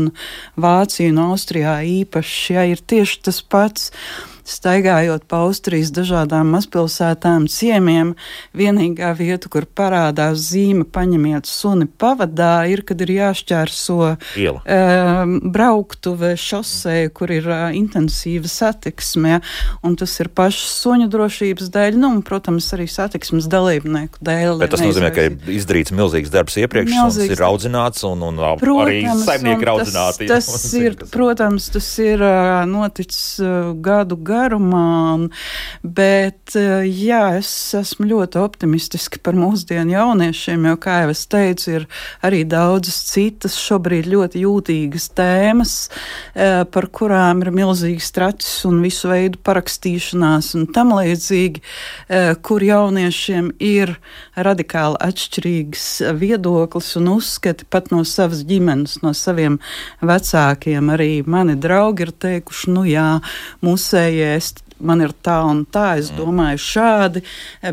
Vāciju, 0.57 1.13
un 1.13 1.21
Austrijā 1.27 1.77
īpaši, 2.01 2.57
ja 2.57 2.65
ir 2.73 2.81
tieši 2.81 3.21
tas 3.29 3.39
pats. 3.45 3.93
Uh, 3.93 4.36
staigājot 4.47 5.27
pa 5.29 5.43
Austrijas 5.45 5.91
dažādām 5.95 6.49
mazpilsētām, 6.55 7.47
ciemiem, 7.51 8.13
vienīgā 8.57 9.11
vieta, 9.17 9.51
kur 9.51 9.67
parādās 9.67 10.41
zīme, 10.51 10.85
paņemiet 10.87 11.47
suni 11.49 11.87
pavadā, 11.87 12.67
ir, 12.71 12.83
kad 12.87 13.01
ir 13.03 13.13
jāšķērso 13.17 13.99
Iela. 14.39 14.63
uh, 14.63 15.23
brauktuve 15.53 16.33
šosei, 16.39 17.09
kur 17.13 17.33
ir 17.35 17.49
uh, 17.51 17.67
intensīva 17.75 18.49
satiksme, 18.51 19.41
un 19.85 19.97
tas 19.99 20.15
ir 20.23 20.31
pašas 20.31 20.77
suņu 20.83 21.09
drošības 21.11 21.71
dēļ, 21.73 21.99
nu, 21.99 22.13
un, 22.17 22.23
protams, 22.25 22.69
arī 22.77 22.87
satiksmes 22.91 23.49
dalībnieku 23.51 24.23
dēļ. 24.23 24.55
Bet 24.63 24.75
tas 24.75 24.85
nozīmē, 24.85 25.11
ka 25.15 25.27
ir 25.29 25.53
izdarīts 25.57 25.95
milzīgs 25.95 26.33
darbs 26.33 26.57
iepriekš, 26.63 26.95
milzīgs. 26.95 27.35
ir 27.35 27.45
audzināts, 27.47 28.05
un, 28.07 28.23
un 28.29 28.41
protams, 28.61 28.85
arī 28.87 29.03
saimnieki 29.27 29.67
ir 29.67 29.73
audzināti. 29.75 30.31
Tas, 30.31 30.49
tas 30.55 30.67
ir, 30.85 30.97
protams, 31.11 31.69
tas 31.75 31.91
ir 32.03 32.23
uh, 32.23 32.63
noticis 32.69 33.37
uh, 33.43 33.73
gadu 33.75 34.07
gadu 34.07 34.15
garumā. 34.37 34.85
Bet 35.83 36.55
eh, 36.57 36.85
jā, 36.85 37.37
es 37.39 37.49
esmu 37.77 38.07
ļoti 38.11 38.39
optimistiski 38.41 39.21
par 39.23 39.37
mūsdienu 39.37 39.95
jauniešiem, 39.95 40.67
jo, 40.69 40.75
kā 40.81 41.01
jau 41.03 41.13
es 41.13 41.23
teicu, 41.29 41.73
ir 41.79 41.87
arī 42.25 42.43
daudzas 42.47 42.99
citas 43.09 43.57
šobrīd 43.59 44.09
ļoti 44.11 44.43
jūtīgas 44.45 45.09
tēmas, 45.17 45.75
eh, 46.35 46.63
par 46.71 46.89
kurām 46.93 47.43
ir 47.45 47.53
milzīgs 47.55 48.11
tracis 48.15 48.65
un 48.69 48.81
visu 48.85 49.11
veidu 49.11 49.41
parakstīšanās 49.47 50.53
un 50.57 50.67
tam 50.73 50.93
līdzīgi, 50.97 51.63
eh, 52.09 52.33
kur 52.41 52.63
jauniešiem 52.65 53.53
ir 53.63 53.97
radikāli 54.37 54.99
atšķirīgs 55.03 55.87
viedoklis 56.19 56.93
un 56.99 57.11
uzskati 57.17 57.65
pat 57.69 57.91
no 57.91 58.03
savas 58.07 58.43
ģimenes, 58.47 58.99
no 59.03 59.13
saviem 59.17 59.59
vecākiem. 60.01 60.91
Arī 60.93 61.25
mani 61.25 61.55
draugi 61.55 62.07
ir 62.07 62.13
teikuši, 62.25 62.71
nu 62.73 62.85
jā, 62.87 63.07
mūsējie 63.65 64.26
jest 64.27 64.66
man 64.79 65.01
ir 65.01 65.13
tā 65.25 65.39
un 65.47 65.63
tā, 65.65 65.97
es 66.01 66.11
mm. 66.11 66.19
domāju 66.19 66.61
šādi, 66.61 67.23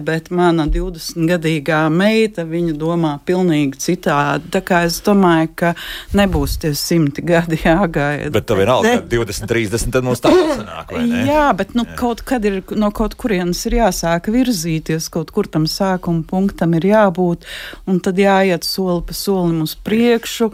bet 0.05 0.31
mana 0.35 0.67
20-gadīgā 0.71 1.83
meita, 1.93 2.45
viņa 2.49 2.75
domā 2.81 3.15
pilnīgi 3.27 3.81
citādi. 3.81 4.51
Tā 4.55 4.63
kā 4.65 4.85
es 4.89 5.01
domāju, 5.05 5.51
ka 5.61 5.73
nebūs 6.17 6.57
tie 6.63 6.73
simti 6.79 7.25
gadi 7.25 7.61
jāgaida. 7.65 8.33
Bet 8.35 8.49
tev 8.49 8.63
vienalga, 8.63 8.97
ka 9.03 9.09
20, 9.13 9.49
30, 9.51 9.93
tad 9.95 10.07
mums 10.07 10.25
tā 10.25 10.33
sanāk, 10.33 10.95
vai 10.95 11.05
ne? 11.09 11.25
Jā, 11.29 11.49
bet 11.57 11.75
nu, 11.79 11.87
Jā. 11.89 11.97
kaut 12.01 12.25
kad 12.27 12.45
ir, 12.49 12.61
no 12.79 12.91
kaut 12.95 13.17
kurienes 13.21 13.61
ir 13.69 13.79
jāsāk 13.81 14.31
virzīties, 14.35 15.11
kaut 15.13 15.33
kur 15.35 15.49
tam 15.51 15.69
sākuma 15.71 16.25
punktam 16.29 16.77
ir 16.79 16.89
jābūt, 16.93 17.49
un 17.91 18.01
tad 18.05 18.21
jāiet 18.21 18.67
soli 18.67 19.05
pa 19.07 19.17
solim 19.17 19.63
uz 19.65 19.77
priekšu, 19.87 20.51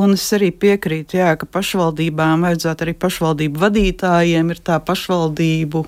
un 0.00 0.16
es 0.16 0.26
arī 0.36 0.50
piekrītu, 0.54 1.20
jā, 1.20 1.34
ka 1.40 1.48
pašvaldībām 1.50 2.46
vajadzētu 2.46 2.86
arī 2.86 2.96
pašvaldību 3.00 3.64
vadītājiem 3.64 4.54
ir 4.54 4.62
tā 4.64 4.80
pašvaldību 4.84 5.84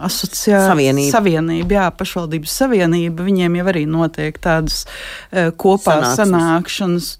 asociācija, 0.00 0.66
Savienība. 0.70 1.12
savienība, 1.12 1.78
jā, 1.78 1.86
pašvaldības 2.00 2.58
savienība. 2.62 3.26
Viņiem 3.26 3.58
jau 3.60 3.66
arī 3.72 3.86
notiek 3.90 4.38
tādas 4.42 4.84
uh, 4.86 5.50
kopā 5.52 6.00
Sanāksmes. 6.00 6.22
sanākšanas. 6.24 7.10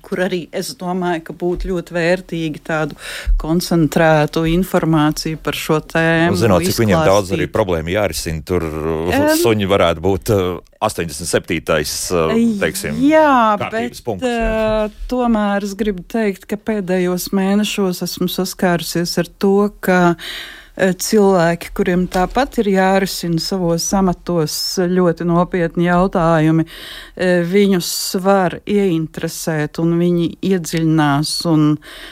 Kur 0.00 0.22
arī 0.24 0.46
es 0.56 0.70
domāju, 0.80 1.20
ka 1.26 1.34
būtu 1.36 1.68
ļoti 1.68 1.92
vērtīgi 1.92 2.62
tādu 2.64 2.96
koncentrētu 3.36 4.46
informāciju 4.48 5.36
par 5.44 5.58
šo 5.58 5.82
tēmu. 5.84 6.30
Nu, 6.32 6.38
zinot, 6.40 6.64
cik 6.64 6.78
viņiem 6.80 7.02
daudz 7.04 7.34
arī 7.36 7.44
problēmu 7.52 7.92
jārisina, 7.92 8.40
tur 8.40 8.64
Em. 9.12 9.26
suņi 9.36 9.68
varētu 9.68 10.00
būt 10.00 10.32
uh, 10.32 10.62
87. 10.80 11.60
uh, 11.68 12.32
teiksim, 12.62 13.02
jā, 13.04 13.58
bet 13.60 14.00
punkts, 14.06 14.24
jā. 14.32 14.88
uh, 14.88 14.96
tomēr 15.12 15.68
es 15.68 15.76
gribu 15.76 16.06
teikt, 16.08 16.48
ka 16.48 16.56
pēdējos 16.56 17.28
mēnešos 17.36 18.00
esmu 18.08 18.32
saskārusies 18.32 19.12
ar 19.20 19.28
to, 19.44 19.54
ka 19.84 20.00
uh, 20.16 20.32
cilvēki, 20.76 21.72
kuriem 21.76 22.06
tāpat 22.10 22.58
ir 22.62 22.72
jārisina 22.74 23.40
savos 23.42 23.86
amatos 23.94 24.56
ļoti 24.80 25.26
nopietni 25.28 25.86
jautājumi, 25.86 26.66
uh, 26.66 27.46
viņus 27.52 27.92
var 28.24 28.58
ieinteresēt 28.66 29.78
un 29.82 29.96
viņi 30.00 30.28
iedziļinās 30.52 31.34
un 31.52 31.66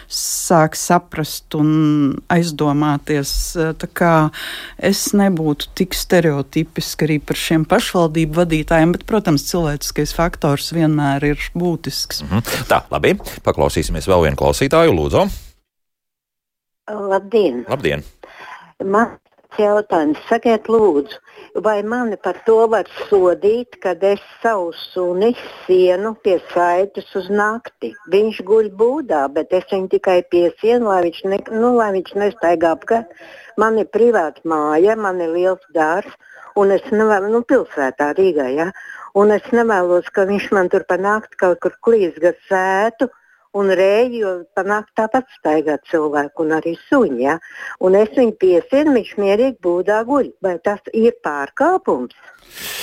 sāk 0.07 0.79
saprast 0.79 1.59
un 1.59 1.71
aizdomāties. 2.31 3.35
Uh, 3.59 3.75
Tā 3.81 3.89
kā 3.97 4.15
es 4.77 5.11
nebūtu 5.17 5.71
tik 5.79 5.97
stereotipiski 5.97 7.07
arī 7.07 7.19
par 7.25 7.39
šiem 7.41 7.65
pašvaldību 7.69 8.41
vadītājiem, 8.43 8.95
bet, 8.97 9.07
protams, 9.09 9.47
cilvēciskais 9.49 10.13
faktors 10.17 10.73
vienmēr 10.77 11.31
ir 11.33 11.51
būtisks. 11.57 12.25
Mhm. 12.27 12.67
Tā, 12.71 12.83
labi. 12.93 13.17
Paklausīsimies 13.47 14.09
vēl 14.11 14.29
vienu 14.29 14.41
klausītāju. 14.41 14.97
Lūdzu, 14.97 15.29
Labdien! 16.91 17.65
labdien! 17.71 18.03
Man 18.81 19.19
jautājums, 19.59 20.21
sakiet, 20.29 20.69
lūdzu, 20.73 21.19
vai 21.65 21.83
mani 21.83 22.17
par 22.17 22.39
to 22.47 22.63
var 22.73 22.89
sodīt, 23.09 23.77
kad 23.83 24.01
es 24.07 24.23
savu 24.41 24.71
suni 24.73 25.35
sienu 25.67 26.15
pie 26.25 26.39
saites 26.53 27.11
uz 27.19 27.29
nakti? 27.29 27.91
Viņš 28.15 28.41
guļ 28.49 28.71
būdā, 28.81 29.27
bet 29.35 29.53
es 29.53 29.67
viņu 29.73 29.91
tikai 29.97 30.23
piesienu, 30.33 30.89
lai 30.89 31.03
viņš, 31.09 31.21
ne, 31.29 31.43
nu, 31.53 31.75
lai 31.77 31.91
viņš 31.99 32.17
nestaigā 32.23 32.73
apkārt. 32.73 33.13
Man 33.61 33.77
ir 33.83 33.91
privāta 33.93 34.41
māja, 34.49 34.97
man 34.97 35.21
ir 35.21 35.35
liels 35.35 35.67
dārzs, 35.77 36.17
un 36.57 36.73
es 36.73 36.87
nevēlos, 36.89 37.29
nu, 37.35 37.45
pilsētā 37.45 38.15
Rīgā, 38.17 38.49
ja? 38.57 38.71
un 39.15 39.35
es 39.35 39.45
nevēlos, 39.53 40.09
ka 40.15 40.25
viņš 40.25 40.51
man 40.57 40.73
tur 40.73 40.87
pa 40.89 40.97
nakti 40.97 41.37
kaut 41.37 41.61
kur 41.61 41.77
klīs 41.85 42.17
gar 42.23 42.39
sētu. 42.49 43.11
Un 43.59 43.67
rēģi, 43.75 44.19
jo 44.23 44.33
panākt 44.55 44.93
tāpat 44.95 45.27
staigā 45.35 45.75
cilvēku 45.91 46.45
un 46.45 46.53
arī 46.55 46.77
suņi. 46.87 47.23
Ja? 47.25 47.39
Un 47.83 47.97
es 47.99 48.13
viņu 48.15 48.37
piesienu, 48.39 48.95
viņš 48.95 49.17
mierīgi 49.19 49.59
būdā 49.65 50.05
guļ. 50.07 50.29
Vai 50.45 50.53
tas 50.63 50.79
ir 50.95 51.17
pārkāpums? 51.25 52.15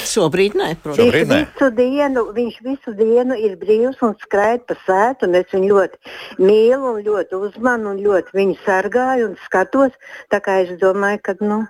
Šobrīd 0.07 0.57
nē, 0.59 0.67
protams. 0.83 0.99
Šobrīd 0.99 1.27
Viņš 1.27 1.31
nē. 1.31 1.39
visu, 1.45 1.69
dienu, 1.75 2.25
viņš 2.35 2.59
visu 2.67 2.93
dienu 2.99 3.37
ir 3.39 3.55
brīvs 3.59 4.03
un 4.03 4.15
skraida 4.23 4.63
pa 4.67 4.75
sētu. 4.83 5.27
un 5.27 5.39
Es 5.39 5.47
viņu 5.55 5.71
ļoti 5.71 6.43
mīlu, 6.43 6.93
un 6.93 7.01
ļoti 7.07 7.39
uzmanu, 7.47 7.95
un 7.95 8.03
ļoti 8.03 8.35
viņu 8.35 8.59
sargāju 8.65 9.31
un 9.31 9.35
skatos. 9.45 9.95
Tā 10.31 10.39
kā 10.43 10.61
es 10.63 10.75
domāju, 10.79 11.23
ka 11.23 11.35
nu, 11.41 11.63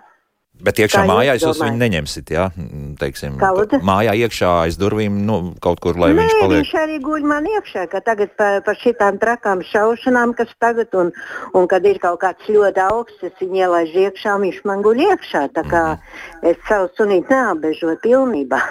Bet 0.64 0.80
iekšā 0.82 1.04
Kā 1.04 1.08
mājā 1.08 1.34
jūs 1.38 1.60
viņu 1.62 1.78
neņemsiet, 1.78 2.32
jā, 2.34 2.46
Mm, 2.58 2.96
teiksim, 2.98 3.36
lūdzu? 3.38 3.78
mājā 3.86 4.14
iekšā 4.26 4.50
aiz 4.66 4.78
durvīm, 4.82 5.20
nu, 5.28 5.54
kaut 5.62 5.80
kur, 5.80 5.94
lai 5.96 6.10
Nē, 6.14 6.24
viņš 6.24 6.34
paliek. 6.42 6.58
viņš 6.64 6.74
arī 6.82 6.96
guļ 7.06 7.22
man 7.30 7.46
iekšā, 7.46 7.86
ka 7.92 8.02
tagad 8.02 8.34
par, 8.38 8.62
par 8.66 8.76
šitām 8.82 9.20
trakām 9.22 9.62
šaušanām, 9.62 10.34
kas 10.36 10.50
tagad, 10.60 10.90
un, 10.98 11.12
un 11.54 11.68
kad 11.68 11.86
ir 11.86 12.00
kaut 12.00 12.20
kāds 12.22 12.42
ļoti 12.50 12.82
augsts, 12.90 13.22
es 13.24 13.34
viņu 13.40 13.54
ielaižu 13.64 14.08
iekšā, 14.10 14.38
viņš 14.42 14.62
man 14.66 14.82
guļ 14.82 14.98
iekšā. 15.12 15.48
Tā 15.54 15.64
kā 15.70 15.84
Mhm. 15.98 16.50
es 16.50 16.58
savu 16.68 16.90
sunīti 16.98 17.30
neapbežoju 17.30 17.98
pilnībā. 18.02 18.62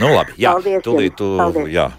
Nu, 0.00 0.06
labi, 0.14 0.32
jā, 0.38 0.52
Paldies 0.54 0.82
tūlīt, 0.82 1.16
tu, 1.18 1.26
jā. 1.68 1.90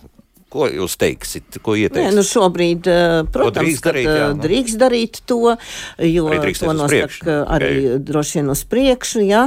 Ko 0.51 0.65
jūs 0.67 0.97
teiksit? 0.99 1.61
Ko 1.63 1.77
Nē, 1.77 1.85
ieteiksiet? 1.85 2.15
nu 2.17 2.23
šobrīd, 2.27 2.87
eh, 2.91 3.23
protams, 3.31 3.63
drīkst 3.63 3.81
kad, 3.85 3.93
darīt, 3.95 4.07
eh, 4.07 4.17
jā, 4.19 4.25
nu. 4.35 4.41
drīkst 4.43 4.77
darīt 4.81 5.19
to, 5.25 5.55
jo 6.03 6.25
Arī 6.27 6.51
to 6.59 6.73
nosaka 6.75 7.35
arī 7.47 7.69
ok. 7.95 8.01
droši 8.03 8.33
vien 8.39 8.49
uz 8.51 8.63
priekšu, 8.67 9.21
jā. 9.23 9.45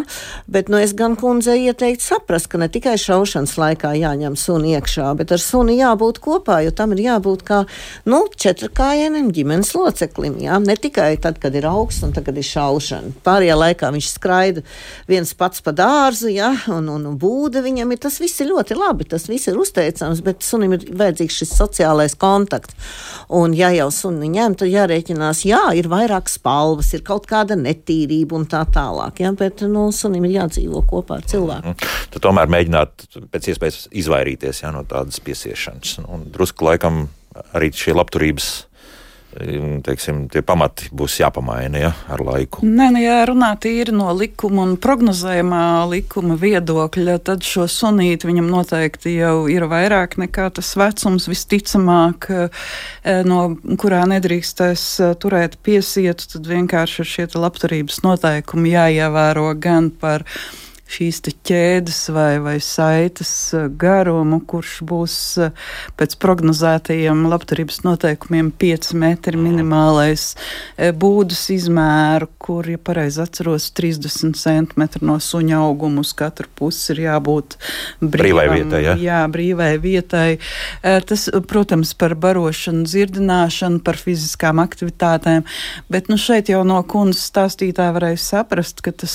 Bet 0.49 0.71
nu, 0.73 0.79
es 0.81 0.95
gan 0.97 1.17
kundzei 1.21 1.67
ieteiktu 1.69 2.01
saprast, 2.01 2.49
ka 2.49 2.57
ne 2.59 2.71
tikai 2.73 2.97
šaušanas 2.97 3.53
laikā 3.61 3.93
jāņem 4.01 4.33
suni 4.33 4.73
iekšā, 4.79 5.11
bet 5.19 5.35
ar 5.37 5.43
suni 5.45 5.77
jābūt 5.77 6.23
kopā, 6.25 6.63
jo 6.65 6.73
tam 6.73 6.97
ir 6.97 7.05
jābūt 7.05 7.45
kā 7.45 7.67
nu, 8.07 8.25
četrkājienam 8.33 9.29
ģimenes 9.29 9.75
loceklim. 9.77 10.41
Jā. 10.41 10.57
Ne 10.65 10.79
tikai 10.81 11.21
tad, 11.21 11.37
kad 11.39 11.55
ir 11.55 11.69
augsts 11.69 12.03
un 12.03 12.17
tad, 12.17 12.25
kad 12.25 12.37
ir 12.41 12.49
šaušana. 12.49 13.13
Pārējā 13.27 13.59
laikā 13.61 13.93
viņš 13.93 14.09
skraida 14.09 14.65
viens 15.07 15.35
pats 15.37 15.61
pa 15.61 15.77
dārzu, 15.77 16.33
jā, 16.33 16.49
un, 16.73 16.89
un, 16.89 17.05
un 17.13 17.21
būda 17.21 17.61
viņam 17.61 17.93
ir. 17.93 18.01
Tas 18.09 18.17
viss 18.25 18.41
ir 18.41 18.49
ļoti 18.55 18.81
labi, 18.81 19.05
tas 19.05 19.29
viss 19.29 19.53
ir 19.53 19.61
uzteicams, 19.61 20.25
bet 20.25 20.41
sunim 20.41 20.73
ir 20.73 20.94
vajadzīgs 21.01 21.41
šis 21.43 21.55
sociālais 21.59 22.17
kontakts. 22.21 22.77
Un, 23.35 23.55
ja 23.57 23.71
jau 23.75 23.89
suni 23.95 24.29
ņem, 24.35 24.57
tad 24.61 24.71
jārēķinās, 24.73 25.45
jā, 25.49 25.63
ir 25.79 25.89
vairāk 25.93 26.29
spalvas, 26.33 26.93
ir 26.97 27.05
kaut 27.07 27.29
kāda 27.31 27.57
netīrība 27.59 28.37
un 28.39 28.47
tā 28.51 28.65
tālāk. 28.69 29.23
Jā, 29.25 29.33
bet 29.39 29.65
nu, 29.69 29.89
sunim 29.97 30.27
ir 30.29 30.37
jādzīvo 30.39 30.85
kopā 30.91 31.21
ar 31.21 31.29
cilvēku. 31.31 31.75
Tad 32.15 32.27
tomēr 32.27 32.53
mēģināt 32.53 33.09
pēc 33.33 33.51
iespējas 33.55 33.81
izvairīties 34.05 34.65
jā, 34.65 34.73
no 34.75 34.85
tādas 34.89 35.23
piesiešanas. 35.25 35.99
Un 36.05 36.29
drusku 36.35 36.69
laikam 36.69 37.07
arī 37.57 37.73
šie 37.75 37.97
labturības 37.97 38.53
teiksim, 39.85 40.25
tie 40.33 40.43
pamati 40.47 40.89
būs 40.95 41.19
jāpamaina 41.21 41.81
ja, 41.81 41.91
ar 42.13 42.23
laiku. 42.25 42.65
Nē, 42.67 42.89
nu, 42.95 43.03
ja 43.03 43.21
runā 43.29 43.53
tīri 43.61 43.95
no 43.95 44.13
likuma 44.17 44.65
un 44.65 44.75
prognozējumā 44.81 45.65
likuma 45.91 46.37
viedokļa, 46.41 47.19
tad 47.27 47.47
šo 47.47 47.67
sunīti 47.71 48.29
viņam 48.31 48.51
noteikti 48.53 49.17
jau 49.19 49.47
ir 49.51 49.67
vairāk 49.71 50.19
nekā 50.23 50.49
tas 50.59 50.75
vecums, 50.79 51.29
visticamāk, 51.31 52.29
eh, 52.31 53.23
no 53.27 53.47
kurā 53.81 54.05
nedrīkstēs 54.11 54.85
eh, 55.01 55.15
turēt 55.21 55.59
piesietu, 55.65 56.29
tad 56.37 56.51
vienkārši 56.51 57.03
ir 57.03 57.13
šie 57.15 57.29
labturības 57.35 58.03
noteikumi 58.05 58.75
jāievēro 58.75 59.51
gan 59.59 59.91
par 59.91 60.27
šīs 60.95 61.21
ķēdes 61.45 61.99
vai, 62.15 62.39
vai 62.43 62.57
saites 62.63 63.33
eh, 63.57 63.67
garumu, 63.81 64.41
kurš 64.49 64.77
būs 64.87 65.17
eh, 65.43 65.65
pēc 65.99 66.17
prognozētajiem 66.23 67.25
labturības 67.31 67.83
noteikumiem 67.87 68.51
5 68.61 68.93
metri 69.01 69.41
minimālais 69.41 70.27
eh, 70.77 70.93
būdas 70.93 71.47
izmēru, 71.55 72.29
kur, 72.39 72.69
ja 72.71 72.81
pareizi 72.81 73.23
atceros, 73.25 73.71
30 73.77 74.39
centimetri 74.39 75.05
no 75.07 75.19
suņa 75.23 75.61
auguma 75.65 76.05
uz 76.05 76.15
katru 76.17 76.51
pusi 76.55 76.93
ir 76.95 77.05
jābūt 77.09 77.59
Brīvai 78.01 78.47
brīvam, 78.49 78.57
vietai, 78.61 78.83
ja? 78.85 78.97
Jā, 79.01 79.21
brīvai 79.31 79.71
vietai. 79.83 80.29
Tas, 81.09 81.27
protams, 81.49 81.95
par 81.99 82.15
barošanu, 82.21 82.85
dzirdināšanu, 82.89 83.81
par 83.85 83.99
fiziskām 84.01 84.61
aktivitātēm, 84.63 85.45
bet 85.93 86.11
nu, 86.13 86.19
šeit 86.21 86.51
jau 86.53 86.63
no 86.67 86.81
kundzes 86.89 87.25
stāstītāja 87.31 87.95
varēja 87.97 88.21
saprast, 88.21 88.83
ka 88.85 88.93
tas 89.05 89.15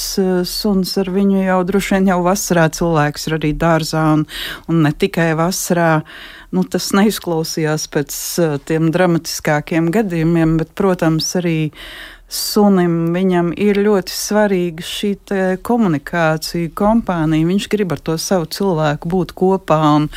suns 0.50 0.96
ar 1.00 1.12
viņu 1.14 1.44
jau 1.44 1.60
droši 1.70 1.96
vien 1.96 2.12
jau 2.12 2.20
vasarā 2.26 2.68
cilvēks 2.76 3.30
ir 3.30 3.38
arī 3.40 3.54
dārzā 3.58 4.04
un, 4.18 4.26
un 4.68 4.84
ne 4.86 4.92
tikai 4.92 5.32
vasarā. 5.40 5.92
Nu, 6.50 6.66
tas 6.66 6.90
neizklausījās 6.98 7.90
pēc 7.94 8.14
eh, 8.42 8.56
tiem 8.66 8.90
dramatiskākiem 8.94 9.92
gadījumiem, 9.94 10.58
bet, 10.62 10.74
protams, 10.78 11.30
arī 11.38 11.60
sunim 12.30 13.10
viņam 13.14 13.52
ir 13.58 13.80
ļoti 13.82 14.14
svarīga 14.14 14.86
šī 14.86 15.12
komunikācija, 15.66 16.72
kompānija. 16.78 17.48
Viņš 17.50 17.68
grib 17.74 17.96
ar 17.96 18.02
to 18.06 18.18
savu 18.22 18.50
cilvēku 18.54 19.10
būt 19.10 19.34
kopā. 19.38 19.80
Un, 19.98 20.10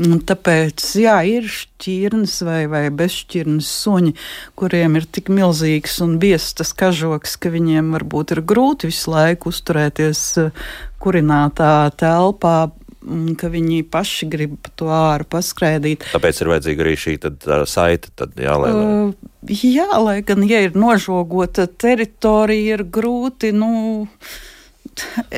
un 0.00 0.20
tāpēc, 0.26 0.82
jā, 0.98 1.16
ir 1.28 1.46
šķirnes 1.50 2.36
vai, 2.46 2.60
vai 2.70 2.84
bezšķirnes 2.94 3.68
suņi, 3.84 4.14
kuriem 4.58 4.98
ir 4.98 5.06
tik 5.06 5.30
milzīgs 5.32 6.00
un 6.04 6.16
biezs 6.22 6.54
tas 6.58 6.74
kažoks, 6.76 7.36
ka 7.38 7.52
viņiem 7.54 7.92
varbūt 7.94 8.34
ir 8.34 8.42
grūti 8.46 8.90
visu 8.90 9.14
laiku 9.14 9.52
uzturēties 9.54 10.24
eh, 10.42 10.64
kurinātā 11.02 11.74
telpā. 12.00 12.56
Ka 13.04 13.50
viņi 13.52 13.82
paši 13.92 14.26
grib 14.32 14.68
to 14.80 14.86
āru 14.88 15.26
paskraidīt. 15.28 16.06
Tāpēc 16.14 16.38
ir 16.40 16.48
vajadzīga 16.54 16.84
arī 16.86 16.94
šī 16.96 17.12
tad, 17.20 17.34
uh, 17.44 17.66
saite. 17.68 18.08
Tad, 18.16 18.32
jā, 18.40 18.54
lai, 18.56 18.70
lai. 18.72 18.86
Uh, 19.10 19.50
jā, 19.52 19.84
lai 20.00 20.14
gan, 20.24 20.40
ja 20.48 20.62
ir 20.64 20.72
nožogota 20.72 21.66
teritorija, 21.68 22.78
ir 22.78 22.86
grūti. 22.88 23.52
Nu, 23.52 24.00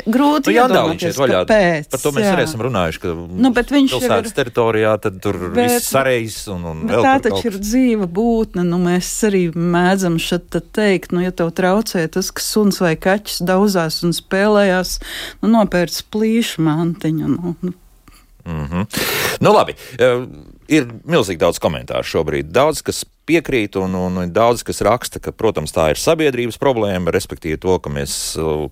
Grūti 0.06 0.52
Nu, 0.52 0.54
iedomāties, 0.56 1.16
kāpēc. 1.16 1.88
Par 1.90 2.00
to 2.02 2.12
mēs 2.16 2.24
jā. 2.26 2.32
arī 2.36 2.42
esam 2.44 2.60
runājuši, 2.66 3.00
ka 3.00 3.12
Nu, 3.14 3.50
pilsētas 3.54 4.32
ir- 4.32 4.36
teritorijā 4.38 4.92
tad 5.00 5.20
tur 5.22 5.38
Bet- 5.54 5.70
viss 5.70 5.90
sareis 5.90 6.36
un, 6.52 6.64
un 6.64 6.82
vēl 6.88 7.02
tā 7.06 7.14
taču 7.22 7.42
kaut 7.42 7.44
ir 7.50 7.58
dzīva 7.60 8.06
būtne. 8.06 8.64
Nu, 8.66 8.78
mēs 8.78 9.08
arī 9.30 9.42
mēdzam 9.54 10.18
šeit 10.20 10.50
te 10.50 10.60
teikt, 10.60 11.12
nu, 11.12 11.20
ja 11.24 11.30
tev 11.30 11.50
traucē 11.56 12.06
tas, 12.10 12.30
ka 12.30 12.40
suns 12.44 12.80
vai 12.80 12.94
kaķis 12.96 13.40
daudzās 13.48 14.02
un 14.04 14.12
spēlējās, 14.12 14.98
nu, 15.42 15.48
nopērts 15.48 16.02
plīšu 16.12 16.58
mantiņu. 16.66 17.26
Nu, 17.36 17.56
nu, 17.62 17.72
Mm 18.46 18.66
-hmm. 18.70 18.86
Nu, 19.40 19.52
labi. 19.52 19.74
eh, 19.98 20.26
Ir 20.72 20.88
milzīgi 21.06 21.38
daudz 21.42 21.60
komentāru 21.62 22.06
šobrīd. 22.06 22.48
Daudz, 22.54 22.82
kas 22.86 23.04
piekrīt, 23.26 23.76
un, 23.78 23.94
un, 23.98 24.18
un 24.22 24.32
daudz, 24.34 24.64
kas 24.66 24.82
raksta, 24.86 25.20
ka, 25.22 25.32
protams, 25.34 25.74
tā 25.74 25.90
ir 25.92 26.00
sabiedrības 26.00 26.58
problēma, 26.62 27.14
respektīvi 27.14 27.58
to, 27.62 27.78
ka 27.82 27.92
mēs 27.92 28.16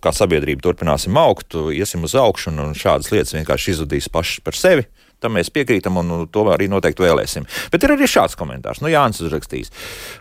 kā 0.02 0.14
sabiedrība 0.14 0.64
turpināsim 0.66 1.16
augt, 1.20 1.56
iesim 1.74 2.06
uz 2.06 2.16
augšu, 2.18 2.50
un, 2.52 2.62
un 2.68 2.76
šādas 2.78 3.10
lietas 3.14 3.34
vienkārši 3.36 3.74
izzudīs 3.74 4.10
pašas 4.12 4.42
par 4.46 4.58
sevi. 4.58 4.86
Tam 5.22 5.38
mēs 5.38 5.48
piekrītam, 5.54 5.96
un 6.02 6.26
to 6.28 6.42
arī 6.52 6.66
noteikti 6.68 7.06
vēlēsim. 7.06 7.46
Bet 7.72 7.86
ir 7.86 7.94
arī 7.94 8.10
šāds 8.10 8.36
komentārs. 8.36 8.82
Nu, 8.84 8.90
Jānis 8.92 9.22
uzrakstīs, 9.24 9.72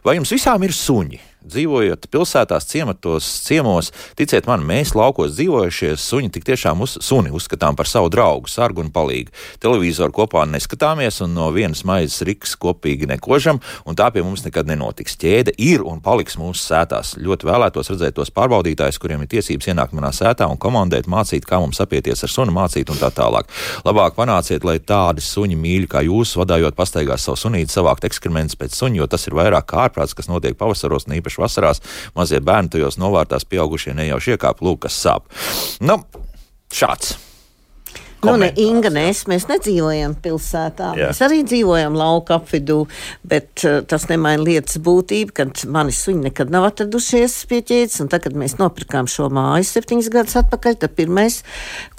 vai 0.05 0.15
jums 0.19 0.31
visām 0.31 0.63
ir 0.63 0.75
suņi? 0.77 1.19
Dzīvojot 1.47 2.07
pilsētās, 2.13 2.67
ciematos, 2.69 3.27
ciemos, 3.45 3.91
ticiet 4.19 4.47
man, 4.49 4.63
mēs 4.67 4.93
laukos 4.97 5.35
dzīvojušie 5.37 5.93
suņi 5.99 6.31
tik 6.33 6.47
tiešām 6.47 6.83
uz, 6.85 6.97
suni 7.03 7.33
uzskatām 7.33 7.77
par 7.79 7.89
savu 7.89 8.11
draugu, 8.13 8.51
sargu 8.51 8.83
un 8.83 8.91
palīgu. 8.93 9.33
Televizoru 9.63 10.15
kopā 10.15 10.45
neskatāmies 10.49 11.21
un 11.25 11.35
no 11.37 11.49
vienas 11.55 11.83
maizes 11.87 12.23
riks 12.27 12.55
kopīgi 12.59 13.09
nekožam, 13.09 13.61
un 13.85 13.97
tā 13.99 14.09
pie 14.13 14.23
mums 14.25 14.45
nekad 14.45 14.69
nenotiks. 14.69 15.17
Ķēde 15.19 15.55
ir 15.61 15.83
un 15.87 16.01
paliks 16.03 16.37
mūsu 16.39 16.63
sētās. 16.63 17.15
Ļoti 17.21 17.49
vēlētos 17.49 17.91
redzēt 17.93 18.17
tos 18.19 18.33
pārbaudītājus, 18.33 18.99
kuriem 19.01 19.25
ir 19.25 19.31
tiesības 19.35 19.71
ienākt 19.73 19.95
manā 19.97 20.13
sētā 20.15 20.47
un 20.49 20.59
komandēt, 20.61 21.09
mācīt, 21.11 21.47
kā 21.49 21.59
mums 21.61 21.81
apieties 21.83 22.25
ar 22.25 22.31
sunu, 22.31 22.55
mācīt 22.55 22.91
un 22.93 22.99
tā 23.01 23.11
tālāk. 23.13 23.49
Labāk 23.85 24.17
panāciet, 24.17 24.65
lai 24.67 24.79
tādi 24.79 25.23
suņi 25.23 25.57
mīļi 25.59 25.89
kā 25.91 26.03
jūs, 26.07 26.35
vadājot 26.39 26.77
pastaigās 26.77 27.27
savu 27.27 27.39
sunīti, 27.39 27.73
savākt 27.73 28.07
ekskrementus 28.07 28.59
pēc 28.59 28.77
suņa, 28.77 29.01
jo 29.01 29.09
tas 29.09 29.27
ir 29.27 29.37
vairāk 29.37 29.69
kā 29.69 29.85
ārprāts, 29.87 30.15
kas 30.17 30.29
notiek 30.31 30.57
pavasaros, 30.59 31.07
ne 31.07 31.19
īpaši 31.19 31.32
īpaši 31.33 31.41
vasarās, 31.41 31.81
mazie 32.15 32.39
bērni 32.39 32.69
tajos 32.69 32.97
novārtās, 32.97 33.45
pieaugušie 33.45 33.93
nejauši 33.93 34.37
iekāp, 34.37 34.61
lūk, 34.61 34.85
kas 34.85 34.97
sāp. 35.01 35.29
Nu, 35.81 36.03
šāds. 36.71 37.17
Nu, 38.23 38.37
ne, 38.39 38.49
Inga, 38.55 38.87
mēs, 38.93 39.25
mēs 39.27 39.49
nedzīvojam 39.49 40.15
pilsētā. 40.23 40.93
Jā. 40.95 41.09
Mēs 41.11 41.19
arī 41.25 41.41
dzīvojam 41.43 41.95
lauka 41.99 42.37
apvidū, 42.37 42.85
bet 43.27 43.65
uh, 43.67 43.81
tas 43.83 44.05
nemaina 44.07 44.43
lietas 44.43 44.79
būtību, 44.83 45.33
kad 45.35 45.63
mani 45.67 45.91
suņi 45.91 46.29
nekad 46.29 46.53
nav 46.53 46.69
atradušies 46.69 47.35
pie 47.49 47.59
ķēdes. 47.67 47.99
Tad, 48.07 48.23
kad 48.23 48.37
mēs 48.39 48.55
nopirkām 48.61 49.09
šo 49.11 49.27
māju 49.33 49.67
septiņus 49.67 50.07
gadus 50.13 50.37
atpakaļ, 50.39 50.77
tad 50.85 50.95
pirmais, 50.95 51.41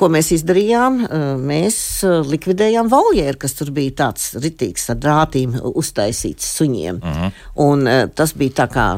ko 0.01 0.09
mēs 0.13 0.33
izdarījām, 0.39 1.03
uh, 1.05 1.27
mēs 1.41 1.77
uh, 2.09 2.23
likvidējām 2.25 2.89
voljeru, 2.93 3.43
kas 3.45 3.59
tur 3.61 3.75
bija 3.77 3.99
tāds 4.07 4.33
ritīgs 4.41 4.89
ar 4.95 5.03
drātīm 5.05 5.59
uztaisīts 5.75 6.55
suņiem. 6.57 7.03
Uh 7.05 7.11
mhm. 7.11 7.21
-huh. 7.21 7.45
Un 7.69 7.87
uh, 7.87 8.07
tas 8.09 8.33
bija 8.33 8.65
tā 8.65 8.71
kā 8.73 8.89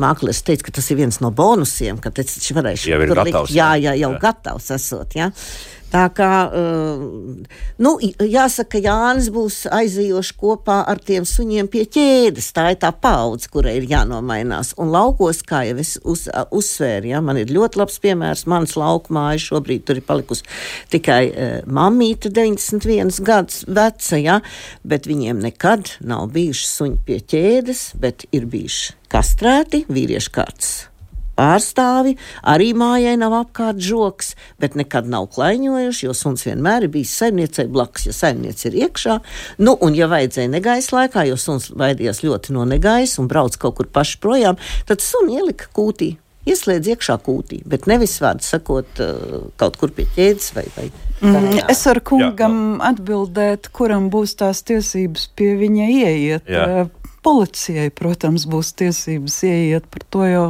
mākslinieks 0.00 0.42
teica, 0.46 0.68
ka 0.68 0.76
tas 0.78 0.90
ir 0.92 1.00
viens 1.00 1.20
no 1.24 1.32
bonusiem, 1.34 2.00
ka 2.02 2.12
tas 2.14 2.36
varēs 2.56 2.86
jau 2.88 3.00
ir 3.02 3.14
gatavs. 3.16 3.54
Jā, 3.54 3.72
jā, 3.80 3.96
jau 4.00 4.12
jā. 4.14 4.20
gatavs 4.22 4.70
esot. 4.76 5.16
Jā. 5.18 5.30
Tā 5.96 6.04
kā 6.12 6.30
uh, 6.52 7.04
nu, 7.80 7.92
jāsaka, 8.20 8.80
Jānis 8.84 9.30
būs 9.32 9.62
aizījoši 9.72 10.34
kopā 10.36 10.82
ar 10.90 10.98
tiem 11.00 11.24
suņiem 11.24 11.70
pie 11.72 11.86
ķēdes. 11.88 12.50
Tā 12.56 12.66
ir 12.74 12.80
tā 12.82 12.90
paudze, 12.92 13.48
kurai 13.52 13.78
ir 13.78 13.86
jānomainās. 13.88 14.74
Un 14.82 14.90
laukos, 14.92 15.40
kā 15.46 15.62
jau 15.64 15.78
es 15.80 15.94
uz, 16.04 16.26
uzsvēru, 16.52 17.08
ja, 17.14 17.22
man 17.24 17.40
ir 17.40 17.52
ļoti 17.54 17.80
labs 17.80 17.96
piemērs. 18.04 18.44
Mans 18.52 18.76
lauka 18.76 19.14
māja 19.16 19.40
šobrīd 19.46 19.86
tur 19.88 20.02
ir 20.02 20.04
palikusi 20.04 20.44
tikai 20.92 21.22
uh, 21.30 21.54
mamīte, 21.64 22.28
91 22.34 23.22
gadus 23.24 23.62
veca, 23.64 24.20
ja, 24.20 24.40
bet 24.84 25.08
viņiem 25.08 25.40
nekad 25.46 25.94
nav 26.04 26.28
bijuši 26.36 26.68
suņi 26.74 27.00
pie 27.08 27.22
ķēdes, 27.24 27.86
bet 28.02 28.28
ir 28.36 28.44
bijuši 28.52 28.98
kastrēti 29.16 29.86
vīriešu 29.88 30.36
kārtas 30.36 30.76
pārstāvi, 31.36 32.16
arī 32.42 32.72
mājai 32.76 33.16
nav 33.20 33.36
apkārt 33.40 33.80
žoks, 33.82 34.34
bet 34.62 34.76
nekad 34.78 35.08
nav 35.12 35.28
klaiņojuši, 35.36 36.06
jo 36.08 36.16
suns 36.16 36.46
vienmēr 36.48 36.86
ir 36.86 36.94
bijis 36.96 37.14
saimniecei 37.20 37.68
blakus, 37.72 38.08
ja 38.08 38.16
saimniece 38.16 38.70
ir 38.70 38.78
iekšā. 38.86 39.18
Nu, 39.62 39.76
un, 39.80 39.96
ja 39.98 40.10
vajadzēja 40.12 40.52
negaisa 40.52 41.00
laikā, 41.00 41.26
jo 41.30 41.40
suns 41.40 41.70
baidījās 41.76 42.24
ļoti 42.26 42.56
no 42.56 42.66
negaisa 42.68 43.22
un 43.22 43.30
brauc 43.32 43.58
kaut 43.60 43.78
kur 43.80 43.90
paši 43.92 44.20
projām, 44.22 44.60
tad 44.88 45.04
suni 45.04 45.40
ielika 45.40 45.70
kūtī. 45.76 46.16
Ieslēdz 46.46 46.92
iekšā 46.92 47.16
kūtī, 47.26 47.64
bet 47.66 47.88
nevis 47.90 48.20
vārdu 48.22 48.46
sakot, 48.46 49.00
uh, 49.02 49.48
kaut 49.58 49.80
kur 49.80 49.90
pie 49.90 50.06
ķēdes 50.14 50.52
vai, 50.54 50.68
vai 50.76 50.86
Mm, 51.20 51.62
es 51.72 51.80
varu 51.88 52.02
kungam 52.04 52.56
Jā, 52.56 52.64
no. 52.76 52.80
atbildēt, 52.90 53.70
kuram 53.72 54.10
būs 54.12 54.36
tās 54.36 54.60
tiesības 54.68 55.30
pie 55.36 55.54
viņa 55.56 55.86
ieiet. 55.94 56.50
Jā. 56.50 56.88
Uh, 57.26 57.36
policijai, 57.36 57.90
protams, 57.94 58.46
būs 58.50 58.72
tiesības 58.78 59.36
ieiet, 59.48 59.86
par 59.90 60.04
to 60.14 60.26
jau 60.28 60.48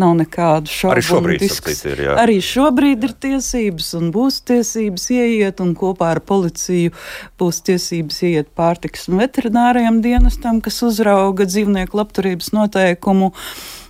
nav 0.00 0.14
nekādu 0.18 0.70
šaubu. 0.72 0.94
Arī 0.96 1.04
šobrīd, 1.06 1.44
ir, 1.90 2.02
jā. 2.06 2.14
arī 2.22 2.38
šobrīd 2.44 3.04
ir 3.08 3.14
tiesības 3.26 3.90
un 3.98 4.12
būs 4.14 4.40
tiesības 4.48 5.08
ieiet, 5.16 5.60
un 5.64 5.74
kopā 5.78 6.14
ar 6.16 6.22
policiju 6.24 6.94
būs 7.40 7.60
tiesības 7.68 8.22
ieiet 8.28 8.54
pārtiks 8.56 9.08
un 9.10 9.20
veterinārajam 9.20 10.00
dienestam, 10.04 10.62
kas 10.64 10.80
uzrauga 10.86 11.48
dzīvnieku 11.48 12.00
labturības 12.00 12.52
noteikumu 12.56 13.32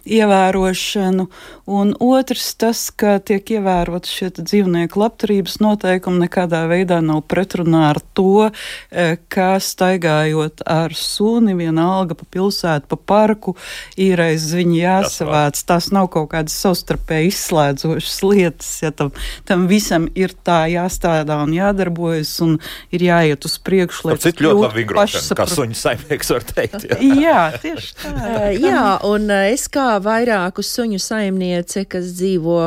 ievērošanu, 0.08 1.26
un 1.70 1.92
otrs 2.00 2.54
tas, 2.60 2.82
ka 2.90 3.18
tiek 3.22 3.46
ievērot 3.56 4.08
šie 4.08 4.30
dzīvnieku 4.38 5.00
labturības 5.00 5.58
noteikumi, 5.62 6.24
nekādā 6.24 6.64
veidā 6.70 7.00
nav 7.04 7.22
pretrunā 7.30 7.86
ar 7.90 8.00
to, 8.16 8.50
e, 8.90 9.16
ka 9.32 9.52
staigājot 9.62 10.64
ar 10.66 10.94
suni 10.96 11.54
vienalga 11.58 12.16
pa 12.18 12.26
pilsētu, 12.36 12.88
pa 12.90 12.96
parku, 12.96 13.56
īreiz 14.00 14.50
viņi 14.56 14.80
jāsavāc. 14.80 15.60
Tas 15.66 15.90
nav 15.94 16.10
kaut 16.14 16.30
kādas 16.34 16.56
savstarpēji 16.62 17.30
izslēdzošas 17.30 18.18
lietas, 18.26 18.70
ja 18.84 18.92
tam, 18.94 19.12
tam 19.48 19.66
visam 19.70 20.08
ir 20.18 20.34
tā 20.46 20.64
jāstrādā 20.72 21.40
un 21.44 21.54
jādarbojas, 21.54 22.32
un 22.44 22.58
ir 22.94 23.06
jāiet 23.10 23.46
uz 23.46 23.58
priekšu, 23.62 24.08
lai 24.08 24.18
tas 24.18 24.40
ļoti 24.40 24.64
labi 24.64 24.82
vingrošana, 24.82 25.38
kā 25.38 25.48
suņu 25.50 25.78
saimnieks 25.78 26.34
var 26.34 26.46
teikt. 26.50 26.88
Jā, 26.90 27.14
jā 27.20 27.42
tieši 27.62 27.96
tā. 28.00 28.30
jā, 28.70 28.84
un 29.06 29.30
es 29.40 29.66
kā 29.72 29.89
vairāku 30.02 30.62
suņu 30.64 31.00
saimniece, 31.02 31.84
kas 31.90 32.14
dzīvo 32.18 32.62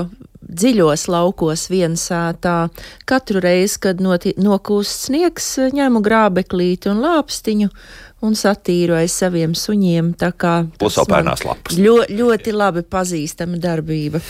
dziļos 0.53 1.07
laukos 1.09 1.67
viensātā. 1.71 2.67
Katru 3.09 3.41
reizi, 3.43 3.79
kad 3.87 4.01
nokūst 4.03 5.07
sniegs, 5.07 5.49
ņemu 5.73 6.01
grābeklīti 6.03 6.91
un 6.91 7.03
lāpstiņu 7.03 7.69
un 8.23 8.37
satīru 8.39 8.95
aiz 8.97 9.15
saviem 9.19 9.55
suņiem. 9.57 10.13
Plus 10.79 10.97
vēl 10.99 11.09
pērnās 11.09 11.43
lapas. 11.47 11.77
Ļo, 11.79 11.97
ļoti 12.07 12.55
labi 12.55 12.85
pazīstama 12.87 13.59
darbība. 13.61 14.21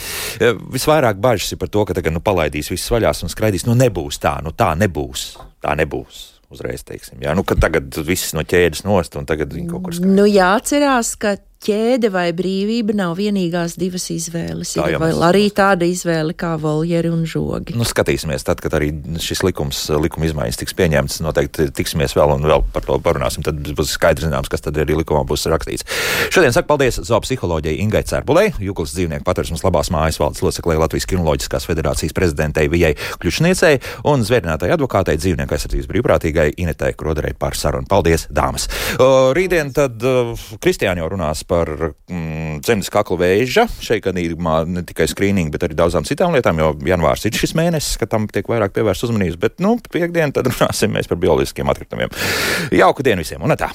Visvairāk 0.73 1.21
bažas 1.21 1.53
ir 1.53 1.61
par 1.61 1.71
to, 1.73 1.85
ka 1.89 1.97
tagad 1.97 2.15
nu, 2.15 2.23
palaidīs 2.25 2.71
viss 2.73 2.93
vaļās 2.93 3.25
un 3.25 3.33
skraidīs. 3.33 3.67
Nu 3.69 3.77
nebūs 3.77 4.21
tā, 4.23 4.39
nu 4.45 4.55
tā 4.57 4.73
nebūs. 4.79 5.33
Tā 5.63 5.75
nebūs 5.79 6.29
uzreiz 6.53 6.83
teiksim. 6.85 7.21
Jā, 7.23 7.33
nu, 7.37 7.45
tagad 7.45 7.95
viss 8.05 8.33
no 8.37 8.43
ķēdes 8.45 8.83
nost, 8.85 9.17
un 9.17 9.25
tagad 9.29 9.53
viņi 9.53 9.69
kaut 9.71 9.87
kur 9.87 9.95
skatās. 9.97 10.15
Nu, 10.17 10.25
jāatcerās, 10.29 11.15
ka 11.21 11.35
ķēde 11.63 12.09
vai 12.13 12.27
brīvība 12.35 12.95
nav 12.97 13.15
vienīgās 13.19 13.77
divas 13.79 14.09
izvēles. 14.13 14.73
Tā, 14.75 14.87
ir 14.91 14.99
vēl 15.01 15.23
arī 15.25 15.45
tāda 15.55 15.87
izvēle 15.87 16.35
kā 16.37 16.53
voljeri 16.61 17.11
un 17.13 17.23
žogi. 17.29 17.75
Nu, 17.77 17.85
skatīsimies, 17.87 18.45
tad, 18.47 18.61
kad 18.63 18.75
arī 18.77 18.91
šis 19.23 19.43
likums, 19.45 19.85
likuma 20.03 20.27
izmaiņas 20.27 20.59
tiks 20.59 20.75
pieņemts, 20.77 21.21
noteikti 21.23 21.69
tiksimies 21.75 22.15
vēl 22.17 22.35
un 22.35 22.47
vēl 22.49 22.65
par 22.75 22.85
to 22.87 22.97
parunāsim. 23.03 23.45
Tad 23.45 23.61
būs 23.77 23.95
skaidrs 23.95 24.27
zināms, 24.27 24.51
kas 24.51 24.65
tad 24.65 24.77
arī 24.81 24.97
likumā 24.99 25.23
būs 25.29 25.47
rakstīts. 25.51 25.87
Šodien 26.33 26.55
saku 26.55 26.71
paldies 26.73 26.99
zoopsiholoģijai 27.07 27.79
Ingai 27.83 28.03
Cērbulē, 28.07 28.49
Juklas 28.63 28.95
dzīvnieku 28.97 29.27
patversmes 29.27 29.63
labās 29.65 29.91
mājas 29.93 30.19
valdes 30.21 30.43
loceklē 30.43 30.77
Latvijas 30.81 31.07
Kinoloģiskās 31.11 31.67
federācijas 31.69 32.15
prezidentei 32.17 32.69
Vijai 32.71 32.93
Kļušniecei 33.23 33.79
un 34.11 34.25
zvērinātai 34.27 34.71
advokātei 34.75 35.17
dzīvnieku 35.21 35.55
aizsardzības 35.55 35.89
brīvprātīgai 35.91 36.49
Inetai 36.63 36.93
Kroderei 36.97 37.35
par 37.37 37.57
sarunu. 37.59 37.87
Paldies, 37.89 38.27
dāmas! 38.33 38.67
Rītdien 39.37 39.71
tad 39.75 40.03
uh, 40.07 40.33
Kristiāņo 40.63 41.07
runās 41.13 41.43
par 41.47 41.52
par 41.53 41.69
mm, 42.09 42.61
zemes 42.65 42.89
kakla 42.93 43.19
vēža. 43.21 43.67
Šeit 43.83 44.03
gadījumā 44.07 44.59
ne 44.69 44.85
tikai 44.87 45.07
skrīningu, 45.11 45.53
bet 45.53 45.67
arī 45.67 45.77
daudzām 45.77 46.07
citām 46.07 46.33
lietām, 46.35 46.61
jo 46.61 46.73
janvārs 46.89 47.27
ir 47.29 47.37
šis 47.37 47.55
mēnesis, 47.59 47.99
kad 48.01 48.13
tam 48.13 48.29
tiek 48.31 48.49
vairāk 48.49 48.75
pievērsta 48.75 49.09
uzmanības. 49.09 49.41
Bet, 49.41 49.59
nu, 49.63 49.75
piekdien 49.93 50.33
tad 50.35 50.49
runāsim 50.51 50.97
par 50.97 51.21
bioloģiskiem 51.25 51.75
atkritumiem. 51.75 52.15
Jauku 52.73 53.05
dienu 53.05 53.25
visiem 53.25 53.45
un 53.45 53.57
tā! 53.59 53.69